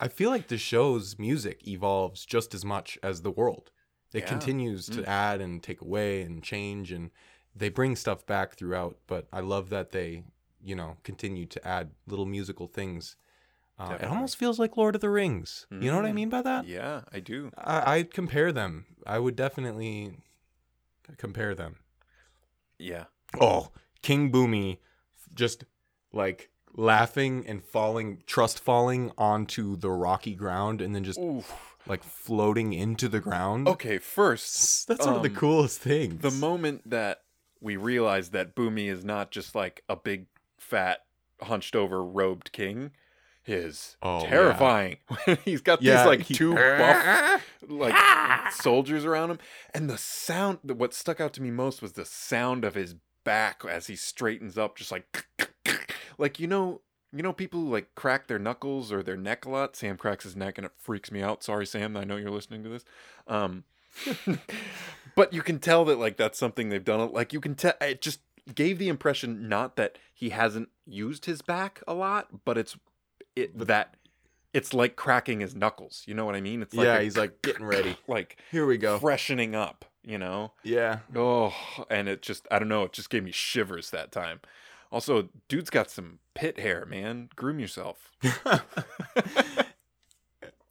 I 0.00 0.06
feel 0.06 0.30
like 0.30 0.46
the 0.46 0.58
show's 0.58 1.18
music 1.18 1.66
evolves 1.66 2.24
just 2.24 2.54
as 2.54 2.64
much 2.64 2.96
as 3.02 3.22
the 3.22 3.32
world. 3.32 3.72
It 4.14 4.20
Yeah. 4.20 4.28
continues 4.28 4.86
to 4.86 5.02
Mm. 5.02 5.06
add 5.08 5.40
and 5.40 5.60
take 5.60 5.80
away 5.80 6.22
and 6.22 6.40
change, 6.40 6.92
and 6.92 7.10
they 7.52 7.68
bring 7.68 7.96
stuff 7.96 8.24
back 8.24 8.54
throughout. 8.54 8.98
But 9.08 9.26
I 9.32 9.40
love 9.40 9.70
that 9.70 9.90
they, 9.90 10.22
you 10.62 10.74
know, 10.74 10.96
continue 11.04 11.46
to 11.46 11.66
add 11.66 11.90
little 12.06 12.26
musical 12.26 12.66
things. 12.66 13.16
Uh, 13.78 13.96
it 14.00 14.06
almost 14.06 14.36
feels 14.36 14.58
like 14.58 14.76
Lord 14.76 14.94
of 14.96 15.00
the 15.00 15.10
Rings. 15.10 15.66
You 15.70 15.90
know 15.90 15.96
what 15.96 16.04
I 16.06 16.10
Mm. 16.10 16.14
mean 16.14 16.28
by 16.28 16.42
that? 16.42 16.66
Yeah, 16.66 17.02
I 17.12 17.20
do. 17.20 17.50
I, 17.56 17.94
I'd 17.96 18.12
compare 18.12 18.50
them. 18.52 18.86
I 19.06 19.20
would 19.20 19.36
definitely 19.36 20.18
compare 21.16 21.54
them. 21.54 21.76
Yeah. 22.78 23.04
Oh, 23.40 23.68
King 24.02 24.32
Bumi, 24.32 24.78
just 25.34 25.64
like 26.12 26.50
laughing 26.74 27.44
and 27.46 27.62
falling, 27.64 28.22
trust 28.26 28.58
falling 28.58 29.12
onto 29.16 29.76
the 29.76 29.90
rocky 29.90 30.34
ground, 30.34 30.80
and 30.80 30.94
then 30.94 31.04
just 31.04 31.18
Oof. 31.20 31.76
like 31.86 32.02
floating 32.02 32.72
into 32.72 33.08
the 33.08 33.20
ground. 33.20 33.68
Okay, 33.68 33.98
first, 33.98 34.88
That's 34.88 35.04
one 35.06 35.16
of 35.16 35.22
the 35.22 35.28
um, 35.28 35.34
coolest 35.34 35.80
things. 35.80 36.20
the 36.22 36.30
moment 36.30 36.88
that 36.90 37.22
we 37.60 37.76
realize 37.76 38.30
that 38.30 38.54
Bumi 38.54 38.88
is 38.88 39.04
not 39.04 39.30
just 39.30 39.54
like 39.54 39.82
a 39.88 39.96
big, 39.96 40.26
fat, 40.58 41.04
hunched 41.42 41.74
over, 41.76 42.02
robed 42.04 42.52
king 42.52 42.90
is 43.46 43.96
Oh, 44.02 44.22
yeah. 44.24 44.28
terrifying. 44.30 44.96
He's 45.44 45.60
got 45.62 45.80
Yeah, 45.80 45.98
these 46.02 46.06
like 46.06 46.20
he- 46.22 46.34
two 46.34 46.54
buff 46.78 47.42
like 47.66 48.52
soldiers 48.52 49.04
around 49.04 49.30
him, 49.30 49.38
and 49.72 49.88
the 49.88 49.98
sound. 49.98 50.58
What 50.64 50.92
stuck 50.94 51.20
out 51.20 51.32
to 51.34 51.42
me 51.42 51.50
most 51.50 51.80
was 51.82 51.92
the 51.92 52.04
sound 52.04 52.64
of 52.64 52.74
his 52.74 52.94
back 53.24 53.62
as 53.68 53.86
he 53.86 53.96
straightens 53.96 54.58
up, 54.58 54.76
just 54.76 54.92
like 54.92 55.26
like 56.18 56.38
you 56.38 56.46
know. 56.46 56.82
You 57.10 57.22
know, 57.22 57.32
people 57.32 57.60
who, 57.60 57.70
like 57.70 57.94
crack 57.94 58.26
their 58.26 58.38
knuckles 58.38 58.92
or 58.92 59.02
their 59.02 59.16
neck 59.16 59.46
a 59.46 59.48
lot. 59.48 59.74
Sam 59.74 59.96
cracks 59.96 60.24
his 60.24 60.36
neck 60.36 60.58
and 60.58 60.66
it 60.66 60.72
freaks 60.76 61.10
me 61.10 61.22
out. 61.22 61.42
Sorry, 61.42 61.64
Sam. 61.64 61.96
I 61.96 62.04
know 62.04 62.16
you're 62.18 62.28
listening 62.30 62.62
to 62.64 62.68
this. 62.68 62.84
Um, 63.26 63.64
but 65.14 65.32
you 65.32 65.40
can 65.42 65.58
tell 65.58 65.86
that 65.86 65.98
like 65.98 66.18
that's 66.18 66.38
something 66.38 66.68
they've 66.68 66.84
done. 66.84 67.10
Like 67.12 67.32
you 67.32 67.40
can 67.40 67.54
tell 67.54 67.72
it 67.80 68.02
just 68.02 68.20
gave 68.54 68.78
the 68.78 68.88
impression 68.88 69.48
not 69.48 69.76
that 69.76 69.98
he 70.14 70.30
hasn't 70.30 70.68
used 70.86 71.26
his 71.26 71.42
back 71.42 71.82
a 71.86 71.94
lot, 71.94 72.44
but 72.44 72.58
it's 72.58 72.76
it 73.36 73.56
that 73.66 73.94
it's 74.54 74.72
like 74.74 74.96
cracking 74.96 75.40
his 75.40 75.54
knuckles. 75.54 76.02
You 76.06 76.14
know 76.14 76.24
what 76.24 76.34
I 76.34 76.40
mean? 76.40 76.62
It's 76.62 76.74
like 76.74 76.86
yeah, 76.86 76.98
a- 76.98 77.02
he's 77.02 77.16
like 77.16 77.42
getting 77.42 77.64
ready. 77.66 77.96
like 78.08 78.38
Here 78.50 78.66
we 78.66 78.78
go. 78.78 78.98
freshening 78.98 79.54
up. 79.54 79.84
You 80.02 80.16
know? 80.16 80.52
Yeah. 80.62 81.00
Oh, 81.14 81.52
and 81.90 82.08
it 82.08 82.22
just 82.22 82.48
I 82.50 82.58
don't 82.58 82.68
know. 82.68 82.84
It 82.84 82.92
just 82.92 83.10
gave 83.10 83.22
me 83.24 83.30
shivers 83.30 83.90
that 83.90 84.10
time. 84.10 84.40
Also, 84.90 85.28
dude's 85.48 85.68
got 85.68 85.90
some 85.90 86.18
pit 86.34 86.58
hair, 86.58 86.86
man. 86.86 87.28
Groom 87.36 87.60
yourself. 87.60 88.10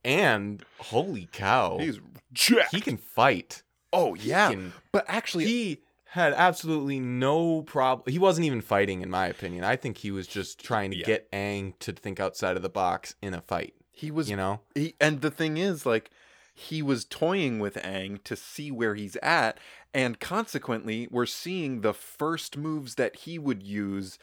and 0.04 0.64
holy 0.80 1.30
cow, 1.32 1.78
He's 1.80 2.00
jacked. 2.34 2.74
he 2.74 2.82
can 2.82 2.98
fight. 2.98 3.62
oh 3.94 4.16
yeah, 4.16 4.50
can- 4.50 4.74
but 4.92 5.06
actually, 5.08 5.46
he 5.46 5.82
had 6.18 6.34
absolutely 6.34 7.00
no 7.00 7.62
problem. 7.62 8.12
He 8.12 8.20
wasn't 8.20 8.46
even 8.46 8.62
fighting, 8.62 9.02
in 9.02 9.10
my 9.10 9.28
opinion. 9.28 9.64
I 9.64 9.76
think 9.78 9.98
he 10.00 10.12
was 10.12 10.28
just 10.28 10.64
trying 10.64 10.92
to 10.92 10.98
Yeah. 10.98 11.06
get 11.06 11.32
Aang 11.32 11.74
to 11.80 11.94
think 11.94 12.20
outside 12.20 12.58
of 12.58 12.64
the 12.64 12.70
box 12.70 13.16
in 13.22 13.34
a 13.34 13.42
fight. 13.42 13.74
he 13.92 14.12
was 14.12 14.30
You 14.30 14.36
know? 14.36 14.62
He, 14.76 14.94
and 15.02 15.22
the 15.22 15.32
thing 15.32 15.58
is, 15.58 15.86
like, 15.86 16.12
he 16.54 16.82
was 16.84 17.04
toying 17.06 17.60
with 17.60 17.76
Aang 17.76 18.24
to 18.26 18.36
see 18.36 18.70
where 18.72 18.94
he's 18.96 19.16
at, 19.18 19.60
and 19.94 20.20
consequently, 20.20 21.08
we're 21.10 21.26
seeing 21.26 21.82
the 21.82 21.94
first 21.94 22.58
moves 22.58 22.96
that 22.96 23.16
he 23.18 23.40
would 23.40 23.64
use, 23.64 24.20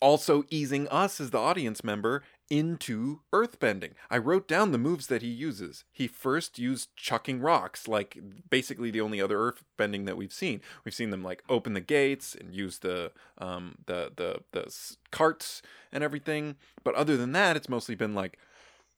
also 0.00 0.44
easing 0.48 0.88
us 0.88 1.20
as 1.20 1.30
the 1.30 1.38
audience 1.38 1.84
member 1.84 2.22
into 2.50 3.20
earthbending. 3.32 3.92
I 4.10 4.18
wrote 4.18 4.48
down 4.48 4.72
the 4.72 4.78
moves 4.78 5.06
that 5.06 5.22
he 5.22 5.28
uses. 5.28 5.84
He 5.92 6.08
first 6.08 6.58
used 6.58 6.94
chucking 6.96 7.40
rocks, 7.40 7.86
like 7.86 8.18
basically 8.50 8.90
the 8.90 9.00
only 9.00 9.20
other 9.22 9.38
earthbending 9.38 10.04
that 10.06 10.16
we've 10.16 10.32
seen. 10.32 10.60
We've 10.84 10.94
seen 10.94 11.10
them 11.10 11.22
like 11.22 11.44
open 11.48 11.74
the 11.74 11.80
gates 11.80 12.34
and 12.34 12.52
use 12.52 12.78
the 12.80 13.12
um 13.38 13.76
the 13.86 14.12
the 14.14 14.42
the 14.50 14.74
carts 15.12 15.62
and 15.92 16.02
everything, 16.02 16.56
but 16.82 16.96
other 16.96 17.16
than 17.16 17.32
that, 17.32 17.56
it's 17.56 17.68
mostly 17.68 17.94
been 17.94 18.14
like 18.14 18.38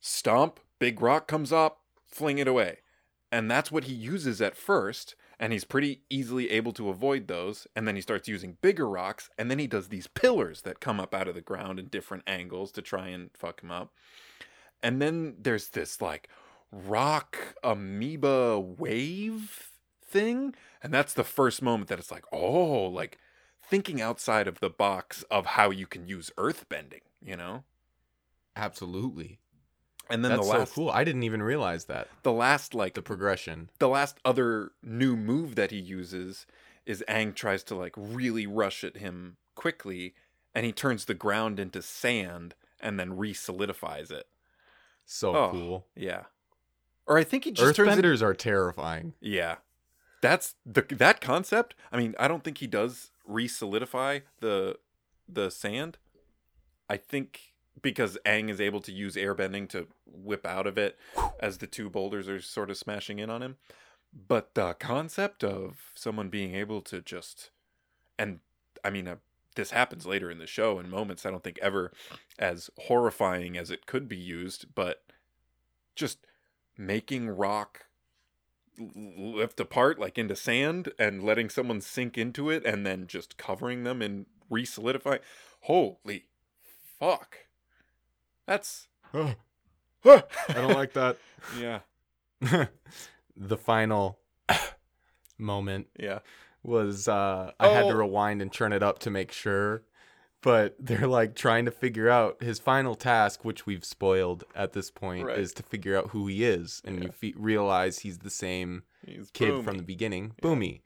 stomp, 0.01 0.59
big 0.79 1.03
rock 1.03 1.29
comes 1.29 1.53
up, 1.53 1.81
fling 2.09 2.39
it 2.39 2.49
away. 2.49 2.79
And 3.31 3.51
that's 3.51 3.71
what 3.71 3.85
he 3.85 3.95
uses 3.95 4.43
at 4.43 4.57
first, 4.57 5.15
and 5.43 5.53
he's 5.53 5.65
pretty 5.65 6.03
easily 6.09 6.49
able 6.53 6.73
to 6.73 6.89
avoid 6.89 7.27
those. 7.27 7.67
And 7.75 7.87
then 7.87 7.97
he 7.97 8.01
starts 8.01 8.29
using 8.29 8.59
bigger 8.63 8.89
rocks, 8.89 9.29
and 9.37 9.51
then 9.51 9.59
he 9.59 9.67
does 9.67 9.89
these 9.89 10.07
pillars 10.07 10.63
that 10.63 10.79
come 10.79 11.01
up 11.01 11.13
out 11.13 11.27
of 11.27 11.35
the 11.35 11.41
ground 11.41 11.81
in 11.81 11.87
different 11.87 12.23
angles 12.29 12.71
to 12.73 12.81
try 12.81 13.09
and 13.09 13.29
fuck 13.35 13.61
him 13.61 13.73
up. 13.73 13.93
And 14.85 15.03
then 15.03 15.35
there's 15.41 15.71
this 15.71 16.01
like 16.01 16.29
rock 16.71 17.57
amoeba 17.65 18.61
wave 18.61 19.73
thing, 20.01 20.55
and 20.81 20.95
that's 20.95 21.13
the 21.13 21.25
first 21.25 21.61
moment 21.61 21.89
that 21.89 21.99
it's 21.99 22.13
like, 22.13 22.25
oh, 22.33 22.85
like 22.85 23.19
thinking 23.65 24.01
outside 24.01 24.47
of 24.47 24.61
the 24.61 24.71
box 24.71 25.25
of 25.29 25.47
how 25.47 25.71
you 25.71 25.89
can 25.89 26.07
use 26.07 26.31
earthbending, 26.39 27.03
you 27.21 27.37
know? 27.37 27.65
Absolutely. 28.55 29.41
And 30.11 30.25
then 30.25 30.33
That's 30.33 30.47
the 30.49 30.59
last 30.59 30.69
so 30.71 30.75
cool. 30.75 30.91
I 30.91 31.05
didn't 31.05 31.23
even 31.23 31.43
realize 31.43 31.87
that. 31.87 32.09
the 32.23 32.33
last 32.33 32.75
like 32.75 32.95
The 32.95 33.03
progression. 33.03 33.71
the 33.79 33.89
last 33.89 34.19
other 34.25 34.73
new 34.83 35.17
move 35.17 35.55
that 35.55 35.71
he 35.71 35.79
uses 35.79 36.47
is 36.85 37.03
Aang 37.09 37.35
tries 37.35 37.63
to 37.65 37.75
like 37.75 37.95
really 37.97 38.47
rush 38.47 38.83
at 38.85 38.97
him 38.99 39.37
quickly 39.55 40.15
and 40.55 40.67
he 40.67 40.73
turns 40.73 41.05
the 41.07 41.15
ground 41.15 41.59
into 41.61 41.81
sand 41.81 42.55
and 42.81 42.99
then 42.99 43.17
re-solidifies 43.17 44.11
it. 44.11 44.27
So 45.07 45.35
Oh. 45.37 45.51
cool. 45.51 45.87
Yeah. 45.95 46.25
Or 47.07 47.17
I 47.19 47.25
think 47.25 47.45
he 47.45 47.53
just 47.53 47.77
turns 47.77 47.97
it 47.97 48.05
Earthbenders 48.05 48.23
are 48.23 48.35
terrifying. 48.35 49.15
Yeah. 49.21 49.57
That's 50.21 50.55
the 50.67 50.83
that 50.91 51.21
concept. 51.21 51.75
I 51.91 51.97
mean, 51.97 52.15
I 52.19 52.29
don't 52.29 52.45
think 52.45 52.59
he 52.59 52.67
does 52.67 53.11
re-solidify 53.25 54.21
the 54.41 54.79
the 55.29 55.51
sand. 55.51 55.99
I 56.89 56.97
think 56.97 57.52
because 57.81 58.19
Aang 58.27 58.51
is 58.51 58.61
able 58.61 58.81
to 58.81 58.93
use 58.93 59.15
airbending 59.15 59.69
to 59.71 59.89
whip 60.07 60.47
out 60.47 60.67
of 60.67 60.77
it 60.77 60.99
as 61.41 61.59
the 61.59 61.67
two 61.67 61.89
boulders 61.89 62.29
are 62.29 62.41
sort 62.41 62.71
of 62.71 62.77
smashing 62.77 63.19
in 63.19 63.31
on 63.31 63.43
him. 63.43 63.57
But 64.13 64.55
the 64.55 64.75
concept 64.75 65.43
of 65.43 65.91
someone 65.95 66.29
being 66.29 66.55
able 66.55 66.83
to 66.83 67.01
just 67.01 67.51
and 68.19 68.41
I 68.85 68.91
mean 68.91 69.09
uh, 69.09 69.17
this 69.55 69.71
happens 69.71 70.07
later 70.07 70.31
in 70.31 70.39
the 70.39 70.47
show 70.47 70.79
in 70.79 70.91
moments 70.91 71.25
I 71.25 71.31
don't 71.31 71.43
think 71.43 71.59
ever 71.61 71.93
as 72.39 72.71
horrifying 72.79 73.57
as 73.57 73.71
it 73.71 73.87
could 73.87 74.09
be 74.09 74.17
used, 74.17 74.75
but 74.75 75.03
just 75.95 76.27
making 76.77 77.29
rock 77.29 77.87
lift 78.79 79.61
apart 79.61 79.99
like 79.99 80.19
into 80.19 80.35
sand 80.35 80.93
and 80.99 81.23
letting 81.23 81.51
someone 81.51 81.81
sink 81.81 82.17
into 82.17 82.51
it 82.51 82.65
and 82.65 82.87
then 82.87 83.07
just 83.07 83.37
covering 83.37 83.85
them 83.85 84.01
and 84.01 84.27
re-solidifying. 84.49 85.21
Holy 85.63 86.25
fuck. 86.99 87.37
That's 88.47 88.89
I 89.13 89.37
don't 90.55 90.75
like 90.75 90.93
that. 90.95 91.19
yeah. 91.61 91.81
the 93.37 93.57
final 93.57 94.19
moment 95.39 95.87
Yeah. 95.99 96.21
was 96.63 97.09
uh 97.09 97.53
I 97.59 97.69
had 97.69 97.83
to 97.89 97.95
Oh. 97.95 97.99
rewind 97.99 98.43
and 98.43 98.53
turn 98.53 98.73
it 98.73 98.83
up 98.83 98.99
to 99.01 99.11
make 99.11 99.33
sure. 99.33 99.83
But 100.43 100.75
they're 100.81 101.07
like 101.07 101.37
trying 101.37 101.67
to 101.67 101.71
figure 101.71 102.09
out 102.11 102.43
his 102.43 102.59
final 102.59 102.97
task, 102.97 103.45
which 103.45 103.65
we've 103.65 103.85
spoiled 103.85 104.43
at 104.57 104.73
this 104.73 104.91
point, 104.91 105.27
Right. 105.27 105.39
is 105.39 105.53
to 105.55 105.63
figure 105.63 105.97
out 105.97 106.09
who 106.11 106.27
he 106.27 106.43
is, 106.45 106.83
and 106.85 107.01
you 107.05 107.11
fe- 107.13 107.35
realize 107.37 108.01
he's 108.01 108.19
the 108.19 108.31
same 108.31 108.83
He's 109.07 109.31
kid 109.31 109.65
from 109.65 109.77
the 109.77 109.85
beginning, 109.85 110.35
Bumi. 110.43 110.83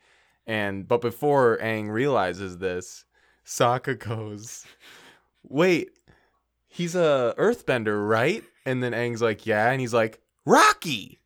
And 0.46 0.86
but 0.86 1.00
before 1.00 1.56
Aang 1.62 1.90
realizes 1.90 2.58
this, 2.58 3.06
Sokka 3.46 3.98
goes, 3.98 4.66
"Wait, 5.42 5.90
he's 6.76 6.94
a 6.94 7.34
Earthbender, 7.38 8.08
right?" 8.08 8.44
And 8.64 8.82
then 8.82 8.92
Aang's 8.92 9.22
like, 9.22 9.46
"Yeah," 9.46 9.70
and 9.70 9.80
he's 9.80 9.94
like, 9.94 10.20
"Rocky, 10.44 11.20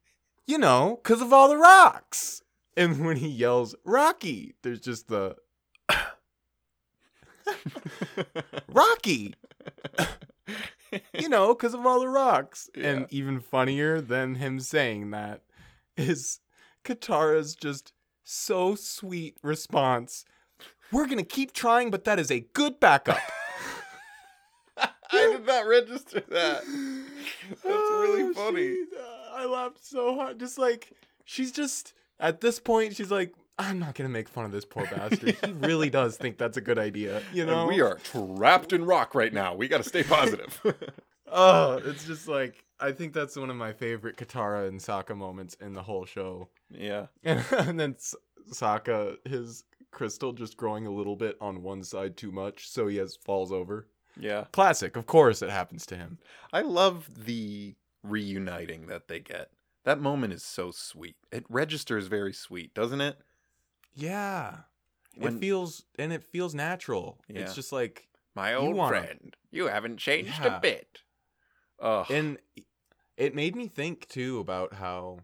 you 0.46 0.58
know, 0.58 1.00
cause 1.02 1.20
of 1.20 1.32
all 1.32 1.48
the 1.48 1.56
rocks." 1.56 2.42
And 2.76 3.04
when 3.04 3.16
he 3.16 3.28
yells 3.28 3.74
Rocky, 3.84 4.54
there's 4.62 4.80
just 4.80 5.08
the 5.08 5.36
Rocky, 8.68 9.34
you 11.12 11.28
know, 11.28 11.54
because 11.54 11.74
of 11.74 11.84
all 11.84 12.00
the 12.00 12.08
rocks. 12.08 12.70
Yeah. 12.74 12.88
And 12.88 13.06
even 13.10 13.40
funnier 13.40 14.00
than 14.00 14.36
him 14.36 14.60
saying 14.60 15.10
that 15.10 15.42
is 15.96 16.40
Katara's 16.84 17.54
just 17.54 17.92
so 18.24 18.74
sweet 18.74 19.36
response. 19.42 20.24
We're 20.92 21.06
going 21.06 21.18
to 21.18 21.24
keep 21.24 21.52
trying, 21.52 21.90
but 21.90 22.04
that 22.04 22.18
is 22.18 22.30
a 22.30 22.40
good 22.52 22.80
backup. 22.80 23.18
I 25.18 25.36
did 25.36 25.46
not 25.46 25.66
register 25.66 26.20
that. 26.30 26.62
That's 27.50 27.64
really 27.64 28.22
Oh, 28.22 28.32
funny. 28.34 28.74
she- 28.74 28.84
uh, 28.98 29.34
I 29.36 29.44
laughed 29.46 29.84
so 29.84 30.14
hard. 30.14 30.38
Just 30.38 30.58
like, 30.58 30.90
she's 31.24 31.52
just, 31.52 31.94
at 32.18 32.40
this 32.40 32.58
point, 32.60 32.96
she's 32.96 33.10
like, 33.10 33.34
I'm 33.58 33.78
not 33.78 33.94
going 33.94 34.08
to 34.08 34.12
make 34.12 34.28
fun 34.28 34.44
of 34.46 34.52
this 34.52 34.64
poor 34.64 34.86
bastard. 34.86 35.36
He 35.44 35.52
really 35.52 35.90
does 36.00 36.16
think 36.16 36.38
that's 36.38 36.56
a 36.56 36.60
good 36.62 36.78
idea. 36.78 37.22
You 37.32 37.44
know? 37.46 37.60
And 37.60 37.68
we 37.68 37.80
are 37.82 37.96
trapped 37.96 38.72
in 38.72 38.84
rock 38.84 39.14
right 39.14 39.32
now. 39.32 39.54
We 39.54 39.68
got 39.68 39.78
to 39.78 39.88
stay 39.88 40.02
positive. 40.02 40.58
Oh, 41.32 41.80
it's 41.84 42.06
just 42.06 42.26
like 42.26 42.64
I 42.80 42.90
think 42.92 43.12
that's 43.12 43.36
one 43.36 43.50
of 43.50 43.56
my 43.56 43.72
favorite 43.74 44.16
Katara 44.16 44.66
and 44.66 44.80
Sokka 44.80 45.14
moments 45.16 45.54
in 45.60 45.74
the 45.74 45.82
whole 45.82 46.04
show. 46.06 46.48
yeah. 46.70 47.06
And, 47.22 47.44
and 47.52 47.78
then 47.78 47.96
Sokka, 48.52 49.16
his 49.28 49.64
crystal 49.90 50.32
just 50.32 50.56
growing 50.56 50.86
a 50.86 50.90
little 50.90 51.16
bit 51.16 51.36
on 51.40 51.62
one 51.62 51.82
side 51.84 52.16
too 52.16 52.32
much, 52.32 52.68
so 52.68 52.86
he 52.88 52.96
has 52.96 53.16
falls 53.16 53.52
over. 53.52 53.86
Yeah. 54.18 54.44
Classic, 54.52 54.96
of 54.96 55.06
course, 55.06 55.42
it 55.42 55.50
happens 55.50 55.86
to 55.86 55.96
him. 55.96 56.18
I 56.52 56.62
love 56.62 57.24
the 57.24 57.74
reuniting 58.02 58.86
that 58.86 59.08
they 59.08 59.20
get. 59.20 59.50
That 59.84 60.00
moment 60.00 60.32
is 60.32 60.42
so 60.42 60.70
sweet. 60.70 61.16
It 61.32 61.44
registers 61.48 62.06
very 62.06 62.32
sweet, 62.32 62.74
doesn't 62.74 63.00
it? 63.00 63.18
Yeah, 63.94 64.58
When- 65.16 65.36
it 65.36 65.40
feels 65.40 65.84
and 65.98 66.12
it 66.12 66.24
feels 66.24 66.54
natural. 66.54 67.18
Yeah. 67.28 67.40
It's 67.40 67.54
just 67.54 67.72
like 67.72 68.06
My 68.36 68.52
You 68.52 68.58
old 68.58 68.76
wanna- 68.76 69.00
friend, 69.02 69.36
you 69.50 69.66
haven't 69.66 69.96
changed 69.98 70.38
Yeah. 70.40 70.56
a 70.58 70.60
bit. 70.60 71.02
Ugh. 71.80 72.06
and 72.10 72.38
it 73.16 73.34
made 73.34 73.56
me 73.56 73.66
think 73.66 74.06
too 74.08 74.38
about 74.38 74.74
how 74.74 75.20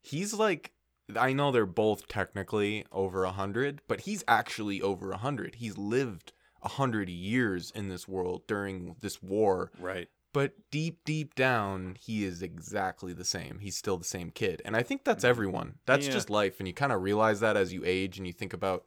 he's 0.00 0.32
like 0.34 0.72
i 1.16 1.32
know 1.34 1.50
they're 1.52 1.66
both 1.66 2.08
technically 2.08 2.84
over 2.90 3.24
a 3.24 3.32
hundred 3.32 3.80
but 3.86 4.00
he's 4.02 4.24
actually 4.26 4.80
over 4.82 5.10
a 5.12 5.18
hundred 5.18 5.56
he's 5.56 5.76
lived 5.78 6.32
a 6.62 6.68
hundred 6.68 7.08
years 7.08 7.70
in 7.74 7.88
this 7.88 8.06
world 8.08 8.42
during 8.46 8.96
this 9.00 9.22
war 9.22 9.70
right. 9.80 10.08
but 10.32 10.52
deep 10.70 10.98
deep 11.04 11.34
down 11.34 11.96
he 12.00 12.24
is 12.24 12.42
exactly 12.42 13.12
the 13.12 13.24
same 13.24 13.58
he's 13.60 13.76
still 13.76 13.96
the 13.96 14.04
same 14.04 14.30
kid 14.30 14.60
and 14.64 14.76
i 14.76 14.82
think 14.82 15.04
that's 15.04 15.24
Mhm. 15.24 15.28
everyone 15.28 15.74
that's 15.86 16.06
Yeah. 16.06 16.12
just 16.12 16.30
life 16.30 16.58
and 16.58 16.66
you 16.68 16.74
kind 16.74 16.92
of 16.92 17.02
realize 17.02 17.40
that 17.40 17.56
as 17.56 17.72
you 17.72 17.82
age 17.84 18.18
and 18.18 18.26
you 18.26 18.32
think 18.32 18.52
about 18.52 18.84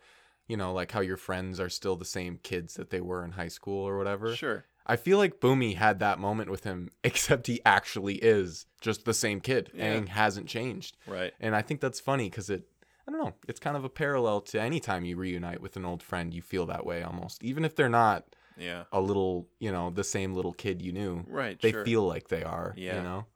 you 0.47 0.57
know 0.57 0.73
like 0.73 0.91
how 0.91 0.99
your 1.01 1.17
friends 1.17 1.59
are 1.59 1.69
still 1.69 1.95
the 1.95 2.05
same 2.05 2.37
kids 2.43 2.73
that 2.75 2.89
they 2.89 2.99
were 3.01 3.23
in 3.23 3.31
high 3.33 3.47
school 3.47 3.87
or 3.87 3.97
whatever 3.97 4.35
Sure. 4.35 4.65
I 4.83 4.95
feel 4.95 5.19
like 5.19 5.39
Bumi 5.39 5.75
had 5.75 5.99
that 5.99 6.17
moment 6.17 6.49
with 6.49 6.63
him, 6.63 6.89
except 7.03 7.45
he 7.45 7.61
actually 7.63 8.15
is 8.15 8.65
just 8.81 9.05
the 9.05 9.13
same 9.13 9.39
kid. 9.39 9.69
Yeah. 9.75 9.95
Aang 9.99 10.07
hasn't 10.07 10.47
changed. 10.47 10.97
Right. 11.05 11.33
And 11.39 11.55
I 11.55 11.61
think 11.61 11.81
that's 11.81 11.99
funny 11.99 12.31
because 12.31 12.49
it, 12.49 12.63
I 13.07 13.11
don't 13.11 13.21
know, 13.21 13.33
it's 13.47 13.59
kind 13.59 13.75
of 13.77 13.83
a 13.83 13.89
parallel 13.89 14.41
to 14.41 14.61
any 14.61 14.79
time 14.79 15.05
you 15.05 15.15
reunite 15.17 15.61
with 15.61 15.75
an 15.75 15.85
old 15.85 16.03
friend, 16.03 16.33
you 16.33 16.41
feel 16.41 16.65
that 16.67 16.85
way 16.85 17.03
almost. 17.03 17.43
Even 17.43 17.65
if 17.65 17.75
they're 17.75 17.89
not 17.89 18.35
Yeah. 18.55 18.85
a 18.91 19.01
little, 19.01 19.49
you 19.59 19.71
know, 19.71 19.89
the 19.91 20.03
same 20.03 20.33
little 20.33 20.53
kid 20.53 20.81
you 20.81 20.91
knew, 20.93 21.25
Right. 21.25 21.61
they 21.61 21.71
sure. 21.71 21.83
feel 21.83 22.03
like 22.07 22.29
they 22.29 22.43
are, 22.43 22.75
Yeah. 22.75 22.93
you 22.93 23.01
know? 23.03 23.27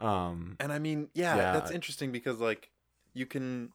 Um, 0.00 0.58
And 0.58 0.72
I 0.72 0.78
mean, 0.78 1.10
yeah, 1.14 1.36
Yeah. 1.36 1.50
that's 1.50 1.70
interesting 1.70 2.12
because 2.12 2.38
like 2.38 2.70
you 3.14 3.26
can 3.26 3.72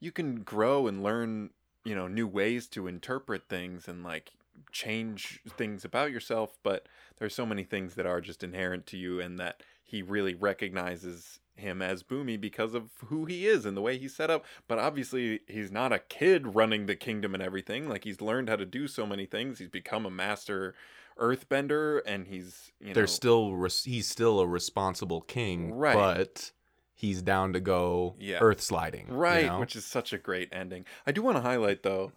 you 0.00 0.12
can 0.12 0.42
grow 0.42 0.86
and 0.86 1.02
learn, 1.02 1.50
you 1.84 1.94
know, 1.94 2.08
new 2.08 2.26
ways 2.26 2.68
to 2.68 2.86
interpret 2.88 3.48
things 3.48 3.88
and 3.88 4.04
like 4.04 4.32
change 4.72 5.40
things 5.56 5.84
about 5.84 6.12
yourself, 6.12 6.58
but 6.62 6.88
there's 7.18 7.34
so 7.34 7.46
many 7.46 7.64
things 7.64 7.94
that 7.96 8.06
are 8.06 8.20
just 8.20 8.44
inherent 8.44 8.86
to 8.88 8.96
you 8.98 9.20
and 9.20 9.38
that 9.38 9.62
he 9.82 10.02
really 10.02 10.34
recognizes 10.34 11.40
him 11.56 11.80
as 11.82 12.02
Bumi 12.02 12.40
because 12.40 12.74
of 12.74 12.90
who 13.06 13.24
he 13.26 13.46
is 13.46 13.64
and 13.64 13.76
the 13.76 13.80
way 13.80 13.96
he's 13.98 14.14
set 14.14 14.30
up. 14.30 14.44
But 14.68 14.78
obviously, 14.78 15.40
he's 15.46 15.70
not 15.70 15.92
a 15.92 15.98
kid 15.98 16.54
running 16.54 16.86
the 16.86 16.96
kingdom 16.96 17.34
and 17.34 17.42
everything. 17.42 17.88
Like 17.88 18.04
he's 18.04 18.20
learned 18.20 18.48
how 18.48 18.56
to 18.56 18.66
do 18.66 18.88
so 18.88 19.06
many 19.06 19.26
things. 19.26 19.58
He's 19.58 19.68
become 19.68 20.04
a 20.06 20.10
master 20.10 20.74
earthbender 21.18 22.00
and 22.06 22.26
he's, 22.26 22.72
you 22.80 22.88
know, 22.88 22.94
there's 22.94 23.12
still, 23.12 23.54
res- 23.54 23.84
he's 23.84 24.08
still 24.08 24.40
a 24.40 24.46
responsible 24.46 25.20
king, 25.20 25.72
Right. 25.72 25.94
but 25.94 26.50
he's 26.92 27.22
down 27.22 27.52
to 27.52 27.60
go 27.60 28.16
Yeah. 28.18 28.38
earth 28.40 28.60
sliding. 28.60 29.06
you 29.08 29.14
Right, 29.14 29.46
know? 29.46 29.60
which 29.60 29.76
is 29.76 29.84
such 29.84 30.12
a 30.12 30.18
great 30.18 30.48
ending. 30.52 30.84
I 31.06 31.12
do 31.12 31.22
want 31.22 31.36
to 31.36 31.42
highlight 31.42 31.82
though, 31.84 32.10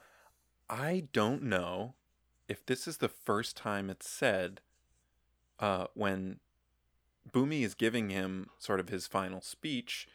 I 0.70 1.08
don't 1.14 1.44
know 1.44 1.94
if 2.48 2.66
this 2.66 2.88
is 2.88 2.98
the 2.98 3.08
first 3.10 3.56
time 3.56 3.90
it's 3.92 4.10
said 4.10 4.62
uh, 5.60 5.88
when 5.94 6.40
Bumi 7.32 7.64
is 7.64 7.74
giving 7.74 8.10
him 8.10 8.50
sort 8.58 8.80
of 8.80 8.90
his 8.90 9.08
final 9.08 9.42
speech, 9.42 10.08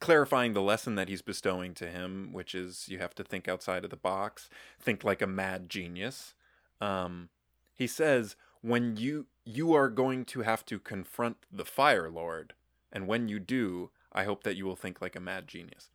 clarifying 0.00 0.52
the 0.52 0.62
lesson 0.62 0.94
that 0.96 1.08
he's 1.08 1.22
bestowing 1.22 1.74
to 1.74 1.88
him, 1.88 2.30
which 2.32 2.54
is 2.54 2.88
you 2.88 2.98
have 2.98 3.14
to 3.14 3.24
think 3.24 3.48
outside 3.48 3.84
of 3.84 3.90
the 3.90 3.96
box, 3.96 4.48
think 4.80 5.04
like 5.04 5.22
a 5.22 5.26
mad 5.26 5.68
genius. 5.68 6.34
Um, 6.80 7.28
he 7.74 7.86
says, 7.86 8.36
when 8.60 8.96
you 8.96 9.26
you 9.44 9.74
are 9.74 9.88
going 9.88 10.24
to 10.24 10.42
have 10.42 10.64
to 10.66 10.78
confront 10.78 11.36
the 11.52 11.64
Fire 11.64 12.10
Lord, 12.10 12.54
and 12.92 13.06
when 13.06 13.28
you 13.28 13.38
do, 13.38 13.90
I 14.12 14.24
hope 14.24 14.42
that 14.44 14.56
you 14.56 14.66
will 14.66 14.76
think 14.76 15.00
like 15.00 15.14
a 15.14 15.20
mad 15.20 15.46
genius. 15.46 15.90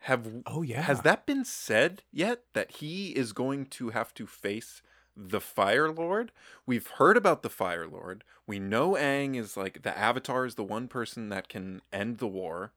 Have 0.00 0.42
oh, 0.44 0.60
yeah. 0.60 0.82
has 0.82 1.00
that 1.00 1.24
been 1.24 1.46
said 1.46 2.02
yet 2.12 2.42
that 2.52 2.72
he 2.72 3.12
is 3.12 3.32
going 3.32 3.64
to 3.66 3.88
have 3.90 4.12
to 4.14 4.26
face 4.26 4.82
the 5.16 5.40
Fire 5.40 5.90
Lord? 5.90 6.32
We've 6.66 6.86
heard 6.86 7.16
about 7.16 7.42
the 7.42 7.50
Fire 7.50 7.86
Lord. 7.86 8.24
We 8.46 8.58
know 8.58 8.92
Aang 8.92 9.36
is 9.36 9.56
like 9.56 9.82
the 9.82 9.96
Avatar 9.96 10.44
is 10.46 10.54
the 10.56 10.64
one 10.64 10.88
person 10.88 11.28
that 11.30 11.48
can 11.48 11.80
end 11.92 12.18
the 12.18 12.26
war. 12.26 12.72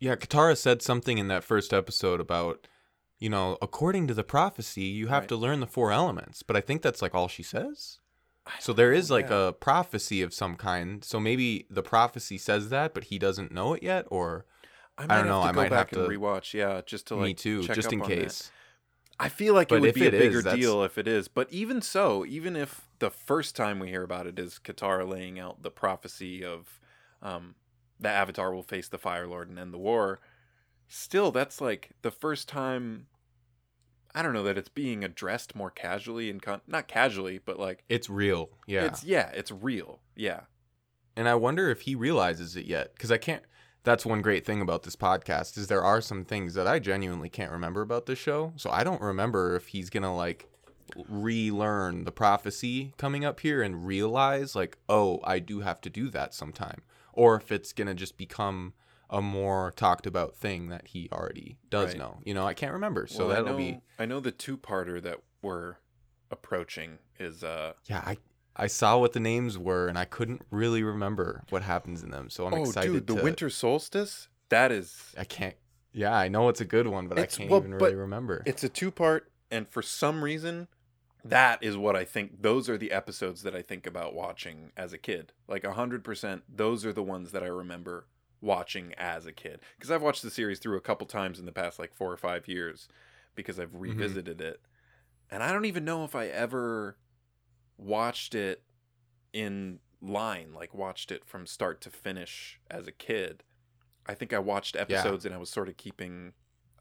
Yeah, 0.00 0.14
Katara 0.16 0.56
said 0.56 0.82
something 0.82 1.18
in 1.18 1.28
that 1.28 1.42
first 1.44 1.72
episode 1.72 2.20
about, 2.20 2.68
you 3.18 3.28
know, 3.28 3.58
according 3.60 4.06
to 4.08 4.14
the 4.14 4.22
prophecy, 4.24 4.82
you 4.82 5.08
have 5.08 5.22
Right. 5.22 5.28
to 5.30 5.36
learn 5.36 5.60
the 5.60 5.66
four 5.66 5.90
elements. 5.90 6.42
But 6.42 6.56
I 6.56 6.60
think 6.60 6.82
that's 6.82 7.02
like 7.02 7.14
all 7.14 7.28
she 7.28 7.42
says. 7.42 7.98
So 8.60 8.72
there 8.72 8.92
is 8.92 9.10
like 9.10 9.28
yeah. 9.28 9.48
a 9.48 9.52
prophecy 9.52 10.22
of 10.22 10.32
some 10.32 10.56
kind. 10.56 11.04
So 11.04 11.18
maybe 11.20 11.66
the 11.68 11.82
prophecy 11.82 12.38
says 12.38 12.70
that, 12.70 12.94
but 12.94 13.04
he 13.04 13.18
doesn't 13.18 13.52
know 13.52 13.74
it 13.74 13.82
yet, 13.82 14.06
or 14.10 14.46
I, 14.96 15.06
don't 15.06 15.26
know, 15.26 15.42
I 15.42 15.52
go 15.52 15.60
might 15.62 15.70
back 15.70 15.90
have 15.90 15.98
and 15.98 16.08
to- 16.10 16.18
rewatch. 16.18 16.54
Yeah, 16.54 16.80
just 16.86 17.08
to 17.08 17.16
like 17.16 17.24
me 17.24 17.34
too, 17.34 17.62
just 17.64 17.92
in 17.92 18.00
case. 18.00 18.44
that. 18.44 18.50
I 19.20 19.28
feel 19.28 19.52
like 19.54 19.68
But 19.68 19.76
it 19.76 19.80
would 19.80 19.94
be 19.94 20.06
a 20.06 20.10
bigger 20.10 20.42
that's- 20.42 20.60
deal 20.60 20.82
if 20.84 20.96
it 20.96 21.08
is. 21.08 21.26
But 21.28 21.52
even 21.52 21.82
so, 21.82 22.24
even 22.24 22.54
if 22.56 22.88
the 23.00 23.10
first 23.10 23.56
time 23.56 23.78
we 23.80 23.88
hear 23.88 24.02
about 24.04 24.26
it 24.26 24.38
is 24.38 24.60
Katara 24.62 25.08
laying 25.08 25.38
out 25.38 25.62
the 25.62 25.70
prophecy 25.70 26.44
of 26.44 26.80
um, 27.20 27.56
the 27.98 28.08
Avatar 28.08 28.54
will 28.54 28.62
face 28.62 28.88
the 28.88 28.98
Fire 28.98 29.26
Lord 29.26 29.48
and 29.48 29.58
end 29.58 29.74
the 29.74 29.78
war, 29.78 30.20
still, 30.86 31.32
that's 31.32 31.60
like 31.60 31.90
the 32.02 32.10
first 32.12 32.48
time. 32.48 33.06
I 34.14 34.22
don't 34.22 34.32
know 34.32 34.44
that 34.44 34.56
it's 34.58 34.68
being 34.70 35.04
addressed 35.04 35.54
more 35.54 35.70
casually 35.70 36.30
and 36.30 36.40
con- 36.40 36.62
not 36.66 36.88
casually, 36.88 37.38
but 37.38 37.58
like 37.58 37.84
It's 37.88 38.08
real. 38.08 38.50
Yeah. 38.66 38.84
it's 38.86 39.04
yeah, 39.04 39.30
it's 39.34 39.50
real. 39.52 40.00
Yeah, 40.16 40.42
and 41.16 41.28
I 41.28 41.34
wonder 41.34 41.68
if 41.70 41.82
he 41.82 41.94
realizes 41.94 42.56
it 42.56 42.66
yet 42.66 42.94
because 42.94 43.12
I 43.12 43.18
can't. 43.18 43.42
That's 43.88 44.04
one 44.04 44.20
great 44.20 44.44
thing 44.44 44.60
about 44.60 44.82
this 44.82 44.96
podcast 44.96 45.56
is 45.56 45.68
there 45.68 45.82
are 45.82 46.02
some 46.02 46.22
things 46.22 46.52
that 46.52 46.66
I 46.66 46.78
genuinely 46.78 47.30
can't 47.30 47.50
remember 47.50 47.80
about 47.80 48.04
this 48.04 48.18
show. 48.18 48.52
So 48.56 48.68
I 48.68 48.84
don't 48.84 49.00
remember 49.00 49.56
if 49.56 49.68
he's 49.68 49.88
gonna 49.88 50.14
like 50.14 50.46
relearn 51.08 52.04
the 52.04 52.12
prophecy 52.12 52.92
coming 52.98 53.24
up 53.24 53.40
here 53.40 53.62
and 53.62 53.86
realize 53.86 54.54
like, 54.54 54.76
oh, 54.90 55.20
I 55.24 55.38
do 55.38 55.60
have 55.60 55.80
to 55.80 55.88
do 55.88 56.10
that 56.10 56.34
sometime, 56.34 56.82
or 57.14 57.36
if 57.36 57.50
it's 57.50 57.72
gonna 57.72 57.94
just 57.94 58.18
become 58.18 58.74
a 59.08 59.22
more 59.22 59.72
talked 59.74 60.06
about 60.06 60.36
thing 60.36 60.68
that 60.68 60.88
he 60.88 61.08
already 61.10 61.56
does 61.70 61.92
Right. 61.92 61.98
know. 61.98 62.18
You 62.24 62.34
know, 62.34 62.46
I 62.46 62.52
can't 62.52 62.74
remember. 62.74 63.06
So 63.06 63.20
Well, 63.20 63.28
that'll 63.28 63.52
know, 63.52 63.56
be 63.56 63.80
I 63.98 64.04
know 64.04 64.20
the 64.20 64.32
two 64.32 64.58
parter 64.58 65.00
that 65.00 65.22
we're 65.40 65.76
approaching 66.30 66.98
is 67.18 67.42
uh 67.42 67.72
yeah. 67.86 68.02
I 68.04 68.18
I 68.58 68.66
saw 68.66 68.98
what 68.98 69.12
the 69.12 69.20
names 69.20 69.56
were 69.56 69.86
and 69.86 69.96
I 69.96 70.04
couldn't 70.04 70.42
really 70.50 70.82
remember 70.82 71.44
what 71.50 71.62
happens 71.62 72.02
in 72.02 72.10
them. 72.10 72.28
So 72.28 72.46
I'm 72.46 72.54
oh, 72.54 72.62
excited 72.62 72.66
oh, 72.66 72.70
excited 72.80 72.92
dude, 72.92 73.06
the 73.06 73.16
to 73.16 73.22
winter 73.22 73.50
solstice. 73.50 74.28
That 74.48 74.72
is. 74.72 75.14
I 75.16 75.24
can't 75.24 75.54
Yeah, 75.92 76.14
I 76.14 76.28
know 76.28 76.48
it's 76.48 76.60
a 76.60 76.66
good 76.66 76.88
one, 76.88 77.06
but 77.06 77.18
I 77.18 77.26
can't 77.26 77.50
well, 77.50 77.60
even 77.60 77.74
really 77.74 77.94
remember. 77.94 78.42
It's 78.44 78.64
a 78.64 78.68
two 78.68 78.90
part, 78.90 79.30
and 79.50 79.68
for 79.68 79.82
some 79.82 80.24
reason, 80.24 80.68
that 81.24 81.62
is 81.62 81.76
what 81.76 81.96
I 81.96 82.04
think. 82.04 82.42
Those 82.42 82.68
are 82.68 82.78
the 82.78 82.92
episodes 82.92 83.42
that 83.42 83.54
I 83.54 83.62
think 83.62 83.86
about 83.86 84.14
watching 84.14 84.72
as 84.76 84.92
a 84.92 84.98
kid. 84.98 85.32
Like 85.46 85.64
hundred 85.64 86.04
percent, 86.04 86.42
those 86.48 86.84
are 86.84 86.92
the 86.92 87.02
ones 87.02 87.32
that 87.32 87.42
I 87.42 87.46
remember 87.46 88.06
watching 88.40 88.94
as 88.96 89.26
a 89.26 89.32
kid. 89.32 89.60
Because 89.76 89.90
I've 89.90 90.02
watched 90.02 90.22
the 90.22 90.30
series 90.30 90.58
through 90.58 90.76
a 90.76 90.82
couple 90.82 91.06
times 91.06 91.38
in 91.38 91.46
the 91.46 91.52
past 91.52 91.78
like 91.78 91.92
four 91.92 92.12
or 92.12 92.16
five 92.16 92.48
years, 92.48 92.88
because 93.34 93.58
I've 93.60 93.68
mm-hmm. 93.68 93.80
revisited 93.80 94.40
it, 94.40 94.60
and 95.30 95.42
I 95.42 95.52
don't 95.52 95.64
even 95.66 95.84
know 95.84 96.04
if 96.04 96.14
I 96.14 96.26
ever 96.26 96.96
watched 97.78 98.34
it 98.34 98.62
in 99.32 99.78
line, 100.02 100.52
like 100.54 100.74
watched 100.74 101.10
it 101.10 101.24
from 101.24 101.46
start 101.46 101.80
to 101.82 101.90
finish 101.90 102.60
as 102.70 102.86
a 102.86 102.92
kid. 102.92 103.44
I 104.06 104.14
think 104.14 104.32
I 104.32 104.38
watched 104.38 104.76
episodes 104.76 105.24
and 105.24 105.34
I 105.34 105.38
was 105.38 105.50
sort 105.50 105.68
of 105.68 105.76
keeping 105.76 106.32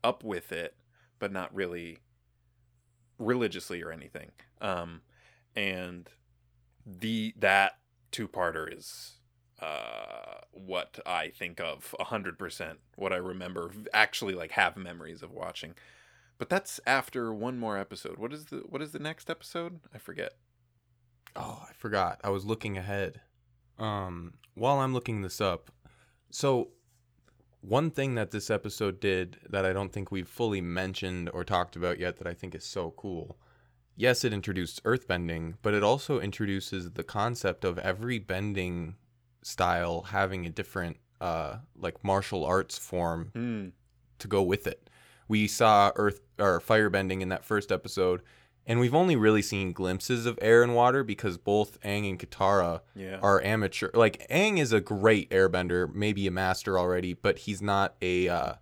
up 0.03 0.23
with 0.23 0.51
it, 0.51 0.75
but 1.19 1.31
not 1.31 1.53
really 1.53 1.99
religiously 3.19 3.81
or 3.81 3.91
anything. 3.91 4.31
Um, 4.61 5.01
and 5.55 6.09
the 6.85 7.33
that 7.37 7.73
two 8.11 8.27
parter 8.27 8.73
is 8.73 9.15
uh 9.61 10.39
what 10.51 10.99
I 11.05 11.29
think 11.29 11.59
of 11.59 11.93
a 11.99 12.05
hundred 12.05 12.39
percent 12.39 12.79
what 12.95 13.11
I 13.11 13.17
remember 13.17 13.71
actually 13.93 14.35
like 14.35 14.51
have 14.51 14.77
memories 14.77 15.21
of 15.21 15.31
watching. 15.31 15.73
But 16.37 16.49
that's 16.49 16.79
after 16.85 17.33
one 17.33 17.57
more 17.57 17.77
episode. 17.77 18.17
What 18.17 18.31
is 18.31 18.45
the 18.45 18.57
what 18.57 18.81
is 18.81 18.91
the 18.91 18.99
next 18.99 19.29
episode? 19.29 19.79
I 19.93 19.97
forget. 19.97 20.33
Oh, 21.35 21.63
I 21.69 21.73
forgot. 21.73 22.19
I 22.23 22.29
was 22.29 22.45
looking 22.45 22.77
ahead. 22.77 23.21
Um, 23.77 24.33
while 24.55 24.79
I'm 24.79 24.93
looking 24.93 25.21
this 25.21 25.39
up, 25.39 25.69
so 26.31 26.69
one 27.61 27.91
thing 27.91 28.15
that 28.15 28.31
this 28.31 28.49
episode 28.49 28.99
did 28.99 29.37
that 29.49 29.65
I 29.65 29.73
don't 29.73 29.91
think 29.91 30.11
we've 30.11 30.27
fully 30.27 30.61
mentioned 30.61 31.29
or 31.33 31.43
talked 31.43 31.75
about 31.75 31.99
yet 31.99 32.17
that 32.17 32.27
I 32.27 32.33
think 32.33 32.55
is 32.55 32.63
so 32.65 32.91
cool. 32.97 33.37
Yes, 33.95 34.23
it 34.23 34.33
introduced 34.33 34.83
earthbending, 34.83 35.55
but 35.61 35.73
it 35.73 35.83
also 35.83 36.19
introduces 36.19 36.91
the 36.91 37.03
concept 37.03 37.65
of 37.65 37.77
every 37.79 38.19
bending 38.19 38.95
style 39.43 40.01
having 40.09 40.45
a 40.45 40.49
different 40.49 40.97
uh 41.21 41.57
like 41.75 42.03
martial 42.03 42.43
arts 42.45 42.77
form 42.77 43.29
Hmm. 43.33 43.67
to 44.19 44.27
go 44.27 44.41
with 44.43 44.67
it. 44.67 44.89
We 45.27 45.47
saw 45.47 45.91
earth 45.95 46.21
or 46.39 46.59
firebending 46.61 47.21
in 47.21 47.29
that 47.29 47.43
first 47.45 47.71
episode, 47.71 48.21
and 48.67 48.79
we've 48.79 48.93
only 48.93 49.15
really 49.15 49.41
seen 49.41 49.71
glimpses 49.71 50.25
of 50.27 50.37
air 50.41 50.61
and 50.61 50.75
water 50.75 51.03
because 51.03 51.37
both 51.37 51.79
Aang 51.81 52.07
and 52.09 52.19
Katara 52.19 52.81
Yeah. 52.95 53.17
are 53.23 53.41
amateur. 53.41 53.89
Like 53.93 54.27
Aang 54.29 54.59
is 54.59 54.71
a 54.73 54.81
great 54.81 55.29
airbender, 55.31 55.91
maybe 55.93 56.27
a 56.27 56.31
master 56.31 56.77
already, 56.77 57.13
but 57.13 57.39
he's 57.39 57.61
not 57.61 57.95
a 58.01 58.27
uh, 58.29 58.53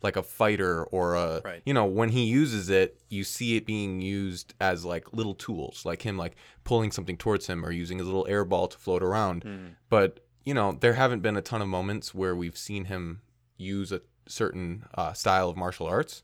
like 0.00 0.14
a 0.16 0.22
fighter 0.22 0.84
or 0.84 1.14
a 1.16 1.40
Right. 1.44 1.62
you 1.66 1.74
know 1.74 1.86
when 1.86 2.10
he 2.10 2.24
uses 2.24 2.68
it, 2.68 3.00
you 3.08 3.24
see 3.24 3.56
it 3.56 3.66
being 3.66 4.00
used 4.00 4.54
as 4.60 4.84
like 4.84 5.12
little 5.12 5.34
tools, 5.34 5.84
like 5.84 6.02
him 6.02 6.16
like 6.16 6.36
pulling 6.62 6.92
something 6.92 7.16
towards 7.16 7.46
him 7.48 7.64
or 7.64 7.72
using 7.72 7.98
his 7.98 8.06
little 8.06 8.26
air 8.28 8.44
ball 8.44 8.68
to 8.68 8.78
float 8.78 9.02
around. 9.02 9.42
Hmm. 9.42 9.66
But 9.88 10.20
you 10.44 10.54
know 10.54 10.72
there 10.78 10.92
haven't 10.94 11.20
been 11.20 11.36
a 11.36 11.42
ton 11.42 11.62
of 11.62 11.68
moments 11.68 12.14
where 12.14 12.36
we've 12.36 12.56
seen 12.56 12.84
him 12.84 13.22
use 13.56 13.90
a 13.90 14.02
certain 14.28 14.84
uh, 14.94 15.14
style 15.14 15.48
of 15.48 15.56
martial 15.56 15.86
arts. 15.86 16.22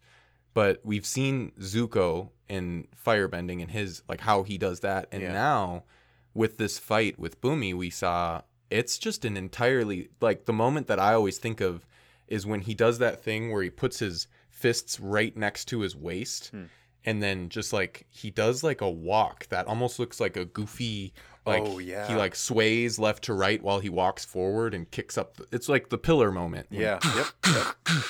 But 0.54 0.80
we've 0.84 1.04
seen 1.06 1.52
Zuko 1.60 2.30
in 2.48 2.86
firebending 3.04 3.60
and 3.60 3.70
his 3.70 4.02
like 4.08 4.20
how 4.20 4.42
he 4.44 4.56
does 4.58 4.80
that, 4.80 5.08
and 5.12 5.22
Yeah. 5.22 5.32
now 5.32 5.84
with 6.32 6.56
this 6.58 6.78
fight 6.78 7.18
with 7.18 7.40
Bumi, 7.40 7.74
we 7.74 7.90
saw 7.90 8.42
it's 8.70 8.98
just 8.98 9.24
an 9.24 9.36
entirely 9.36 10.08
like 10.20 10.46
the 10.46 10.52
moment 10.52 10.86
that 10.86 10.98
I 10.98 11.12
always 11.14 11.38
think 11.38 11.60
of 11.60 11.86
is 12.26 12.46
when 12.46 12.60
he 12.60 12.74
does 12.74 12.98
that 12.98 13.22
thing 13.22 13.52
where 13.52 13.62
he 13.62 13.70
puts 13.70 13.98
his 13.98 14.26
fists 14.48 14.98
right 14.98 15.36
next 15.36 15.66
to 15.66 15.80
his 15.80 15.94
waist 15.94 16.48
Hmm. 16.48 16.64
and 17.04 17.22
then 17.22 17.48
just 17.50 17.72
like 17.72 18.06
he 18.08 18.30
does 18.30 18.62
like 18.64 18.80
a 18.80 18.90
walk 18.90 19.46
that 19.48 19.66
almost 19.66 19.98
looks 19.98 20.18
like 20.20 20.36
a 20.36 20.44
goofy 20.46 21.12
like 21.44 21.62
Oh, 21.64 21.78
yeah. 21.78 22.06
he 22.08 22.14
like 22.14 22.34
sways 22.34 22.98
left 22.98 23.24
to 23.24 23.34
right 23.34 23.62
while 23.62 23.80
he 23.80 23.90
walks 23.90 24.24
forward 24.24 24.72
and 24.74 24.90
kicks 24.90 25.18
up 25.18 25.36
the, 25.36 25.46
it's 25.52 25.68
like 25.68 25.90
the 25.90 25.98
pillar 25.98 26.32
moment 26.32 26.68
Yeah. 26.70 26.98
yep. 27.14 27.26
Yep. 27.46 27.66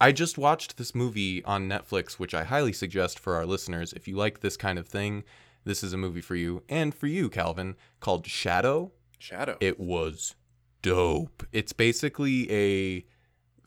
I 0.00 0.12
just 0.12 0.38
watched 0.38 0.78
this 0.78 0.94
movie 0.94 1.44
on 1.44 1.68
Netflix, 1.68 2.14
which 2.14 2.32
I 2.34 2.44
highly 2.44 2.72
suggest 2.72 3.18
for 3.18 3.34
our 3.34 3.44
listeners. 3.44 3.92
If 3.92 4.08
you 4.08 4.16
like 4.16 4.40
this 4.40 4.56
kind 4.56 4.78
of 4.78 4.88
thing, 4.88 5.24
this 5.64 5.82
is 5.84 5.92
a 5.92 5.98
movie 5.98 6.22
for 6.22 6.36
you. 6.36 6.62
And 6.68 6.94
for 6.94 7.06
you, 7.06 7.28
Calvin, 7.28 7.76
called 8.00 8.26
Shadow. 8.26 8.92
Shadow. 9.18 9.58
It 9.60 9.78
was 9.78 10.34
dope. 10.80 11.46
It's 11.52 11.74
basically 11.74 12.50
a 12.50 13.04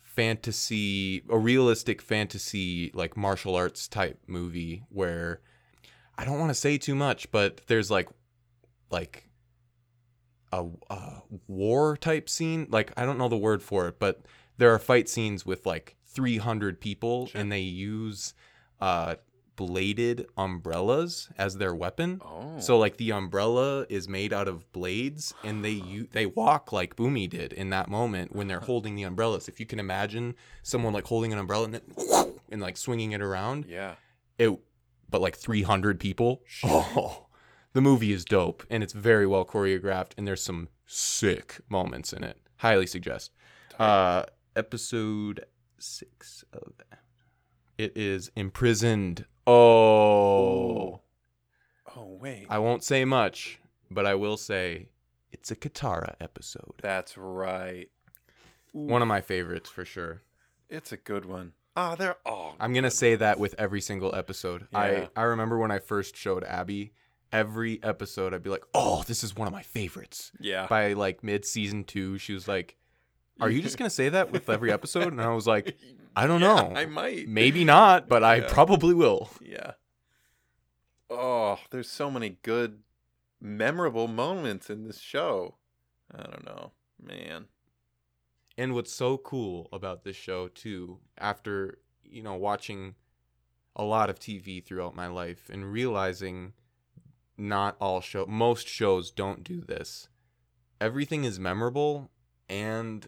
fantasy, 0.01 1.23
a 1.29 1.37
realistic 1.37 2.01
fantasy, 2.01 2.91
like 2.95 3.15
martial 3.15 3.55
arts 3.55 3.87
type 3.87 4.19
movie 4.25 4.83
where 4.89 5.41
I 6.17 6.25
don't 6.25 6.39
want 6.39 6.49
to 6.49 6.55
say 6.55 6.79
too 6.79 6.95
much, 6.95 7.31
but 7.31 7.61
there's 7.67 7.91
like, 7.91 8.09
like, 8.89 9.29
a, 10.51 10.65
a 10.89 11.21
war 11.47 11.97
type 11.97 12.29
scene. 12.29 12.67
Like 12.69 12.91
I 12.95 13.05
don't 13.05 13.17
know 13.17 13.29
the 13.29 13.37
word 13.37 13.61
for 13.61 13.87
it, 13.87 13.99
but 13.99 14.21
there 14.57 14.71
are 14.73 14.79
fight 14.79 15.09
scenes 15.09 15.45
with 15.45 15.65
like 15.65 15.95
300 16.13 16.79
people, 16.79 17.27
Sure. 17.27 17.41
and 17.41 17.51
they 17.51 17.61
use 17.61 18.33
uh, 18.81 19.15
bladed 19.55 20.25
umbrellas 20.37 21.29
as 21.37 21.57
their 21.57 21.75
weapon. 21.75 22.19
oh. 22.25 22.59
So 22.59 22.77
like 22.77 22.97
the 22.97 23.11
umbrella 23.11 23.85
is 23.89 24.07
made 24.07 24.33
out 24.33 24.47
of 24.47 24.71
blades, 24.71 25.33
and 25.43 25.63
they 25.63 25.71
u- 25.71 26.07
they 26.11 26.25
walk 26.25 26.71
like 26.71 26.95
Bumi 26.95 27.29
did 27.29 27.53
in 27.53 27.69
that 27.69 27.87
moment 27.89 28.35
when 28.35 28.47
they're 28.47 28.59
holding 28.71 28.95
the 28.95 29.03
umbrellas. 29.03 29.47
If 29.47 29.59
you 29.59 29.65
can 29.65 29.79
imagine 29.79 30.35
someone 30.63 30.93
like 30.93 31.05
holding 31.05 31.31
an 31.33 31.39
umbrella 31.39 31.65
and 31.65 31.73
then 31.75 32.33
and 32.51 32.61
like 32.61 32.77
swinging 32.77 33.11
it 33.11 33.21
around, 33.21 33.65
yeah. 33.67 33.95
it 34.37 34.51
but 35.09 35.21
like 35.21 35.35
300 35.35 35.99
people. 35.99 36.41
Oh, 36.63 37.27
the 37.73 37.81
movie 37.81 38.11
is 38.11 38.25
dope 38.25 38.63
and 38.69 38.81
it's 38.83 38.93
very 38.93 39.27
well 39.27 39.45
choreographed 39.45 40.11
and 40.17 40.27
there's 40.27 40.41
some 40.43 40.69
sick 40.87 41.59
moments 41.69 42.11
in 42.13 42.23
it. 42.23 42.37
Highly 42.57 42.87
suggest. 42.87 43.31
Uh, 43.79 44.23
episode 44.55 45.45
six 45.83 46.43
of 46.53 46.73
it 47.77 47.91
is 47.95 48.31
imprisoned. 48.35 49.25
Oh, 49.45 51.01
Oh 51.95 52.17
wait. 52.19 52.47
I 52.49 52.57
won't 52.59 52.83
say 52.83 53.05
much, 53.05 53.59
but 53.91 54.05
I 54.05 54.15
will 54.15 54.37
say 54.37 54.89
it's 55.31 55.51
a 55.51 55.55
Katara 55.55 56.15
episode. 56.19 56.73
That's 56.81 57.17
right. 57.17 57.89
One 58.71 59.01
of 59.03 59.07
my 59.07 59.21
favorites 59.21 59.69
for 59.69 59.85
sure. 59.85 60.23
It's 60.69 60.91
a 60.91 60.97
good 60.97 61.25
one. 61.25 61.53
Ah, 61.75 61.95
they're 61.95 62.17
all. 62.25 62.55
I'm 62.59 62.73
gonna 62.73 62.89
say 62.91 63.15
that 63.15 63.39
with 63.39 63.53
every 63.59 63.81
single 63.81 64.15
episode. 64.15 64.67
Yeah. 64.71 64.79
I 64.79 65.09
I 65.15 65.23
remember 65.23 65.57
when 65.59 65.71
I 65.71 65.79
first 65.79 66.15
showed 66.15 66.43
Abby 66.43 66.93
every 67.31 67.81
episode, 67.83 68.33
I'd 68.33 68.43
be 68.43 68.49
like, 68.49 68.65
"Oh, 68.73 69.03
this 69.05 69.23
is 69.23 69.35
one 69.35 69.47
of 69.47 69.53
my 69.53 69.63
favorites." 69.63 70.31
Yeah. 70.39 70.67
By 70.67 70.93
like 70.93 71.23
mid 71.23 71.45
season 71.45 71.83
two, 71.83 72.17
she 72.17 72.33
was 72.33 72.47
like, 72.47 72.75
"Are 73.39 73.49
you 73.49 73.61
just 73.61 73.77
gonna 73.79 73.89
say 73.89 74.09
that 74.09 74.31
with 74.31 74.49
every 74.49 74.71
episode?" 74.71 75.11
And 75.13 75.21
I 75.21 75.33
was 75.33 75.47
like, 75.47 75.77
"I 76.15 76.27
don't 76.27 76.41
Yeah, 76.41 76.55
know. 76.55 76.73
I 76.75 76.85
might. 76.85 77.27
Maybe 77.27 77.63
not, 77.63 78.07
but 78.07 78.23
I 78.23 78.37
Yeah. 78.37 78.47
probably 78.53 78.93
will." 78.93 79.29
Yeah. 79.41 79.71
Oh, 81.09 81.59
there's 81.69 81.89
so 81.89 82.09
many 82.09 82.37
good, 82.41 82.79
memorable 83.39 84.07
moments 84.07 84.69
in 84.69 84.83
this 84.83 84.99
show. 84.99 85.55
I 86.13 86.23
don't 86.23 86.45
know, 86.45 86.71
man. 87.01 87.45
And 88.57 88.73
what's 88.73 88.93
so 88.93 89.17
cool 89.17 89.67
about 89.71 90.03
this 90.03 90.15
show 90.15 90.47
too, 90.47 90.99
after 91.17 91.79
you 92.03 92.21
know 92.23 92.35
watching 92.35 92.95
a 93.75 93.83
lot 93.83 94.09
of 94.09 94.19
TV 94.19 94.63
throughout 94.63 94.95
my 94.95 95.07
life 95.07 95.49
and 95.51 95.71
realizing 95.71 96.53
not 97.37 97.75
all 97.81 97.99
show 98.01 98.25
most 98.27 98.67
shows 98.67 99.09
don't 99.11 99.43
do 99.43 99.61
this. 99.61 100.09
Everything 100.79 101.23
is 101.23 101.39
memorable 101.39 102.11
and 102.47 103.07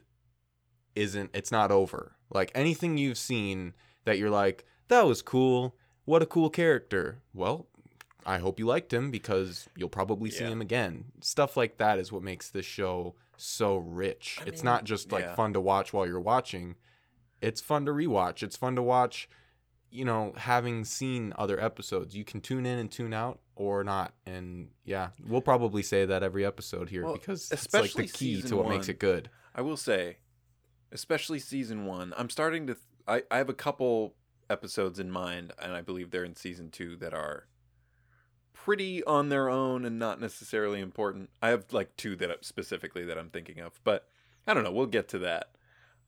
isn't 0.96 1.30
it's 1.34 1.52
not 1.52 1.72
over. 1.72 2.14
Like 2.34 2.52
anything 2.56 2.98
you've 2.98 3.18
seen 3.18 3.74
that 4.06 4.18
you're 4.18 4.30
like, 4.30 4.66
that 4.88 5.06
was 5.06 5.22
cool. 5.22 5.76
What 6.06 6.22
a 6.22 6.26
cool 6.26 6.50
character. 6.50 7.20
Well, 7.34 7.68
I 8.26 8.40
hope 8.40 8.60
you 8.60 8.66
liked 8.66 8.94
him 8.94 9.12
because 9.12 9.68
you'll 9.76 9.90
probably 9.90 10.30
see 10.32 10.44
Yeah. 10.44 10.52
him 10.52 10.62
again. 10.62 11.06
Stuff 11.22 11.56
like 11.58 11.78
that 11.78 12.00
is 12.00 12.12
what 12.12 12.24
makes 12.24 12.50
this 12.50 12.66
show 12.66 13.16
so 13.38 13.78
rich. 13.78 14.40
I 14.42 14.46
it's 14.48 14.62
mean, 14.64 14.66
not 14.72 14.84
just 14.84 15.12
like 15.12 15.24
yeah. 15.26 15.36
fun 15.36 15.54
to 15.54 15.62
watch 15.62 15.94
while 15.94 16.08
you're 16.08 16.20
watching. 16.20 16.76
It's 17.42 17.62
fun 17.62 17.86
to 17.86 17.92
rewatch. 17.92 18.42
It's 18.42 18.56
fun 18.56 18.76
to 18.76 18.82
watch, 18.82 19.30
you 19.92 20.06
know, 20.06 20.34
having 20.38 20.86
seen 20.86 21.34
other 21.38 21.60
episodes. 21.60 22.16
You 22.16 22.24
can 22.24 22.42
tune 22.42 22.66
in 22.66 22.80
and 22.80 22.90
tune 22.90 23.14
out 23.14 23.40
or 23.56 23.84
not. 23.84 24.14
And 24.26 24.70
yeah, 24.86 25.10
we'll 25.28 25.42
probably 25.42 25.84
say 25.84 26.06
that 26.06 26.24
every 26.24 26.46
episode 26.46 26.90
here 26.90 27.04
Well, 27.04 27.14
because 27.14 27.52
it's 27.52 27.72
like 27.74 27.84
especially 27.86 28.08
the 28.08 28.14
key 28.14 28.42
to 28.42 28.56
what 28.58 28.70
makes 28.70 28.90
it 28.90 29.00
good. 29.00 29.30
I 29.54 29.62
will 29.62 29.78
say, 29.78 30.18
especially 30.96 31.40
season 31.40 31.86
one, 31.86 32.14
I'm 32.18 32.32
starting 32.32 32.66
to. 32.68 32.74
Th- 32.74 32.86
I 33.08 33.22
I 33.30 33.38
have 33.38 33.50
a 33.50 33.54
couple 33.54 34.16
episodes 34.50 34.98
in 34.98 35.12
mind, 35.12 35.54
and 35.62 35.74
I 35.74 35.82
believe 35.82 36.10
they're 36.10 36.24
in 36.24 36.36
season 36.36 36.72
two 36.72 36.96
that 36.96 37.14
are 37.14 37.48
pretty 38.54 39.04
on 39.04 39.30
their 39.30 39.50
own 39.50 39.86
and 39.86 40.00
not 40.00 40.20
necessarily 40.20 40.80
important. 40.80 41.30
I 41.42 41.50
have 41.50 41.66
like 41.72 41.96
two 41.98 42.16
that 42.16 42.44
specifically 42.44 43.06
that 43.06 43.18
I'm 43.18 43.30
thinking 43.30 43.60
of, 43.60 43.80
but 43.84 44.08
I 44.48 44.54
don't 44.56 44.64
know. 44.64 44.72
We'll 44.72 44.88
get 44.88 45.08
to 45.10 45.20
that, 45.20 45.50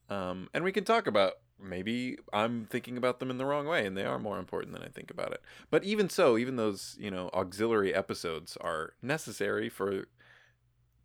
um, 0.10 0.50
and 0.54 0.64
we 0.64 0.72
can 0.72 0.86
talk 0.86 1.06
about 1.06 1.34
maybe 1.62 2.18
I'm 2.32 2.66
thinking 2.66 2.98
about 2.98 3.20
them 3.20 3.30
in 3.30 3.38
the 3.38 3.46
wrong 3.46 3.68
way, 3.68 3.86
and 3.86 3.98
they 3.98 4.06
are 4.06 4.20
more 4.20 4.40
important 4.40 4.74
than 4.74 4.84
I 4.84 4.88
think 4.88 5.12
about 5.12 5.34
it. 5.34 5.42
But 5.70 5.84
even 5.84 6.10
so, 6.10 6.38
even 6.38 6.56
those 6.56 6.96
you 6.98 7.12
know 7.12 7.30
auxiliary 7.34 7.94
episodes 7.94 8.58
are 8.62 8.94
necessary 9.02 9.70
for 9.70 10.06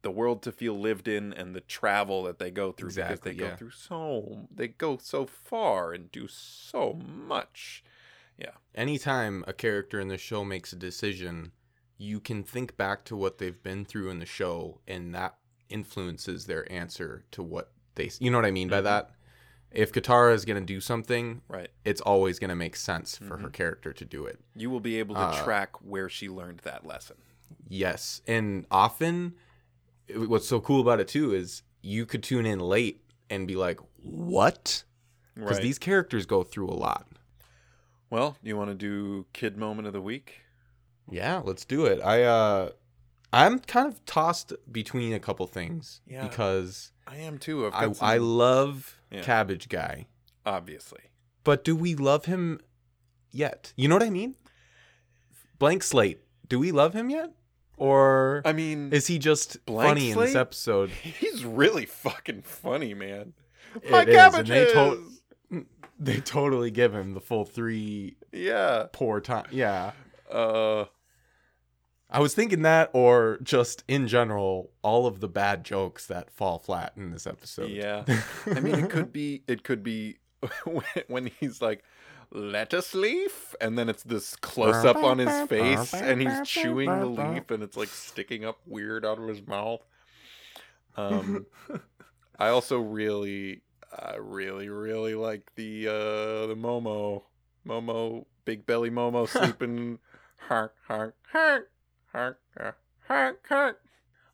the 0.02 0.10
world 0.10 0.42
to 0.42 0.52
feel 0.52 0.78
lived 0.78 1.08
in 1.08 1.32
and 1.32 1.54
the 1.54 1.60
travel 1.60 2.24
that 2.24 2.38
they 2.38 2.50
go 2.50 2.72
through 2.72 2.88
because 2.90 3.10
Exactly, 3.10 3.32
they 3.32 3.38
go 3.38 3.56
through 3.56 3.70
so 3.70 4.48
they 4.54 4.68
go 4.68 4.98
so 5.00 5.26
far 5.26 5.92
and 5.92 6.10
do 6.12 6.26
so 6.28 6.92
much. 6.94 7.82
Yeah. 8.38 8.50
Anytime 8.74 9.44
a 9.46 9.52
character 9.52 10.00
in 10.00 10.08
the 10.08 10.18
show 10.18 10.44
makes 10.44 10.72
a 10.72 10.76
decision, 10.76 11.52
you 11.98 12.18
can 12.18 12.42
think 12.42 12.76
back 12.76 13.04
to 13.04 13.16
what 13.16 13.38
they've 13.38 13.62
been 13.62 13.84
through 13.84 14.10
in 14.10 14.18
the 14.18 14.26
show, 14.26 14.80
and 14.88 15.14
that 15.14 15.36
influences 15.68 16.46
their 16.46 16.70
answer 16.70 17.24
to 17.30 17.42
what 17.42 17.72
they. 17.94 18.10
You 18.18 18.30
know 18.30 18.38
what 18.38 18.44
I 18.46 18.50
mean 18.50 18.68
by 18.68 18.80
Mhm. 18.80 18.84
that? 18.84 19.10
If 19.70 19.92
Katara 19.92 20.34
is 20.34 20.44
gonna 20.44 20.60
do 20.60 20.80
something, 20.80 21.42
Right. 21.48 21.70
it's 21.84 22.00
always 22.00 22.38
gonna 22.38 22.56
make 22.56 22.76
sense 22.76 23.16
for 23.16 23.38
her 23.38 23.48
Mhm. 23.48 23.52
character 23.52 23.92
to 23.92 24.04
do 24.04 24.26
it. 24.26 24.40
You 24.54 24.68
will 24.68 24.80
be 24.80 24.98
able 24.98 25.14
to 25.14 25.22
Uh, 25.22 25.44
track 25.44 25.80
where 25.82 26.08
she 26.08 26.28
learned 26.28 26.60
that 26.60 26.84
lesson. 26.86 27.16
Yes, 27.68 28.20
and 28.26 28.66
often, 28.70 29.34
what's 30.16 30.46
so 30.48 30.60
cool 30.60 30.80
about 30.80 31.00
it 31.00 31.08
too 31.08 31.34
is 31.34 31.62
you 31.82 32.06
could 32.06 32.22
tune 32.22 32.46
in 32.46 32.58
late 32.60 33.02
and 33.30 33.46
be 33.48 33.56
like, 33.56 33.80
"What?" 34.02 34.84
Because 35.34 35.52
Right. 35.56 35.62
these 35.62 35.78
characters 35.78 36.26
go 36.26 36.42
through 36.42 36.68
a 36.68 36.74
lot. 36.76 37.06
well, 38.10 38.36
you 38.42 38.56
want 38.56 38.68
to 38.70 38.74
do 38.74 39.24
kid 39.32 39.56
moment 39.56 39.86
of 39.86 39.92
the 39.94 40.00
week? 40.02 40.42
Yeah, 41.10 41.38
let's 41.44 41.64
do 41.64 41.86
it. 41.86 42.00
I 42.02 42.22
uh 42.24 42.70
I'm 43.32 43.58
kind 43.60 43.88
of 43.88 44.04
tossed 44.04 44.52
between 44.70 45.14
a 45.14 45.18
couple 45.18 45.46
things 45.46 46.02
Yeah. 46.06 46.28
because 46.28 46.92
I 47.06 47.16
am 47.16 47.38
too. 47.38 47.70
I 47.72 47.90
some, 47.92 48.06
I 48.06 48.18
love 48.18 48.98
Yeah. 49.10 49.22
Cabbage 49.22 49.68
Guy, 49.70 50.06
obviously. 50.44 51.00
but 51.44 51.64
do 51.64 51.74
we 51.74 51.94
love 51.94 52.26
him 52.26 52.60
yet? 53.30 53.72
You 53.76 53.88
know 53.88 53.94
what 53.96 54.02
I 54.02 54.10
mean? 54.10 54.36
Blank 55.58 55.82
slate. 55.82 56.20
Do 56.48 56.58
we 56.58 56.70
love 56.72 56.92
him 56.92 57.08
yet? 57.08 57.32
Or 57.76 58.42
I 58.44 58.52
mean, 58.52 58.92
is 58.92 59.06
he 59.06 59.18
just 59.18 59.64
Blank 59.66 59.88
funny 59.88 60.10
in 60.10 60.18
this 60.18 60.34
episode? 60.34 60.90
he's 61.02 61.44
really 61.44 61.86
fucking 61.86 62.42
funny, 62.42 62.94
man. 62.94 63.32
It 63.82 63.90
My 63.90 64.04
is, 64.04 64.34
and 64.34 64.46
they 64.46 64.64
to- 64.72 65.66
they 65.98 66.20
totally 66.20 66.70
give 66.70 66.94
him 66.94 67.14
the 67.14 67.20
full 67.20 67.44
three 67.44 68.16
yeah. 68.32 68.86
poor 68.92 69.20
time. 69.20 69.46
Yeah. 69.50 69.92
Uh. 70.30 70.86
I 72.14 72.20
was 72.20 72.34
thinking 72.34 72.60
that, 72.62 72.90
or 72.92 73.38
just 73.42 73.84
in 73.88 74.06
general, 74.06 74.70
all 74.82 75.06
of 75.06 75.20
the 75.20 75.28
bad 75.28 75.64
jokes 75.64 76.06
that 76.08 76.30
fall 76.30 76.58
flat 76.58 76.92
in 76.94 77.10
this 77.10 77.26
episode. 77.26 77.70
Yeah. 77.70 78.04
I 78.46 78.60
mean, 78.60 78.74
it 78.74 78.90
could 78.90 79.12
be. 79.12 79.42
It 79.48 79.64
could 79.64 79.82
be 79.82 80.18
when, 80.64 80.84
when 81.08 81.26
he's 81.40 81.62
like 81.62 81.82
lettuce 82.32 82.94
leaf, 82.94 83.54
and 83.60 83.78
then 83.78 83.88
it's 83.88 84.02
this 84.02 84.36
close 84.36 84.84
up 84.84 84.96
on 84.96 85.18
his 85.18 85.48
face, 85.48 85.94
and 85.94 86.20
he's 86.20 86.48
chewing 86.48 86.88
the 86.88 87.06
leaf, 87.06 87.50
and 87.50 87.62
it's 87.62 87.76
like 87.76 87.88
sticking 87.88 88.44
up 88.44 88.58
weird 88.66 89.04
out 89.04 89.18
of 89.18 89.28
his 89.28 89.46
mouth. 89.46 89.80
Um, 90.96 91.46
I 92.38 92.48
also 92.48 92.78
really, 92.78 93.62
I 93.96 94.16
really, 94.16 94.68
really 94.68 95.14
like 95.14 95.52
the 95.54 95.88
uh 95.88 96.46
the 96.46 96.56
Momo, 96.56 97.22
Momo, 97.66 98.24
big 98.44 98.66
belly 98.66 98.90
Momo 98.90 99.28
sleeping, 99.28 99.98
hark, 100.48 100.74
hark, 100.86 101.16
hark, 101.32 101.70
hark, 102.12 102.40
hark, 103.06 103.46
hark. 103.48 103.80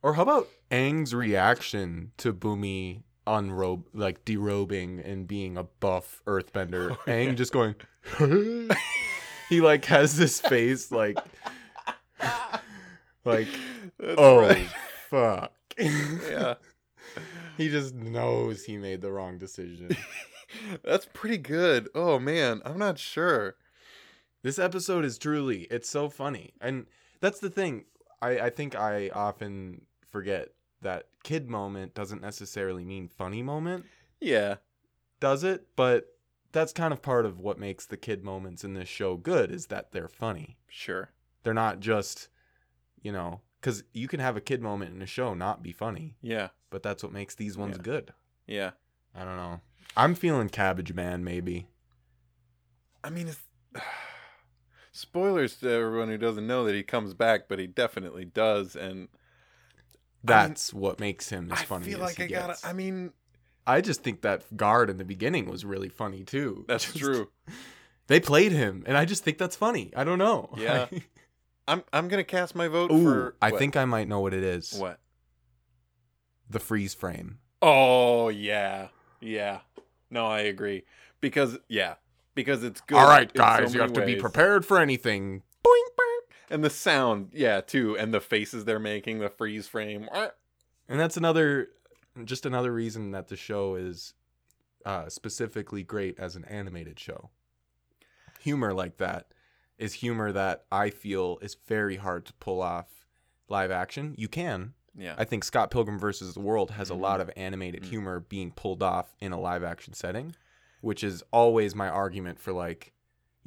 Or 0.03 0.15
how 0.15 0.23
about 0.23 0.49
Aang's 0.71 1.15
reaction 1.15 2.13
to 2.19 2.33
Bumi 2.33 3.03
unrobe, 3.29 3.85
like 3.93 4.24
derobing 4.24 5.05
and 5.05 5.26
being 5.29 5.57
a 5.57 5.64
buff 5.64 6.22
Earthbender? 6.26 6.91
Oh, 7.07 7.11
Aang 7.11 7.26
yeah. 7.26 7.33
just 7.33 7.53
going. 7.53 7.74
he 9.49 9.61
like 9.61 9.85
has 9.87 10.16
this 10.16 10.41
face 10.41 10.91
like, 10.91 11.18
like 13.24 13.49
That's 13.99 14.14
oh 14.18 14.41
right. 14.41 14.66
fuck. 15.11 15.53
yeah. 15.79 16.55
he 17.57 17.68
just 17.68 17.95
knows 17.95 18.64
he 18.64 18.76
made 18.76 19.01
the 19.01 19.12
wrong 19.12 19.39
decision. 19.39 19.91
That's 20.83 21.07
pretty 21.12 21.39
good. 21.39 21.89
Oh 21.95 22.18
man, 22.18 22.62
I'm 22.64 22.79
not 22.79 22.99
sure. 22.99 23.57
This 24.43 24.59
episode 24.59 25.05
is 25.05 25.18
truly 25.18 25.66
it's 25.70 25.89
so 25.89 26.09
funny. 26.09 26.53
And 26.61 26.87
that's 27.20 27.41
the 27.41 27.51
thing. 27.51 27.85
I, 28.22 28.39
I 28.41 28.51
think 28.51 28.74
I 28.74 29.11
often 29.11 29.83
forget 30.11 30.49
that 30.83 31.05
kid 31.29 31.51
moment 31.51 31.93
doesn't 31.95 32.22
necessarily 32.22 32.85
mean 32.87 33.07
funny 33.07 33.43
moment, 33.43 33.85
Yeah. 34.18 34.57
does 35.20 35.45
it? 35.45 35.66
But 35.76 36.07
that's 36.53 36.72
kind 36.72 36.93
of 36.95 37.03
part 37.03 37.26
of 37.26 37.39
what 37.39 37.59
makes 37.59 37.85
the 37.85 37.99
kid 37.99 38.24
moments 38.24 38.64
in 38.64 38.72
this 38.72 38.89
show 38.89 39.16
good 39.18 39.51
is 39.51 39.66
that 39.66 39.93
they're 39.93 40.09
funny. 40.09 40.57
Sure. 40.68 41.11
They're 41.43 41.53
not 41.53 41.81
just, 41.81 42.29
you 43.03 43.12
know, 43.12 43.43
because 43.61 43.85
you 43.93 44.09
can 44.09 44.20
have 44.20 44.39
a 44.39 44.41
kid 44.41 44.62
moment 44.62 44.95
in 44.95 45.03
a 45.03 45.07
show 45.07 45.35
not 45.35 45.62
be 45.62 45.72
funny, 45.72 46.16
Yeah. 46.22 46.49
but 46.70 46.83
that's 46.83 47.03
what 47.03 47.12
makes 47.12 47.35
these 47.35 47.59
ones 47.59 47.76
Yeah. 47.76 47.83
good. 47.83 48.14
Yeah. 48.47 48.70
I 49.14 49.24
don't 49.24 49.37
know. 49.37 49.61
I'm 49.97 50.14
feeling 50.14 50.49
Cabbage 50.49 50.95
Man, 50.95 51.22
maybe. 51.24 51.68
I 53.05 53.11
mean, 53.11 53.29
it's... 53.29 53.43
spoilers 54.93 55.57
to 55.57 55.70
everyone 55.70 56.09
who 56.09 56.18
doesn't 56.18 56.47
know 56.47 56.64
that 56.64 56.74
he 56.74 56.83
comes 56.83 57.12
back, 57.14 57.49
but 57.49 57.59
he 57.59 57.66
definitely 57.66 58.24
does. 58.24 58.74
And 58.74 59.09
That's 60.29 60.72
what 60.74 61.01
makes 61.01 61.29
him 61.29 61.51
as 61.53 61.61
I 61.61 61.64
funny 61.64 61.87
feel 61.87 61.97
as 61.97 62.01
like 62.03 62.16
he 62.16 62.24
I 62.24 62.39
gotta. 62.41 62.53
gets. 62.55 62.64
I 62.64 62.72
mean, 62.72 63.12
I 63.66 63.81
just 63.81 64.03
think 64.03 64.22
that 64.22 64.57
guard 64.57 64.91
in 64.91 64.97
the 64.99 65.05
beginning 65.05 65.49
was 65.51 65.64
really 65.64 65.89
funny 65.89 66.24
too. 66.24 66.64
that's 66.68 66.85
Just- 66.93 66.99
true. 66.99 67.29
They 68.07 68.20
played 68.20 68.53
him, 68.53 68.85
and 68.87 68.97
I 68.97 69.05
just 69.05 69.22
think 69.22 69.37
that's 69.37 69.55
funny. 69.57 69.93
I 69.95 70.05
don't 70.05 70.18
know. 70.18 70.49
Yeah. 70.59 70.87
I'm 71.66 71.85
I'm 71.93 72.09
gonna 72.09 72.24
cast 72.24 72.55
my 72.55 72.66
vote 72.68 72.91
Ooh, 72.91 73.05
for. 73.05 73.37
I 73.43 73.51
what? 73.51 73.59
think 73.59 73.76
I 73.76 73.85
might 73.85 74.09
know 74.09 74.20
what 74.20 74.33
it 74.33 74.43
is. 74.43 74.72
What? 74.72 74.99
The 76.49 76.59
freeze 76.59 76.95
frame. 76.95 77.41
Oh 77.61 78.29
yeah, 78.31 78.89
yeah. 79.20 79.59
No, 80.11 80.26
I 80.26 80.41
agree 80.41 80.85
because 81.20 81.59
yeah, 81.68 81.97
because 82.35 82.64
it's 82.64 82.81
good. 82.81 82.97
All 82.97 83.07
right, 83.07 83.24
in 83.31 83.37
so 83.37 83.43
guys, 83.43 83.74
you 83.74 83.81
many 83.81 83.91
have 83.91 83.93
to 83.93 84.07
be 84.07 84.16
prepared 84.16 84.64
for 84.64 84.79
anything. 84.79 85.43
And 86.51 86.65
the 86.65 86.71
sound, 86.71 87.31
yeah, 87.33 87.61
too, 87.61 87.97
and 87.99 88.13
the 88.13 88.21
faces 88.21 88.65
they're 88.65 88.79
making, 88.79 89.19
the 89.19 89.29
freeze 89.29 89.69
frame. 89.69 90.09
And 90.89 90.99
that's 90.99 91.17
another, 91.17 91.69
just 92.25 92.47
another 92.47 92.73
reason 92.73 93.11
that 93.11 93.29
the 93.29 93.37
show 93.37 93.75
is 93.75 94.15
uh, 94.87 95.09
specifically 95.09 95.83
great 95.83 96.19
as 96.19 96.37
an 96.37 96.45
animated 96.47 96.99
show. 96.99 97.31
Humor 98.41 98.73
like 98.73 98.97
that 98.99 99.27
is 99.79 99.95
humor 99.95 100.33
that 100.33 100.65
I 100.73 100.91
feel 100.91 101.39
is 101.43 101.57
very 101.67 101.97
hard 101.97 102.25
to 102.27 102.33
pull 102.35 102.63
off 102.63 102.87
live 103.49 103.71
action. 103.71 104.15
You 104.17 104.29
can. 104.29 104.75
Yeah, 104.97 105.15
I 105.17 105.25
think 105.25 105.45
Scott 105.45 105.71
Pilgrim 105.71 105.99
versus 105.99 106.35
the 106.35 106.41
World 106.41 106.73
has 106.73 106.89
Mhm. 106.89 106.95
a 106.95 106.99
lot 106.99 107.21
of 107.21 107.31
animated 107.37 107.83
Mhm. 107.83 107.87
humor 107.87 108.21
being 108.21 108.51
pulled 108.51 108.83
off 108.83 109.15
in 109.21 109.31
a 109.33 109.39
live 109.39 109.63
action 109.63 109.93
setting, 109.93 110.35
which 110.81 111.05
is 111.05 111.23
always 111.31 111.75
my 111.75 111.89
argument 111.89 112.41
for 112.41 112.53
like, 112.53 112.93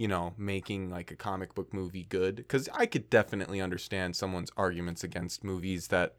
you 0.01 0.07
know, 0.07 0.33
making 0.37 0.89
like 0.89 1.11
a 1.11 1.15
comic 1.15 1.53
book 1.53 1.71
movie 1.73 2.05
good. 2.09 2.35
Because 2.37 2.67
I 2.73 2.85
could 2.87 3.07
definitely 3.09 3.61
understand 3.61 4.15
someone's 4.15 4.51
arguments 4.57 5.03
against 5.03 5.43
movies 5.43 5.87
that, 5.89 6.15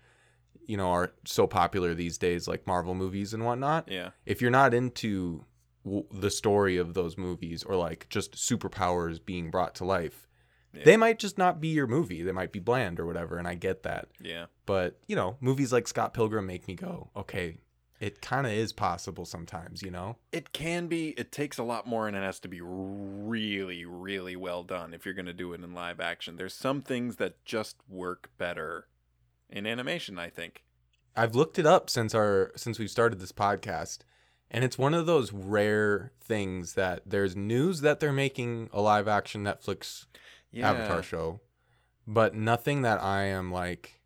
you 0.67 0.77
know, 0.77 0.91
are 0.93 1.13
so 1.25 1.47
popular 1.49 1.93
these 1.95 2.17
days, 2.19 2.47
like 2.47 2.67
Marvel 2.67 2.95
movies 2.95 3.35
and 3.35 3.45
whatnot. 3.45 3.89
yeah, 3.91 4.11
If 4.25 4.41
you're 4.41 4.51
not 4.63 4.73
into 4.73 5.45
w- 5.85 6.07
the 6.13 6.31
story 6.31 6.77
of 6.77 6.95
those 6.95 7.19
movies 7.19 7.65
or 7.65 7.75
like 7.75 8.09
just 8.09 8.35
superpowers 8.37 9.19
being 9.25 9.51
brought 9.51 9.75
to 9.77 9.85
life, 9.85 10.29
Yeah. 10.73 10.85
they 10.85 10.97
might 10.97 11.19
just 11.19 11.37
not 11.37 11.61
be 11.61 11.69
your 11.69 11.89
movie. 11.89 12.23
They 12.23 12.33
might 12.41 12.53
be 12.53 12.61
bland 12.61 13.01
or 13.01 13.07
whatever. 13.07 13.37
And 13.37 13.49
I 13.49 13.55
get 13.57 13.83
that. 13.83 14.09
yeah. 14.21 14.47
But, 14.65 15.01
you 15.09 15.17
know, 15.17 15.37
movies 15.41 15.73
like 15.73 15.89
Scott 15.89 16.15
Pilgrim 16.15 16.47
make 16.47 16.69
me 16.69 16.75
go, 16.77 17.11
okay, 17.17 17.59
it 18.03 18.21
kind 18.21 18.49
of 18.49 18.53
is 18.53 18.73
possible 18.73 19.25
sometimes, 19.25 19.81
you 19.81 19.91
know? 19.91 20.17
It 20.33 20.53
can 20.53 20.89
be. 20.89 21.11
It 21.11 21.31
takes 21.31 21.57
a 21.57 21.63
lot 21.63 21.87
more, 21.87 22.09
and 22.09 22.17
it 22.17 22.23
has 22.25 22.41
to 22.41 22.49
be 22.49 22.61
really, 22.61 23.85
really 23.85 24.35
well 24.35 24.65
done 24.65 24.93
if 24.93 25.05
you're 25.05 25.15
gonna 25.15 25.33
do 25.33 25.53
it 25.53 25.63
in 25.63 25.73
live 25.73 26.01
action. 26.01 26.35
There's 26.37 26.53
some 26.53 26.83
things 26.83 27.17
that 27.17 27.45
just 27.45 27.77
work 27.89 28.31
better 28.39 28.89
in 29.49 29.67
animation. 29.69 30.19
I 30.19 30.31
think. 30.31 30.65
I've 31.15 31.37
looked 31.37 31.61
it 31.61 31.67
up 31.67 31.89
since 31.89 32.13
our 32.13 32.51
since 32.57 32.81
we've 32.81 32.91
started 32.91 33.21
this 33.21 33.31
podcast, 33.31 33.99
and 34.51 34.65
it's 34.65 34.77
one 34.77 34.95
of 34.95 35.07
those 35.07 35.33
rare 35.33 36.11
things 36.21 36.75
that 36.75 37.03
there's 37.07 37.37
news 37.37 37.83
that 37.83 38.01
they're 38.01 38.13
making 38.13 38.69
a 38.73 38.81
live 38.81 39.07
action 39.07 39.45
Netflix 39.45 40.07
Yeah. 40.51 40.73
Avatar 40.73 41.05
show, 41.05 41.41
but 42.05 42.35
nothing 42.35 42.83
that 42.83 43.01
I 43.01 43.25
am 43.25 43.53
like 43.53 44.01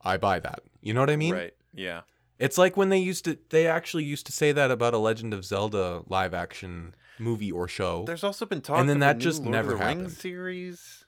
I 0.00 0.16
buy 0.16 0.40
that. 0.40 0.60
You 0.80 0.94
know 0.94 1.00
what 1.00 1.10
I 1.10 1.16
mean? 1.16 1.34
right. 1.34 1.54
Yeah. 1.72 2.00
It's 2.38 2.58
like 2.58 2.76
when 2.76 2.90
they 2.90 2.98
used 2.98 3.24
to 3.24 3.38
they 3.50 3.66
actually 3.66 4.04
used 4.04 4.26
to 4.26 4.32
say 4.32 4.52
that 4.52 4.70
about 4.70 4.92
a 4.94 4.98
Legend 4.98 5.32
of 5.32 5.44
Zelda 5.44 6.02
live 6.06 6.34
action 6.34 6.94
movie 7.18 7.50
or 7.50 7.66
show. 7.68 8.04
There's 8.06 8.24
also 8.24 8.44
been 8.46 8.60
talk. 8.60 8.78
and 8.78 8.88
then 8.88 8.96
of 8.98 9.00
that 9.00 9.18
just 9.18 9.40
Lord 9.40 9.52
never 9.52 9.76
happened. 9.78 10.12
series. 10.12 11.04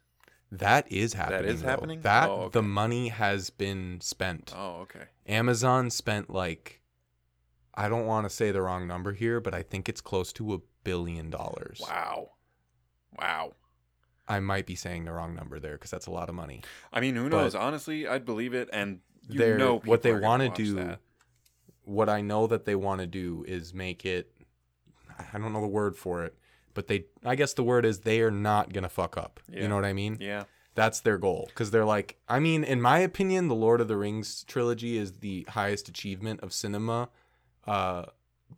That 0.50 0.90
is 0.90 1.12
happening. 1.12 1.44
is 1.50 1.60
though. 1.62 1.68
happening? 1.68 2.00
That 2.00 2.30
Oh, 2.30 2.34
okay. 2.44 2.52
the 2.54 2.62
money 2.62 3.08
has 3.08 3.50
been 3.50 4.00
spent. 4.00 4.54
Oh, 4.56 4.80
okay. 4.82 5.04
Amazon 5.26 5.90
spent 5.90 6.30
like 6.30 6.80
I 7.74 7.88
don't 7.88 8.06
want 8.06 8.24
to 8.28 8.34
say 8.34 8.50
the 8.50 8.62
wrong 8.62 8.86
number 8.88 9.12
here, 9.12 9.40
but 9.40 9.54
I 9.54 9.62
think 9.62 9.88
it's 9.88 10.00
close 10.00 10.32
to 10.34 10.54
a 10.54 10.58
billion 10.82 11.28
dollars. 11.30 11.80
Wow. 11.86 12.30
Wow. 13.18 13.52
I 14.26 14.40
might 14.40 14.66
be 14.66 14.74
saying 14.74 15.04
the 15.04 15.12
wrong 15.12 15.34
number 15.34 15.58
there 15.60 15.72
because 15.74 15.90
that's 15.90 16.06
a 16.06 16.10
lot 16.10 16.28
of 16.28 16.34
money. 16.34 16.62
I 16.92 17.00
mean, 17.00 17.14
who 17.16 17.28
But- 17.30 17.42
knows? 17.42 17.54
Honestly, 17.54 18.06
I'd 18.08 18.24
believe 18.24 18.54
it. 18.54 18.68
And 18.72 19.00
you 19.28 19.56
know, 19.58 19.78
what 19.84 20.02
they 20.02 20.12
want 20.12 20.42
gonna 20.42 20.54
do. 20.54 20.74
that. 20.76 21.00
What 21.88 22.08
I 22.10 22.20
know 22.20 22.46
that 22.46 22.64
they 22.66 22.74
want 22.74 23.00
to 23.00 23.06
do 23.06 23.44
is 23.48 23.72
make 23.72 24.04
it. 24.04 24.30
I 25.32 25.38
don't 25.38 25.52
know 25.52 25.60
the 25.60 25.66
word 25.66 25.96
for 25.96 26.24
it, 26.24 26.36
but 26.74 26.86
they. 26.86 27.06
I 27.24 27.34
guess 27.34 27.54
the 27.54 27.62
word 27.64 27.84
is 27.86 28.00
they 28.00 28.20
are 28.20 28.30
not 28.30 28.72
gonna 28.72 28.88
fuck 28.90 29.16
up. 29.16 29.40
Yeah. 29.50 29.62
You 29.62 29.68
know 29.68 29.74
what 29.74 29.84
I 29.86 29.92
mean? 29.94 30.18
Yeah. 30.20 30.44
That's 30.74 31.00
their 31.00 31.18
goal 31.18 31.46
because 31.48 31.70
they're 31.70 31.84
like. 31.86 32.18
I 32.28 32.38
mean, 32.40 32.62
in 32.62 32.80
my 32.82 32.98
opinion, 32.98 33.48
the 33.48 33.54
Lord 33.54 33.80
of 33.80 33.88
the 33.88 33.96
Rings 33.96 34.44
trilogy 34.44 34.96
is 34.98 35.12
the 35.20 35.46
highest 35.48 35.88
achievement 35.88 36.40
of 36.40 36.52
cinema 36.52 37.08
uh, 37.66 38.04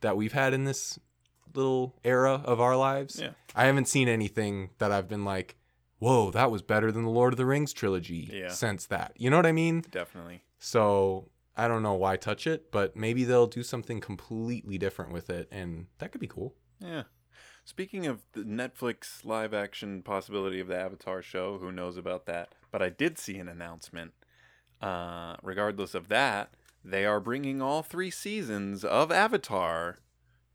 that 0.00 0.16
we've 0.16 0.32
had 0.32 0.52
in 0.52 0.64
this 0.64 0.98
little 1.54 1.94
era 2.04 2.42
of 2.44 2.60
our 2.60 2.76
lives. 2.76 3.20
Yeah. 3.20 3.30
I 3.54 3.66
haven't 3.66 3.86
seen 3.88 4.08
anything 4.08 4.70
that 4.78 4.90
I've 4.92 5.08
been 5.08 5.24
like, 5.24 5.56
whoa, 5.98 6.30
that 6.32 6.50
was 6.50 6.62
better 6.62 6.90
than 6.92 7.04
the 7.04 7.10
Lord 7.10 7.32
of 7.32 7.36
the 7.38 7.46
Rings 7.46 7.72
trilogy 7.72 8.28
Yeah. 8.32 8.48
since 8.48 8.86
that. 8.86 9.12
You 9.16 9.30
know 9.30 9.36
what 9.36 9.46
I 9.46 9.52
mean? 9.52 9.84
Definitely. 9.90 10.42
So 10.58 11.28
I 11.64 11.68
don't 11.68 11.82
know 11.82 11.94
why 11.94 12.16
touch 12.16 12.46
it, 12.46 12.70
but 12.72 12.96
maybe 12.96 13.24
they'll 13.24 13.46
do 13.46 13.62
something 13.62 14.00
completely 14.00 14.78
different 14.78 15.12
with 15.12 15.28
it, 15.28 15.48
and 15.50 15.86
that 15.98 16.10
could 16.12 16.20
be 16.20 16.26
cool. 16.26 16.54
Yeah. 16.80 17.02
Speaking 17.64 18.06
of 18.06 18.22
the 18.32 18.40
Netflix 18.42 19.24
live 19.24 19.52
action 19.52 20.02
possibility 20.02 20.58
of 20.60 20.68
the 20.68 20.76
Avatar 20.78 21.20
show, 21.22 21.58
who 21.58 21.70
knows 21.70 21.96
about 21.96 22.26
that? 22.26 22.48
But 22.70 22.82
I 22.82 22.88
did 22.88 23.18
see 23.18 23.36
an 23.38 23.48
announcement. 23.48 24.12
Uh, 24.80 25.36
regardless 25.42 25.94
of 25.94 26.08
that, 26.08 26.54
they 26.82 27.04
are 27.04 27.20
bringing 27.20 27.60
all 27.60 27.82
three 27.82 28.10
seasons 28.10 28.82
of 28.84 29.12
Avatar 29.12 29.98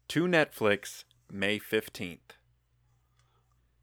to 0.08 0.24
Netflix 0.24 1.03
May 1.32 1.60
15th. 1.60 2.38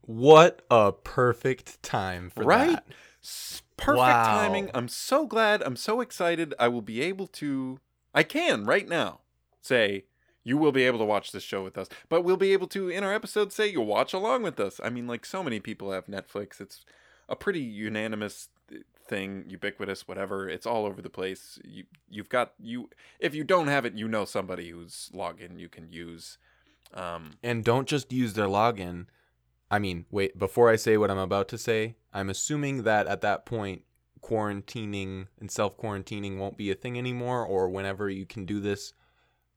What 0.01 0.63
a 0.71 0.91
perfect 0.93 1.83
time 1.83 2.31
for 2.31 2.43
Right? 2.45 2.71
that. 2.73 2.85
S- 3.23 3.63
Perfect 3.83 3.99
Wow. 3.99 4.31
timing. 4.31 4.71
I'm 4.75 4.89
so 4.89 5.27
glad. 5.27 5.63
I'm 5.63 5.77
so 5.77 6.01
excited. 6.01 6.55
I 6.59 6.69
will 6.69 6.83
be 6.83 7.01
able 7.03 7.27
to. 7.29 7.81
I 8.15 8.23
can 8.23 8.65
right 8.65 8.89
now 8.89 9.21
say 9.61 10.05
you 10.45 10.57
will 10.59 10.73
be 10.73 10.83
able 10.85 10.99
to 10.99 11.05
watch 11.05 11.33
this 11.33 11.43
show 11.43 11.63
with 11.63 11.79
us, 11.79 11.89
but 12.09 12.23
we'll 12.23 12.37
be 12.37 12.53
able 12.53 12.67
to 12.69 12.89
in 12.89 13.05
our 13.05 13.13
episode 13.15 13.53
say 13.53 13.67
you'll 13.69 13.87
watch 13.87 14.13
along 14.13 14.43
with 14.43 14.59
us. 14.61 14.81
I 14.83 14.91
mean, 14.91 15.07
like 15.07 15.25
so 15.25 15.43
many 15.43 15.61
people 15.61 15.93
have 15.93 16.07
Netflix. 16.07 16.61
It's 16.61 16.85
a 17.29 17.37
pretty 17.37 17.61
unanimous 17.61 18.49
thing, 19.09 19.45
ubiquitous, 19.49 20.07
whatever. 20.09 20.49
It's 20.49 20.67
all 20.67 20.85
over 20.87 21.01
the 21.03 21.11
place. 21.11 21.59
You 21.65 21.85
you've 22.11 22.29
got 22.29 22.53
you. 22.61 22.91
If 23.21 23.35
you 23.35 23.45
don't 23.45 23.69
have 23.69 23.85
it, 23.85 23.95
you 23.95 24.09
know 24.09 24.25
somebody 24.25 24.71
whose 24.71 25.11
login 25.15 25.59
you 25.59 25.69
can 25.69 25.91
use. 25.93 26.39
Um, 26.95 27.35
And 27.43 27.65
don't 27.65 27.89
just 27.89 28.13
use 28.13 28.35
their 28.35 28.47
login. 28.49 29.07
I 29.73 29.79
mean, 29.79 30.05
wait, 30.11 30.39
before 30.39 30.69
I 30.69 30.77
say 30.77 30.97
what 30.99 31.11
I'm 31.11 31.19
about 31.19 31.49
to 31.49 31.59
say, 31.59 31.97
I'm 32.13 32.29
assuming 32.31 32.83
that 32.85 33.07
at 33.09 33.23
that 33.23 33.47
point, 33.47 33.83
quarantining 34.23 35.27
and 35.41 35.51
self 35.51 35.77
quarantining 35.77 36.39
won't 36.39 36.57
be 36.57 36.71
a 36.71 36.75
thing 36.75 36.99
anymore, 36.99 37.45
or 37.45 37.69
whenever 37.69 38.09
you 38.11 38.27
can 38.27 38.45
do 38.45 38.61
this, 38.61 38.93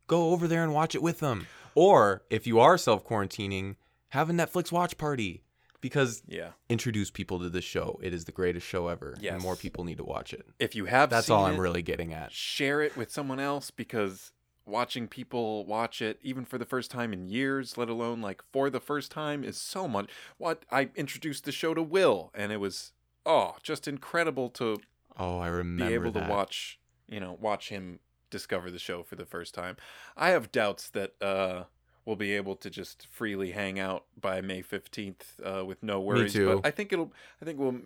go 0.08 0.32
over 0.32 0.48
there 0.48 0.64
and 0.64 0.74
watch 0.74 0.96
it 0.96 1.02
with 1.04 1.20
them. 1.20 1.48
Or 1.76 2.24
if 2.30 2.48
you 2.48 2.60
are 2.60 2.78
self 2.78 3.06
quarantining, 3.06 3.76
have 4.10 4.30
a 4.30 4.34
Netflix 4.34 4.72
watch 4.72 4.98
party 4.98 5.44
because 5.82 6.24
yeah. 6.26 6.52
introduce 6.70 7.12
people 7.12 7.40
to 7.40 7.50
this 7.50 7.66
show. 7.66 8.00
It 8.02 8.14
is 8.14 8.26
the 8.26 8.32
greatest 8.32 8.66
show 8.66 8.88
ever, 8.88 9.16
Yes. 9.20 9.34
and 9.34 9.44
more 9.44 9.56
people 9.56 9.84
need 9.84 9.98
to 9.98 10.04
watch 10.06 10.34
it. 10.34 10.46
If 10.60 10.76
you 10.76 10.86
have, 10.86 11.10
That's 11.10 11.28
seen 11.28 11.36
all 11.36 11.46
I'm 11.46 11.60
really 11.60 11.82
getting 11.84 12.14
at. 12.14 12.32
share 12.32 12.82
it 12.82 12.96
with 12.98 13.12
someone 13.12 13.40
else 13.40 13.70
because 13.70 14.32
watching 14.66 15.08
people 15.08 15.66
watch 15.66 16.02
it 16.02 16.20
even 16.24 16.44
for 16.46 16.58
the 16.58 16.66
first 16.66 16.90
time 16.90 17.14
in 17.14 17.28
years 17.28 17.78
let 17.78 17.88
alone 17.90 18.22
like 18.22 18.42
for 18.52 18.70
the 18.70 18.80
first 18.80 19.12
time 19.12 19.44
is 19.44 19.58
so 19.58 19.88
much. 19.88 20.10
What 20.38 20.64
i 20.72 20.90
introduced 20.96 21.46
the 21.46 21.52
show 21.52 21.74
to 21.74 21.84
will 21.84 22.32
and 22.34 22.52
it 22.52 22.58
was 22.60 22.92
oh 23.26 23.56
just 23.64 23.88
incredible 23.88 24.50
to 24.50 24.78
Oh, 25.18 25.38
I 25.40 25.48
remember 25.48 25.88
be 25.90 25.94
able 25.94 26.12
that. 26.12 26.26
to 26.28 26.32
watch 26.32 26.80
you 27.08 27.20
know 27.20 27.38
watch 27.40 27.70
him 27.70 28.00
discover 28.32 28.70
the 28.72 28.80
show 28.80 29.04
for 29.04 29.16
the 29.16 29.26
first 29.26 29.54
time. 29.54 29.78
I 30.18 30.30
have 30.32 30.52
doubts 30.52 30.90
that 30.90 31.14
uh 31.22 31.64
we'll 32.06 32.16
be 32.16 32.34
able 32.34 32.56
to 32.56 32.70
just 32.70 33.08
freely 33.12 33.52
hang 33.52 33.80
out 33.80 34.06
by 34.20 34.40
may 34.42 34.62
15th 34.62 35.40
uh, 35.44 35.66
with 35.66 35.82
no 35.82 36.00
worries 36.02 36.36
Me 36.36 36.40
too. 36.42 36.56
but 36.56 36.68
i 36.68 36.70
think 36.72 36.92
it'll 36.94 37.12
i 37.42 37.46
think 37.46 37.58
we'll 37.60 37.80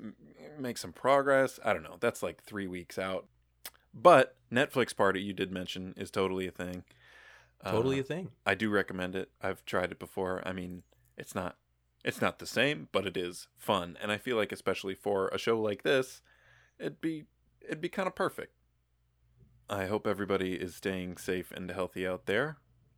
make 0.57 0.77
some 0.77 0.91
progress. 0.93 1.59
I 1.63 1.73
don't 1.73 1.83
know. 1.83 1.97
That's 1.99 2.23
like 2.23 2.41
three 2.43 2.67
weeks 2.67 2.97
out 2.97 3.27
but 3.93 4.35
netflix 4.51 4.95
party 4.95 5.21
you 5.21 5.33
did 5.33 5.51
mention 5.51 5.93
is 5.97 6.09
totally 6.11 6.47
a 6.47 6.51
thing. 6.51 6.83
Totally 7.63 7.97
Uh, 7.97 8.01
a 8.01 8.03
thing. 8.03 8.31
i 8.45 8.55
do 8.55 8.69
recommend 8.69 9.15
it. 9.15 9.31
I've 9.41 9.65
tried 9.65 9.91
it 9.91 9.99
before. 9.99 10.41
I 10.47 10.51
mean 10.53 10.83
it's 11.17 11.35
not 11.35 11.57
it's 12.05 12.21
not 12.21 12.39
the 12.39 12.45
same 12.47 12.87
but 12.91 13.05
it 13.05 13.17
is 13.17 13.47
fun. 13.57 13.97
And 14.01 14.11
i 14.11 14.17
feel 14.17 14.37
like 14.37 14.51
especially 14.51 14.95
for 14.95 15.27
a 15.29 15.37
show 15.37 15.59
like 15.59 15.83
this 15.83 16.21
it'd 16.79 17.01
be 17.01 17.25
it'd 17.61 17.81
be 17.81 17.89
kind 17.89 18.07
of 18.07 18.15
perfect. 18.15 18.53
I 19.69 19.85
hope 19.85 20.07
everybody 20.07 20.53
is 20.55 20.75
staying 20.75 21.17
safe 21.17 21.51
and 21.51 21.69
healthy 21.69 22.07
out 22.07 22.25
there. 22.25 22.57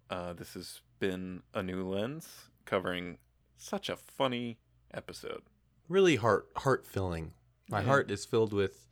Uh, 0.10 0.32
this 0.34 0.54
has 0.54 0.82
been 1.00 1.42
a 1.54 1.62
new 1.64 1.84
lens 1.88 2.50
covering 2.66 3.18
such 3.58 3.90
a 3.90 3.96
funny 3.98 4.58
episode. 4.94 5.42
Really 5.90 6.16
heart 6.18 6.48
heart 6.58 6.86
filling. 6.86 7.34
My 7.70 7.80
Yeah. 7.80 7.86
heart 7.88 8.12
is 8.12 8.26
filled 8.26 8.54
with 8.54 8.88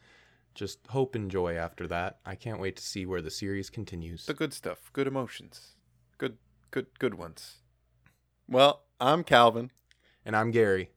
just 0.59 0.79
hope 0.89 1.15
and 1.15 1.31
joy 1.31 1.55
after 1.55 1.87
that. 1.87 2.19
I 2.25 2.35
can't 2.35 2.59
wait 2.59 2.75
to 2.75 2.83
see 2.83 3.05
where 3.05 3.21
the 3.21 3.31
series 3.31 3.69
continues. 3.69 4.25
the 4.25 4.33
good 4.33 4.53
stuff 4.53 4.91
good 4.91 5.07
emotions 5.07 5.77
good 6.17 6.37
good 6.69 6.87
good 6.99 7.13
ones 7.15 7.59
well 8.47 8.83
i'm 8.99 9.23
calvin 9.23 9.71
And 10.25 10.35
I'm 10.35 10.51
Gary. 10.51 10.91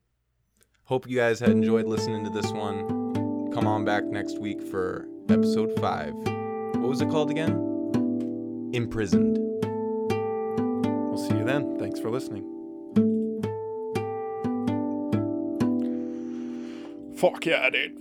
Hope 0.84 1.08
you 1.08 1.16
guys 1.16 1.38
had 1.40 1.50
enjoyed 1.50 1.86
listening 1.86 2.24
to 2.24 2.30
this 2.30 2.50
one. 2.50 2.80
Come 3.54 3.66
on 3.68 3.84
back 3.84 4.04
next 4.04 4.38
week 4.40 4.60
for 4.60 5.06
episode 5.30 5.70
5. 5.80 6.12
What 6.82 6.88
was 6.92 7.00
it 7.00 7.08
called 7.08 7.30
again? 7.30 7.52
Imprisoned. 8.74 9.38
we'll 11.08 11.22
see 11.28 11.36
you 11.36 11.44
then 11.44 11.78
thanks 11.78 12.00
for 12.00 12.10
listening 12.10 12.44
fuck 17.16 17.46
yeah 17.46 17.70
dude 17.70 18.00